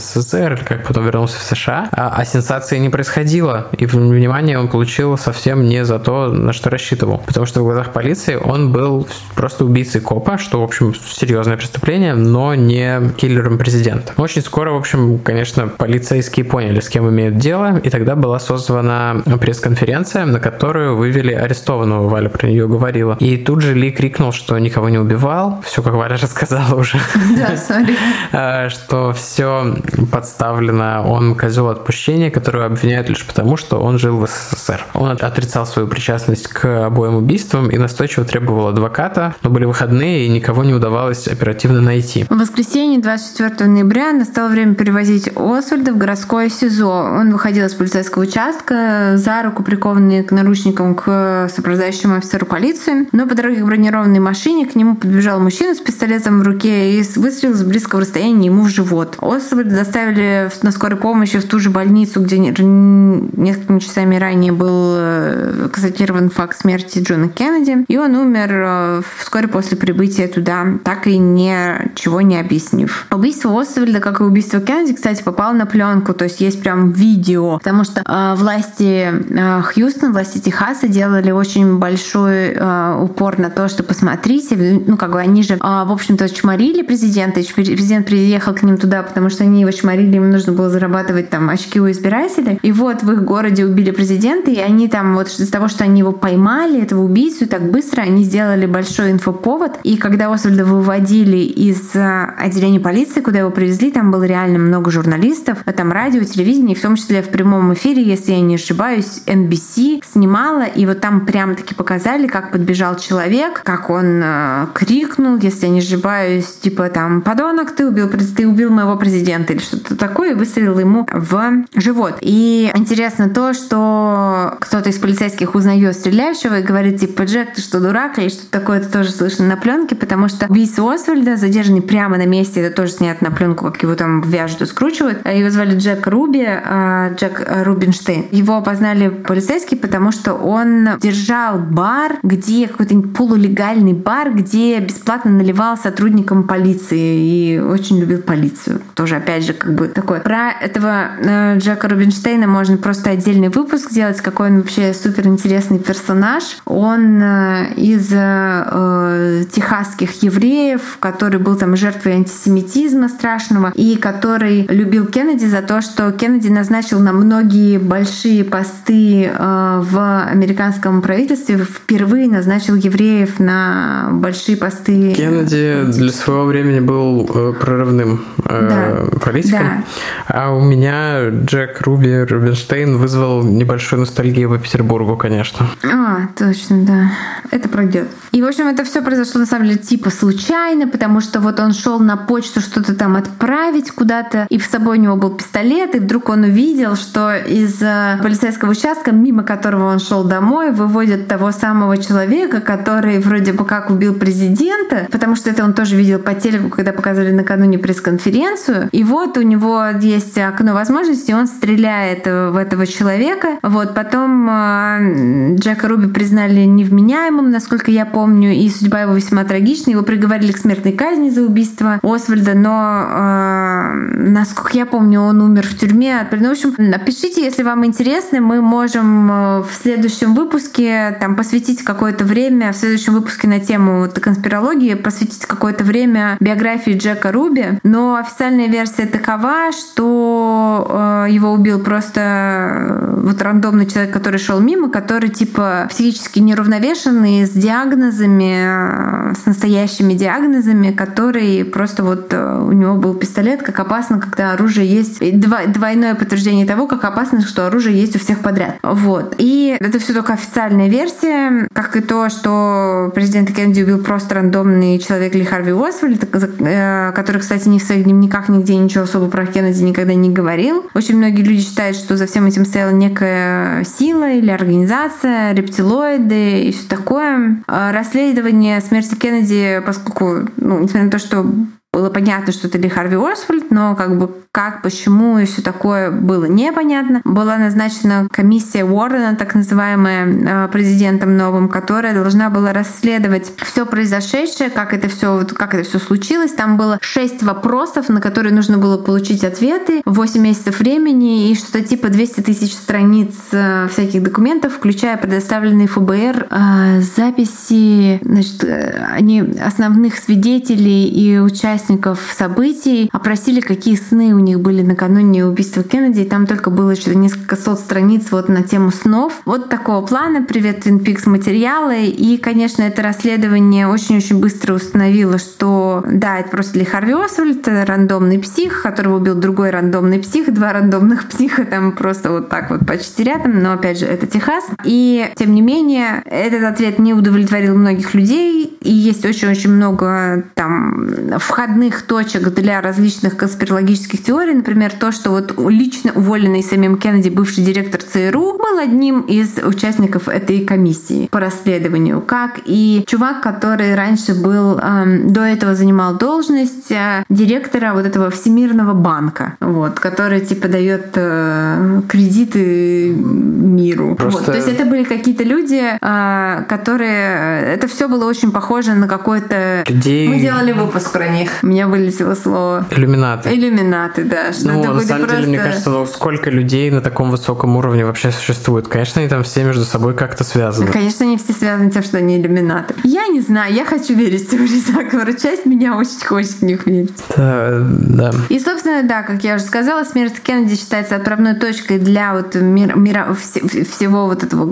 СССР, 0.01 0.55
или 0.55 0.65
как 0.65 0.87
потом 0.87 1.05
вернулся 1.05 1.39
в 1.39 1.43
США, 1.43 1.89
а, 1.93 2.15
а 2.17 2.25
сенсации 2.25 2.79
не 2.79 2.89
происходило. 2.89 3.69
И 3.79 3.87
внимание 3.87 4.59
он 4.59 4.69
получил 4.69 5.17
совсем 5.17 5.67
не 5.67 5.85
за 5.85 5.99
то, 5.99 6.29
на 6.29 6.53
что 6.53 6.71
рассчитывал. 6.71 7.19
Потому 7.27 7.47
что 7.47 7.61
в 7.61 7.65
глазах 7.65 7.93
полиции 7.93 8.37
он 8.37 8.73
был 8.73 9.07
просто 9.35 9.65
убийцей 9.65 10.01
копа, 10.01 10.39
что, 10.39 10.61
в 10.61 10.65
общем, 10.65 10.95
серьезное 10.95 11.57
преступление, 11.57 12.15
но 12.15 12.55
не 12.55 13.11
киллером 13.17 13.59
президента. 13.59 14.13
Очень 14.17 14.43
скоро, 14.43 14.73
в 14.73 14.77
общем, 14.77 15.19
конечно, 15.19 15.69
полицейские 15.69 16.45
поняли, 16.45 16.81
с 16.81 16.89
кем 16.89 17.09
имеют 17.09 17.39
дело, 17.39 17.79
и 17.79 17.91
тогда 17.91 18.17
была 18.17 18.39
созвана 18.39 19.23
пресс-конференция, 19.41 20.25
на 20.27 20.41
которую 20.41 20.97
вывели 20.97 21.33
арестованного, 21.33 22.09
Валя 22.09 22.29
про 22.29 22.47
нее 22.47 22.67
говорила. 22.67 23.17
И 23.21 23.37
тут 23.37 23.63
же 23.63 23.75
Ли 23.75 23.91
крикнул, 23.91 24.33
что 24.33 24.59
никого 24.59 24.89
не 24.89 24.99
убивал, 24.99 25.63
все, 25.65 25.83
как 25.83 25.95
Валя 25.95 26.17
рассказала 26.21 26.75
уже. 26.75 26.99
Да, 27.37 27.57
сори. 27.71 27.97
А, 28.33 28.69
что 28.69 29.13
все 29.13 29.77
подставлено, 30.11 31.05
он 31.07 31.35
козел 31.35 31.69
отпущения, 31.69 32.31
которого 32.31 32.67
обвиняют 32.67 33.09
лишь 33.09 33.27
потому, 33.27 33.57
что 33.57 33.81
он 33.81 33.99
жил 33.99 34.19
в 34.19 34.27
СССР. 34.27 34.87
Он 34.95 35.11
отрицал 35.11 35.67
свою 35.67 35.89
причастность 35.89 36.49
к 36.49 36.87
обоим 36.87 37.17
убийствам 37.17 37.71
и 37.71 37.79
настойчиво 37.79 38.25
требовал 38.25 38.69
адвоката, 38.69 39.35
но 39.43 39.51
были 39.51 39.65
выходные 39.65 40.27
и 40.27 40.29
никого 40.29 40.65
не 40.65 40.75
удавалось 40.75 41.29
оперативно 41.29 41.81
найти. 41.81 42.25
В 42.29 42.39
воскресенье 42.39 43.01
24 43.01 43.69
ноября 43.69 44.13
настало 44.13 44.49
время 44.49 44.75
перевозить 44.75 45.31
Освальда 45.37 45.93
в 45.93 45.99
городское 45.99 46.49
СИЗО. 46.49 46.91
Он 46.91 47.33
выходил 47.33 47.67
из 47.67 47.75
полицейского 47.75 48.23
участка 48.23 49.13
за 49.17 49.43
руку 49.43 49.63
прикованный 49.63 50.23
к 50.23 50.33
наручникам 50.33 50.95
к 50.95 51.49
сопровождающему 51.55 52.17
офицеру 52.17 52.47
полиции. 52.47 53.09
Но 53.13 53.27
по 53.27 53.35
дороге 53.35 53.63
к 53.63 53.65
бронированной 53.65 54.21
машине 54.21 54.67
к 54.67 54.75
нему 54.75 54.97
подбежал 54.97 55.41
мужчина 55.41 55.75
с 55.75 55.79
пистолетом 55.79 56.41
в 56.41 56.43
руке 56.43 56.99
и 56.99 57.03
выстрелил 57.17 57.55
с 57.55 57.63
близкого 57.63 58.03
расстояния 58.03 58.47
ему 58.47 58.65
в 58.65 58.69
живот. 58.69 59.17
Освальда 59.21 59.80
доставили 59.85 60.51
на 60.63 60.73
скорой 60.73 60.99
помощи 60.99 61.39
в 61.39 61.49
ту 61.49 61.59
же 61.59 61.71
больницу, 61.71 62.21
где 62.21 62.39
несколькими 62.39 63.79
часами 63.79 64.17
ранее 64.17 64.53
был 64.53 64.95
э, 64.97 65.69
констатирован 65.73 66.29
факт 66.29 66.61
смерти 66.61 66.99
Джона 66.99 67.29
Кеннеди. 67.29 67.85
И 67.89 67.97
он 67.97 68.15
умер 68.15 68.49
э, 68.53 69.03
вскоре 69.19 69.49
после 69.49 69.77
прибытия 69.77 70.29
туда, 70.29 70.67
так 70.85 71.07
и 71.07 71.17
ничего 71.17 72.21
не 72.21 72.39
объяснив. 72.39 73.07
Убийство 73.11 73.59
Освальда, 73.59 74.01
как 74.01 74.21
и 74.21 74.25
убийство 74.25 74.61
Кеннеди, 74.61 74.95
кстати, 74.95 75.23
попало 75.23 75.55
на 75.55 75.65
пленку, 75.65 76.13
то 76.13 76.25
есть 76.25 76.41
есть 76.41 76.61
прям 76.61 76.93
видео, 76.93 77.59
потому 77.59 77.85
что 77.85 78.03
э, 78.05 78.35
власти 78.37 79.11
э, 79.11 79.63
Хьюстона, 79.63 80.13
власти 80.13 80.39
Техаса 80.39 80.89
делали 80.89 81.31
очень 81.31 81.79
большой 81.79 82.53
э, 82.55 82.99
упор 83.01 83.39
на 83.39 83.49
то, 83.49 83.69
что 83.69 83.83
посмотрите, 83.83 84.83
ну 84.87 84.97
как 84.97 85.13
бы 85.13 85.21
они 85.21 85.43
же, 85.43 85.55
э, 85.55 85.59
в 85.59 85.93
общем-то, 85.93 86.29
чморили 86.29 86.83
президента, 86.83 87.41
и 87.41 87.53
президент 87.53 88.07
приехал 88.07 88.55
к 88.55 88.63
ним 88.63 88.77
туда, 88.77 89.03
потому 89.03 89.31
что 89.31 89.45
они 89.45 89.60
его 89.61 89.71
чморили, 89.71 90.17
им 90.17 90.31
нужно 90.31 90.53
было 90.53 90.71
зарабатывать 90.71 91.31
там 91.31 91.51
очки 91.51 91.81
у 91.81 91.91
избирателей. 91.91 92.59
И 92.63 92.73
вот 92.73 93.03
в 93.03 93.13
их 93.13 93.25
городе 93.25 93.65
убили 93.65 93.91
президента, 93.91 94.51
и 94.51 94.59
они 94.59 94.89
там 94.89 95.15
вот 95.15 95.29
из-за 95.29 95.51
того, 95.51 95.69
что 95.69 95.85
они 95.85 96.01
его 96.01 96.13
поймали, 96.13 96.83
этого 96.83 97.03
убийцу, 97.03 97.47
так 97.47 97.71
быстро 97.71 98.03
они 98.03 98.25
сделали 98.25 98.67
большой 98.67 99.13
инфоповод. 99.13 99.81
И 99.85 99.97
когда 99.97 100.33
Освальда 100.33 100.65
выводили 100.65 101.39
из 101.39 101.91
отделения 101.95 102.81
полиции, 102.81 103.21
куда 103.21 103.41
его 103.41 103.51
привезли, 103.51 103.91
там 103.91 104.11
было 104.11 104.25
реально 104.25 104.59
много 104.59 104.91
журналистов, 104.91 105.59
там 105.77 105.93
радио, 105.93 106.23
телевидение, 106.25 106.77
в 106.77 106.83
том 106.83 106.97
числе 106.97 107.23
в 107.23 107.29
прямом 107.29 107.73
эфире, 107.75 108.03
если 108.03 108.33
я 108.33 108.41
не 108.41 108.57
ошибаюсь, 108.57 109.23
NBC 109.27 110.03
снимала, 110.05 110.65
и 110.65 110.87
вот 110.87 111.01
там 111.01 111.27
прям 111.27 111.55
таки 111.55 111.75
показали, 111.75 112.27
как 112.27 112.53
подбежал 112.53 112.97
человек, 112.97 113.63
как 113.65 113.91
он 113.91 114.21
э, 114.23 114.67
крикнул, 114.75 115.37
если 115.39 115.67
я 115.67 115.73
не 115.73 115.81
ошибаюсь, 115.81 116.47
типа 116.47 116.89
там 116.89 117.23
«Подонок, 117.23 117.73
ты 117.73 117.87
убил, 117.87 118.11
ты 118.37 118.47
убил 118.47 118.71
моего 118.71 118.97
президента» 118.97 119.50
или 119.51 119.59
что-то 119.59 119.97
такое, 119.97 120.33
и 120.33 120.35
выстрелил 120.35 120.79
ему 120.79 121.07
в 121.13 121.65
живот. 121.75 122.19
И 122.21 122.71
интересно 122.75 123.29
то, 123.29 123.53
что 123.53 124.57
кто-то 124.61 124.91
из 124.91 124.99
полицейских 124.99 125.55
узнает 125.55 125.95
стреляющего 125.97 126.61
и 126.61 126.63
говорит 126.63 127.01
типа 127.01 127.23
«Джек, 127.23 127.55
ты 127.55 127.63
что, 127.63 127.81
дурак?» 127.81 128.19
или 128.19 128.29
что-то 128.29 128.51
такое, 128.51 128.79
это 128.79 128.91
тоже 128.91 129.11
слышно 129.11 129.47
на 129.47 129.57
пленке, 129.57 129.95
потому 129.95 130.29
что 130.29 130.47
убийца 130.47 130.83
Освальда, 130.83 131.37
задержанный 131.37 131.83
прямо 131.83 132.17
на 132.17 132.27
месте, 132.27 132.61
это 132.61 132.77
тоже 132.77 132.93
снято 132.93 133.25
на 133.25 133.31
пленку, 133.31 133.67
как 133.67 133.83
его 133.83 133.95
там 133.95 134.23
вяжут 134.23 134.63
и 134.63 134.67
скручивают. 134.67 135.27
Его 135.27 135.51
звали 135.51 135.77
Джек 135.77 136.07
Руби, 136.07 136.45
а, 136.47 137.13
Джек 137.15 137.43
Рубинштейн. 137.65 138.27
Его 138.31 138.57
опознали 138.57 139.09
полицейские, 139.09 139.79
потому 139.81 140.13
что 140.13 140.35
он 140.35 140.99
держал 141.01 141.59
бар, 141.59 142.19
где 142.23 142.69
какой-то 142.69 143.01
полулегальный 143.01 143.93
бар, 143.93 144.33
где 144.33 144.79
бесплатно 144.81 145.31
наливал 145.31 145.77
сотрудникам 145.77 146.45
полиции 146.45 147.55
и 147.55 147.59
очень 147.59 147.99
любил 147.99 148.23
полицию. 148.23 148.81
Тоже, 148.95 149.17
опять 149.17 149.40
же, 149.41 149.51
же, 149.51 149.59
как 149.59 149.75
бы 149.75 149.89
такое. 149.89 150.21
Про 150.21 150.51
этого 150.51 151.09
э, 151.19 151.59
Джека 151.59 151.89
Рубинштейна 151.89 152.47
можно 152.47 152.77
просто 152.77 153.11
отдельный 153.11 153.49
выпуск 153.49 153.91
сделать, 153.91 154.21
какой 154.21 154.51
он 154.51 154.59
вообще 154.59 154.95
супер 154.95 155.27
интересный 155.27 155.79
персонаж. 155.79 156.59
Он 156.65 157.21
э, 157.23 157.75
из 157.77 158.09
э, 158.13 159.45
техасских 159.51 160.23
евреев, 160.23 160.99
который 161.01 161.39
был 161.39 161.57
там 161.57 161.77
жертвой 161.77 162.13
антисемитизма 162.13 163.09
страшного 163.09 163.73
и 163.75 163.97
который 163.97 164.67
любил 164.69 165.07
Кеннеди 165.07 165.47
за 165.47 165.63
то, 165.63 165.81
что 165.81 166.11
Кеннеди 166.13 166.49
назначил 166.49 167.01
на 167.01 167.13
многие 167.13 167.79
большие 167.79 168.45
посты 168.45 169.25
э, 169.25 169.83
в 169.83 170.25
американском 170.31 171.03
правительстве, 171.03 171.59
впервые 171.59 172.29
назначил 172.29 172.75
евреев 172.75 173.41
на 173.41 174.09
большие 174.13 174.57
посты. 174.57 175.13
Кеннеди 175.15 175.85
для 175.87 176.13
своего 176.13 176.45
времени 176.45 176.81
был 176.81 177.29
э, 177.33 177.53
прорывным 177.59 178.25
э, 178.45 178.69
да. 179.11 179.19
Политиком. 179.31 179.85
Да. 180.29 180.35
А 180.45 180.55
у 180.55 180.61
меня 180.61 181.29
Джек 181.29 181.81
Руби 181.83 182.23
Рубинштейн 182.23 182.97
вызвал 182.97 183.43
небольшую 183.43 184.01
ностальгию 184.01 184.51
по 184.51 184.59
Петербургу, 184.59 185.17
конечно. 185.17 185.67
А, 185.85 186.29
точно, 186.37 186.85
да. 186.85 187.13
Это 187.51 187.69
пройдет. 187.69 188.09
И, 188.33 188.43
в 188.43 188.47
общем, 188.47 188.69
это 188.69 188.85
все 188.85 189.03
произошло 189.03 189.41
на 189.41 189.47
самом 189.47 189.67
деле 189.67 189.79
типа 189.79 190.11
случайно, 190.11 190.89
потому 190.89 191.21
что 191.21 191.41
вот 191.41 191.61
он 191.61 191.73
шел 191.73 191.99
на 192.01 192.17
почту 192.17 192.61
что-то 192.61 192.95
там 192.95 193.17
отправить 193.17 193.91
куда-то, 193.91 194.47
и 194.49 194.59
с 194.59 194.67
собой 194.67 194.99
у 194.99 195.01
него 195.01 195.17
был 195.17 195.31
пистолет, 195.31 195.95
и 195.95 195.99
вдруг 195.99 196.29
он 196.29 196.45
увидел, 196.45 196.97
что 196.97 197.35
из 197.35 197.81
э, 197.83 198.19
полицейского 198.23 198.71
участка, 198.71 199.13
мимо 199.13 199.43
которого 199.43 199.93
он 199.93 199.99
шел 199.99 200.25
домой, 200.25 200.71
выводят 200.73 201.29
того 201.29 201.53
самого 201.53 201.99
человека, 201.99 202.61
который 202.61 203.19
вроде 203.19 203.53
бы 203.53 203.65
как 203.65 203.91
убил 203.91 204.15
президента, 204.15 205.09
потому 205.11 205.37
что 205.37 205.51
это 205.51 205.65
он 205.65 205.75
тоже 205.75 205.97
видел 205.97 206.19
по 206.19 206.35
телеку, 206.35 206.69
когда 206.71 206.93
показывали 206.93 207.33
накануне 207.33 207.79
пресс-конференцию. 207.79 208.89
И 208.93 209.05
вот 209.05 209.20
у 209.37 209.43
него 209.43 209.85
есть 210.01 210.37
окно 210.39 210.75
возможностей, 210.75 211.35
он 211.35 211.47
стреляет 211.47 212.27
в 212.27 212.57
этого 212.57 212.87
человека. 212.87 213.59
Вот 213.63 213.95
потом 213.95 214.49
э, 214.51 215.57
Джека 215.57 215.89
Руби 215.89 216.09
признали 216.09 216.61
невменяемым, 216.61 217.51
насколько 217.51 217.91
я 217.91 218.07
помню, 218.07 218.53
и 218.53 218.69
судьба 218.69 219.03
его 219.03 219.15
весьма 219.15 219.45
трагична. 219.45 219.91
Его 219.93 220.03
приговорили 220.03 220.53
к 220.53 220.59
смертной 220.59 220.93
казни 220.93 221.31
за 221.31 221.43
убийство 221.43 222.01
Освальда, 222.03 222.55
но, 222.55 223.05
э, 223.09 223.95
насколько 224.31 224.77
я 224.77 224.87
помню, 224.87 225.21
он 225.21 225.41
умер 225.41 225.67
в 225.67 225.79
тюрьме. 225.79 226.27
Ну, 226.31 226.49
в 226.49 226.53
общем, 226.53 226.75
напишите, 226.79 227.43
если 227.43 227.63
вам 227.63 227.85
интересно, 227.85 228.41
мы 228.41 228.61
можем 228.61 229.31
э, 229.31 229.63
в 229.63 229.71
следующем 229.83 230.35
выпуске 230.35 231.17
там 231.21 231.37
посвятить 231.37 231.83
какое-то 231.85 232.25
время, 232.25 232.73
в 232.73 232.77
следующем 232.77 233.15
выпуске 233.15 233.49
на 233.49 233.61
тему 233.61 234.01
вот, 234.01 234.19
конспирологии, 234.19 234.95
посвятить 234.95 235.47
какое-то 235.47 235.85
время 235.85 236.37
биографии 236.41 236.97
Джека 236.97 237.33
Руби. 237.33 237.65
Но 237.83 238.17
официальная 238.17 238.69
версия 238.69 239.07
такова, 239.11 239.73
что 239.73 240.87
э, 240.89 241.31
его 241.31 241.53
убил 241.53 241.81
просто 241.81 242.21
э, 242.21 243.21
вот 243.23 243.43
рандомный 243.43 243.87
человек, 243.87 244.13
который 244.13 244.39
шел 244.39 244.61
мимо, 244.61 244.91
который 244.91 245.29
типа 245.29 245.87
психически 245.89 246.39
неравновешенный, 246.39 247.47
с 247.47 247.51
диагнозами, 247.51 249.31
э, 249.31 249.35
с 249.35 249.47
настоящими 249.47 250.15
диагнозами, 250.15 250.91
который 250.91 251.65
просто 251.65 252.03
вот 252.03 252.33
э, 252.33 252.63
у 252.63 252.73
него 252.73 252.95
был 252.95 253.15
пистолет, 253.15 253.63
как 253.63 253.79
опасно, 253.81 254.21
когда 254.21 254.53
оружие 254.53 254.87
есть. 254.87 255.21
Двойное 255.21 256.15
подтверждение 256.15 256.67
того, 256.67 256.87
как 256.87 257.05
опасно, 257.05 257.41
что 257.41 257.67
оружие 257.67 257.99
есть 258.01 258.17
у 258.17 258.19
всех 258.19 258.41
подряд. 258.41 258.79
Вот. 258.83 259.35
И 259.39 259.77
это 259.79 259.99
все 259.99 260.13
только 260.13 260.35
официальная 260.35 260.89
версия, 260.89 261.69
как 261.73 261.97
и 261.97 262.01
то, 262.01 262.29
что 262.29 263.11
президент 263.15 263.53
Кеннеди 263.53 263.83
убил 263.83 264.03
просто 264.03 264.37
рандомный 264.37 264.99
человек 264.99 265.35
Ли 265.35 265.45
Харви 265.45 265.73
Освальд, 265.73 266.25
который, 266.31 267.39
кстати, 267.41 267.69
ни 267.69 267.79
в 267.79 267.83
своих 267.83 268.05
дневниках 268.05 268.49
нигде 268.49 268.77
ничего 268.77 269.00
особо 269.03 269.29
про 269.29 269.47
Кеннеди 269.47 269.83
никогда 269.83 270.15
не 270.15 270.31
говорил. 270.31 270.87
Очень 270.95 271.17
многие 271.17 271.43
люди 271.43 271.63
считают, 271.63 271.97
что 271.97 272.17
за 272.17 272.27
всем 272.27 272.47
этим 272.47 272.65
стояла 272.65 272.91
некая 272.91 273.85
сила 273.85 274.31
или 274.33 274.51
организация, 274.51 275.53
рептилоиды 275.53 276.63
и 276.65 276.73
все 276.73 276.89
такое. 276.89 277.63
А 277.67 277.93
расследование 277.93 278.81
смерти 278.81 279.15
Кеннеди, 279.15 279.83
поскольку, 279.85 280.49
ну, 280.57 280.79
несмотря 280.81 281.05
на 281.05 281.11
то, 281.11 281.19
что 281.19 281.47
было 281.93 282.09
понятно, 282.09 282.53
что 282.53 282.69
это 282.69 282.79
Ли 282.79 282.89
Харви 282.89 283.17
Освальд, 283.17 283.71
но 283.71 283.97
как 283.97 284.17
бы 284.17 284.31
как, 284.53 284.83
почему 284.83 285.39
и 285.39 285.45
все 285.45 285.63
такое 285.63 286.11
было 286.11 286.47
непонятно. 286.47 287.21
Была 287.25 287.57
назначена 287.57 288.27
комиссия 288.31 288.85
Уоррена, 288.85 289.37
так 289.37 289.55
называемая 289.55 290.67
э, 290.67 290.69
президентом 290.69 291.37
новым, 291.37 291.69
которая 291.69 292.15
должна 292.15 292.51
была 292.51 292.73
расследовать 292.73 293.53
все 293.65 293.87
произошедшее, 293.87 294.71
как 294.71 294.93
это 294.93 295.09
все, 295.09 295.47
как 295.55 295.75
это 295.75 295.89
все 295.89 296.01
случилось. 296.01 296.53
Там 296.53 296.77
было 296.77 296.99
шесть 297.01 297.45
вопросов, 297.45 298.09
на 298.09 298.21
которые 298.21 298.53
нужно 298.53 298.79
было 298.79 298.99
получить 298.99 299.45
ответы, 299.45 300.03
8 300.05 300.41
месяцев 300.41 300.81
времени 300.81 301.51
и 301.51 301.55
что-то 301.55 301.83
типа 301.83 302.09
200 302.09 302.41
тысяч 302.41 302.73
страниц 302.73 303.35
э, 303.53 303.87
всяких 303.89 304.23
документов, 304.23 304.73
включая 304.75 305.17
предоставленные 305.17 305.87
ФБР 305.87 306.49
э, 306.51 307.01
записи 307.17 308.19
значит, 308.25 308.65
они 309.13 309.43
основных 309.65 310.17
свидетелей 310.17 311.09
и 311.09 311.39
участников 311.39 312.19
событий, 312.37 313.09
опросили, 313.13 313.61
какие 313.61 313.95
сны 313.95 314.35
у 314.35 314.40
них 314.41 314.61
были 314.61 314.83
накануне 314.83 315.45
убийства 315.45 315.83
Кеннеди, 315.83 316.21
и 316.21 316.29
там 316.29 316.47
только 316.47 316.71
было 316.71 316.91
еще 316.91 317.15
несколько 317.15 317.57
сот 317.57 317.79
страниц 317.79 318.27
вот 318.31 318.49
на 318.49 318.63
тему 318.63 318.91
снов. 318.91 319.41
Вот 319.45 319.69
такого 319.69 320.05
плана 320.05 320.43
«Привет, 320.43 320.81
Твин 320.81 321.01
Пикс» 321.01 321.27
материалы. 321.27 322.07
И, 322.07 322.37
конечно, 322.37 322.83
это 322.83 323.03
расследование 323.03 323.89
очень-очень 323.89 324.41
быстро 324.41 324.75
установило, 324.75 325.39
что 325.39 326.05
да, 326.07 326.39
это 326.39 326.51
просто 326.51 326.79
Ли 326.79 326.85
Харви 326.85 327.13
Освальд, 327.13 327.67
рандомный 327.67 328.39
псих, 328.39 328.83
которого 328.83 329.17
убил 329.17 329.35
другой 329.35 329.71
рандомный 329.71 330.19
псих, 330.19 330.53
два 330.53 330.73
рандомных 330.73 331.29
психа 331.29 331.65
там 331.65 331.93
просто 331.93 332.31
вот 332.31 332.49
так 332.49 332.71
вот 332.71 332.87
почти 332.87 333.25
рядом, 333.25 333.63
но 333.63 333.73
опять 333.73 333.99
же, 333.99 334.07
это 334.07 334.27
Техас. 334.27 334.65
И, 334.85 335.31
тем 335.37 335.55
не 335.55 335.63
менее, 335.63 336.23
этот 336.25 336.65
ответ 336.65 336.99
не 336.99 337.15
удовлетворил 337.15 337.77
многих 337.77 338.15
людей, 338.15 338.77
и 338.81 338.93
есть 338.93 339.25
очень-очень 339.25 339.71
много 339.71 340.45
там 340.55 341.39
входных 341.39 342.03
точек 342.03 342.49
для 342.55 342.81
различных 342.81 343.37
конспирологических 343.37 344.23
например, 344.31 344.93
то, 344.93 345.13
что 345.13 345.31
вот 345.31 345.55
лично 345.71 346.13
уволенный 346.15 346.63
самим 346.63 346.97
Кеннеди 346.97 347.29
бывший 347.29 347.65
директор 347.65 348.01
ЦРУ 348.03 348.59
был 348.59 348.79
одним 348.79 349.23
из 349.23 349.59
участников 349.59 350.29
этой 350.29 350.65
комиссии 350.65 351.29
по 351.31 351.41
расследованию, 351.41 352.21
как 352.21 352.61
и 352.65 353.05
чувак, 353.07 353.43
который 353.43 353.95
раньше 353.95 354.35
был, 354.35 354.79
эм, 354.79 355.33
до 355.33 355.43
этого 355.43 355.75
занимал 355.75 356.17
должность 356.17 356.91
э, 356.91 357.25
директора 357.29 357.93
вот 357.95 358.07
этого 358.07 358.31
Всемирного 358.31 358.95
банка, 358.95 359.57
вот, 359.61 360.01
который 360.01 360.41
типа 360.41 360.69
дает 360.69 361.13
э, 361.15 362.03
кредиты 362.09 363.15
миру. 363.15 364.15
Просто... 364.15 364.39
Вот. 364.39 364.47
То 364.47 364.57
есть 364.57 364.69
это 364.69 364.85
были 364.85 365.05
какие-то 365.05 365.45
люди, 365.45 365.83
э, 366.01 366.65
которые... 366.69 367.75
Это 367.75 367.89
все 367.89 368.09
было 368.09 368.25
очень 368.25 368.53
похоже 368.53 368.95
на 368.95 369.09
какой-то... 369.09 369.85
Людей... 369.89 370.29
Мы 370.29 370.41
делали 370.41 370.73
выпуск 370.73 371.13
про 371.13 371.29
них. 371.29 371.51
У 371.63 371.67
меня 371.67 371.87
вылетело 371.89 372.35
слово. 372.35 372.87
Иллюминаты. 372.91 373.55
Иллюминаты, 373.55 374.20
да. 374.25 374.53
Что 374.53 374.73
ну, 374.73 374.95
на 374.95 375.01
самом 375.01 375.27
просто... 375.27 375.37
деле, 375.37 375.49
мне 375.49 375.59
кажется, 375.59 375.91
ну 375.91 376.07
сколько 376.07 376.51
людей 376.51 376.91
на 376.91 377.01
таком 377.01 377.31
высоком 377.31 377.77
уровне 377.77 378.05
вообще 378.05 378.31
существует? 378.31 378.89
Конечно, 378.89 379.21
они 379.21 379.29
там 379.29 379.43
все 379.43 379.65
между 379.65 379.85
собой 379.85 380.15
как-то 380.15 380.45
связаны. 380.45 380.91
Конечно, 380.91 381.27
они 381.27 381.37
все 381.37 381.53
связаны 381.53 381.91
тем, 381.91 382.03
что 382.03 382.19
они 382.19 382.39
иллюминаты. 382.39 382.95
Я 383.05 383.27
не 383.29 383.41
знаю, 383.41 383.75
я 383.75 383.85
хочу 383.85 384.15
верить 384.15 384.47
в 384.47 384.51
теории 384.51 384.81
заговора. 384.81 385.33
Часть 385.33 385.67
меня 385.67 385.97
очень 385.97 386.25
хочет 386.25 386.53
в 386.53 386.63
них 386.63 386.87
верить. 386.87 387.13
Да, 387.37 387.81
да. 387.81 388.33
И, 388.49 388.59
собственно, 388.59 389.03
да, 389.03 389.23
как 389.23 389.45
я 389.45 389.57
уже 389.57 389.65
сказала, 389.65 390.05
смерть 390.05 390.41
Кеннеди 390.43 390.77
считается 390.77 391.17
отправной 391.17 391.55
точкой 391.55 391.99
для 391.99 392.35
вот 392.35 392.55
мира, 392.55 392.95
мира 392.97 393.35
всего 393.35 394.27
вот 394.27 394.43
этого 394.43 394.71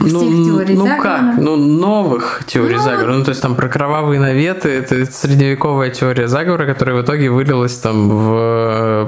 всех 0.00 0.12
ну, 0.12 0.44
теорий 0.44 0.74
ну 0.74 0.86
заговора. 0.86 1.02
как? 1.02 1.38
Ну, 1.38 1.56
новых 1.56 2.42
теорий 2.46 2.76
ну, 2.76 2.82
заговора. 2.82 3.12
Ну, 3.14 3.24
то 3.24 3.30
есть 3.30 3.42
там 3.42 3.54
про 3.54 3.68
кровавые 3.68 4.20
наветы, 4.20 4.68
это 4.68 5.06
средневековая 5.10 5.90
теория 5.90 6.28
заговора, 6.28 6.66
которая 6.66 6.96
в 6.96 7.04
итоге 7.04 7.30
вылилась 7.30 7.76
там 7.76 8.08
в 8.08 8.34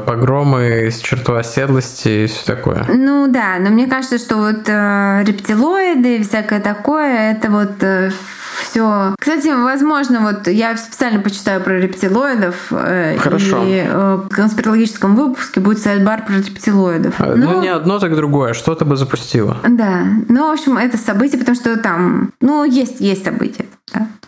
погромы 0.06 0.88
с 0.90 0.98
черту 0.98 1.34
оседлости 1.34 2.24
и 2.24 2.26
все 2.26 2.44
такое. 2.44 2.86
Ну 2.88 3.28
да, 3.28 3.56
но 3.60 3.70
мне 3.70 3.86
кажется, 3.86 4.18
что 4.18 4.36
вот 4.36 4.68
э, 4.68 5.24
рептилоиды 5.26 6.16
и 6.18 6.22
всякое 6.22 6.60
такое, 6.60 7.32
это 7.32 7.50
вот 7.50 7.82
э, 7.82 8.10
все. 8.62 9.14
Кстати, 9.18 9.48
возможно, 9.48 10.20
вот 10.20 10.48
я 10.48 10.76
специально 10.76 11.20
почитаю 11.20 11.60
про 11.60 11.78
рептилоидов. 11.78 12.54
Э, 12.70 13.16
Хорошо. 13.18 13.64
И 13.64 13.84
э, 13.86 14.18
в 14.24 14.28
конспирологическом 14.28 15.16
выпуске 15.16 15.60
будет 15.60 15.78
сайт-бар 15.78 16.24
про 16.26 16.34
рептилоидов. 16.36 17.14
А, 17.18 17.34
ну, 17.36 17.52
ну, 17.52 17.62
не 17.62 17.68
одно, 17.68 17.98
так 17.98 18.14
другое. 18.16 18.54
Что-то 18.54 18.84
бы 18.84 18.96
запустило. 18.96 19.56
Да. 19.68 20.04
Ну, 20.28 20.48
в 20.48 20.52
общем, 20.52 20.78
это 20.78 20.96
событие, 20.96 21.38
потому 21.38 21.56
что 21.56 21.76
там, 21.76 22.32
ну, 22.40 22.64
есть, 22.64 23.00
есть 23.00 23.24
события. 23.24 23.66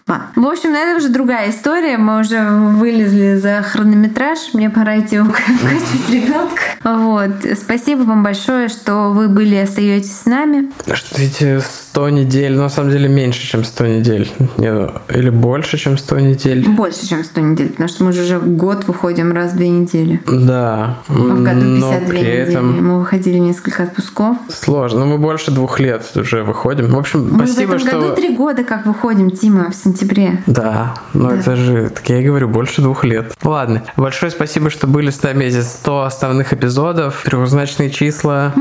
Ладно. 0.08 0.28
В 0.36 0.46
общем, 0.46 0.70
на 0.72 0.78
это 0.78 0.98
уже 0.98 1.08
другая 1.08 1.50
история. 1.50 1.98
Мы 1.98 2.20
уже 2.20 2.40
вылезли 2.48 3.34
за 3.34 3.62
хронометраж. 3.62 4.38
Мне 4.52 4.70
пора 4.70 5.00
идти 5.00 5.18
укачивать 5.18 6.08
ребенка. 6.08 6.62
Вот. 6.84 7.30
Спасибо 7.60 8.02
вам 8.02 8.22
большое, 8.22 8.68
что 8.68 9.10
вы 9.10 9.28
были 9.28 9.56
и 9.56 9.58
остаетесь 9.58 10.16
с 10.20 10.24
нами. 10.26 10.70
Ждите 10.86 11.60
100 11.60 12.10
недель, 12.10 12.54
но 12.54 12.64
на 12.64 12.68
самом 12.68 12.92
деле 12.92 13.08
меньше, 13.08 13.44
чем 13.48 13.64
100 13.64 13.86
недель. 13.86 14.30
Не, 14.58 14.72
ну, 14.72 14.92
или 15.08 15.30
больше, 15.30 15.76
чем 15.76 15.98
100 15.98 16.20
недель. 16.20 16.68
Больше, 16.68 17.08
чем 17.08 17.24
100 17.24 17.40
недель, 17.40 17.68
потому 17.70 17.88
что 17.88 18.04
мы 18.04 18.12
же 18.12 18.22
уже 18.22 18.38
год 18.38 18.86
выходим 18.86 19.32
раз 19.32 19.52
в 19.52 19.56
две 19.56 19.70
недели. 19.70 20.22
Да. 20.28 20.98
А 21.08 21.12
в 21.12 21.42
году 21.42 21.60
52 21.62 21.90
но 22.00 22.06
при 22.08 22.18
недели. 22.18 22.32
этом 22.36 22.86
Мы 22.86 22.98
выходили 23.00 23.38
несколько 23.38 23.82
отпусков. 23.82 24.36
сложно. 24.50 25.00
Но 25.00 25.06
мы 25.06 25.18
больше 25.18 25.50
двух 25.50 25.80
лет 25.80 26.04
уже 26.14 26.44
выходим. 26.44 26.90
В 26.90 26.98
общем, 26.98 27.28
Мы 27.28 27.46
спасибо, 27.48 27.72
в 27.72 27.74
этом 27.74 27.88
что... 27.88 28.00
году 28.00 28.14
три 28.14 28.36
года 28.36 28.62
как 28.62 28.86
выходим, 28.86 29.30
Тима, 29.56 29.70
в 29.70 29.74
сентябре. 29.74 30.42
Да, 30.46 30.94
но 31.14 31.32
это 31.32 31.56
же, 31.56 31.88
так 31.88 32.08
я 32.08 32.20
и 32.20 32.24
говорю, 32.24 32.48
больше 32.48 32.82
двух 32.82 33.04
лет. 33.04 33.32
Ладно, 33.42 33.82
большое 33.96 34.30
спасибо, 34.30 34.70
что 34.70 34.86
были 34.86 35.10
с 35.10 35.22
нами 35.22 35.44
эти 35.44 35.62
100 35.62 36.02
основных 36.02 36.52
эпизодов, 36.52 37.22
трехзначные 37.24 37.90
числа. 37.90 38.52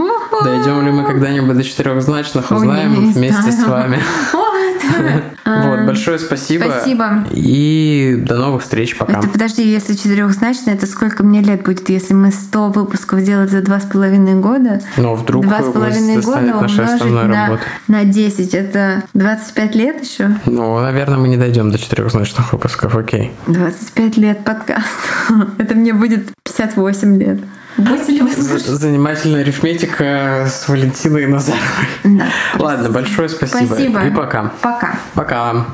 Дойдем 0.44 0.86
ли 0.86 0.92
мы 0.92 1.06
когда-нибудь 1.06 1.58
до 1.58 1.64
четырехзначных, 1.64 2.52
Ой, 2.52 2.58
узнаем 2.58 3.08
не 3.08 3.14
вместе 3.14 3.52
с 3.52 3.66
вами. 3.66 4.00
Вот. 4.34 4.42
Вот, 5.46 5.86
большое 5.86 6.18
спасибо. 6.18 6.64
Спасибо. 6.64 7.24
И 7.32 8.16
до 8.18 8.38
новых 8.38 8.64
встреч, 8.64 8.98
пока. 8.98 9.20
Это 9.20 9.28
подожди, 9.28 9.62
если 9.68 9.94
четырехзначно, 9.94 10.72
это 10.72 10.88
сколько 10.88 11.24
мне 11.24 11.42
лет 11.42 11.64
будет, 11.64 11.88
если 11.90 12.16
мы 12.16 12.32
100 12.32 12.70
выпусков 12.70 13.24
делать 13.24 13.52
за 13.52 13.62
два 13.62 13.80
с 13.80 13.86
половиной 13.86 14.34
года? 14.36 14.82
Но 14.98 15.14
вдруг 15.14 15.46
Два 15.46 15.62
с 15.62 15.72
половиной 15.72 16.20
года 16.22 16.56
умножить 16.56 17.06
на, 17.06 17.28
работой. 17.28 17.68
на 17.88 18.06
10, 18.06 18.54
это 18.56 19.04
25 19.14 19.76
лет 19.76 20.04
еще? 20.04 20.32
Ну, 20.48 20.80
наверное, 20.80 21.20
мы 21.20 21.28
не 21.28 21.38
дойдем 21.38 21.70
до 21.72 21.78
четырехзначных 21.78 22.52
выпусков, 22.52 22.96
окей. 22.96 23.32
25 23.46 24.18
лет 24.18 24.44
подкаст. 24.44 24.88
Это 25.60 25.76
мне 25.76 25.94
будет 25.94 26.32
58 26.44 27.20
лет. 27.20 27.40
Будете 27.78 28.14
ли 28.14 28.22
вы 28.22 28.32
слушать? 28.32 28.68
Занимательная 28.68 29.42
арифметика 29.42 30.48
с 30.50 30.68
Валентиной 30.68 31.28
Назаровой. 31.28 31.88
Да. 32.04 32.28
Ладно, 32.58 32.90
большое 32.90 33.28
спасибо. 33.28 33.66
Спасибо. 33.66 34.06
И 34.06 34.12
пока. 34.12 34.52
Пока. 34.62 34.96
Пока. 35.14 35.66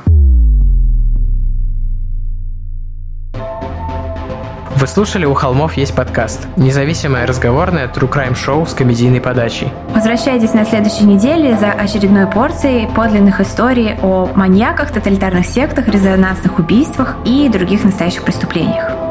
Вы 4.81 4.87
слушали 4.87 5.25
«У 5.25 5.35
холмов 5.35 5.77
есть 5.77 5.93
подкаст»– 5.93 6.47
независимое 6.57 7.27
разговорное 7.27 7.87
true 7.87 8.11
crime 8.11 8.35
шоу 8.35 8.65
с 8.65 8.73
комедийной 8.73 9.21
подачей. 9.21 9.71
Возвращайтесь 9.93 10.55
на 10.55 10.65
следующей 10.65 11.03
неделе 11.03 11.55
за 11.55 11.71
очередной 11.71 12.25
порцией 12.25 12.89
подлинных 12.95 13.39
историй 13.41 13.93
о 14.01 14.31
маньяках, 14.33 14.91
тоталитарных 14.91 15.45
сектах, 15.45 15.87
резонансных 15.87 16.57
убийствах 16.57 17.15
и 17.25 17.47
других 17.47 17.83
настоящих 17.83 18.23
преступлениях. 18.23 19.10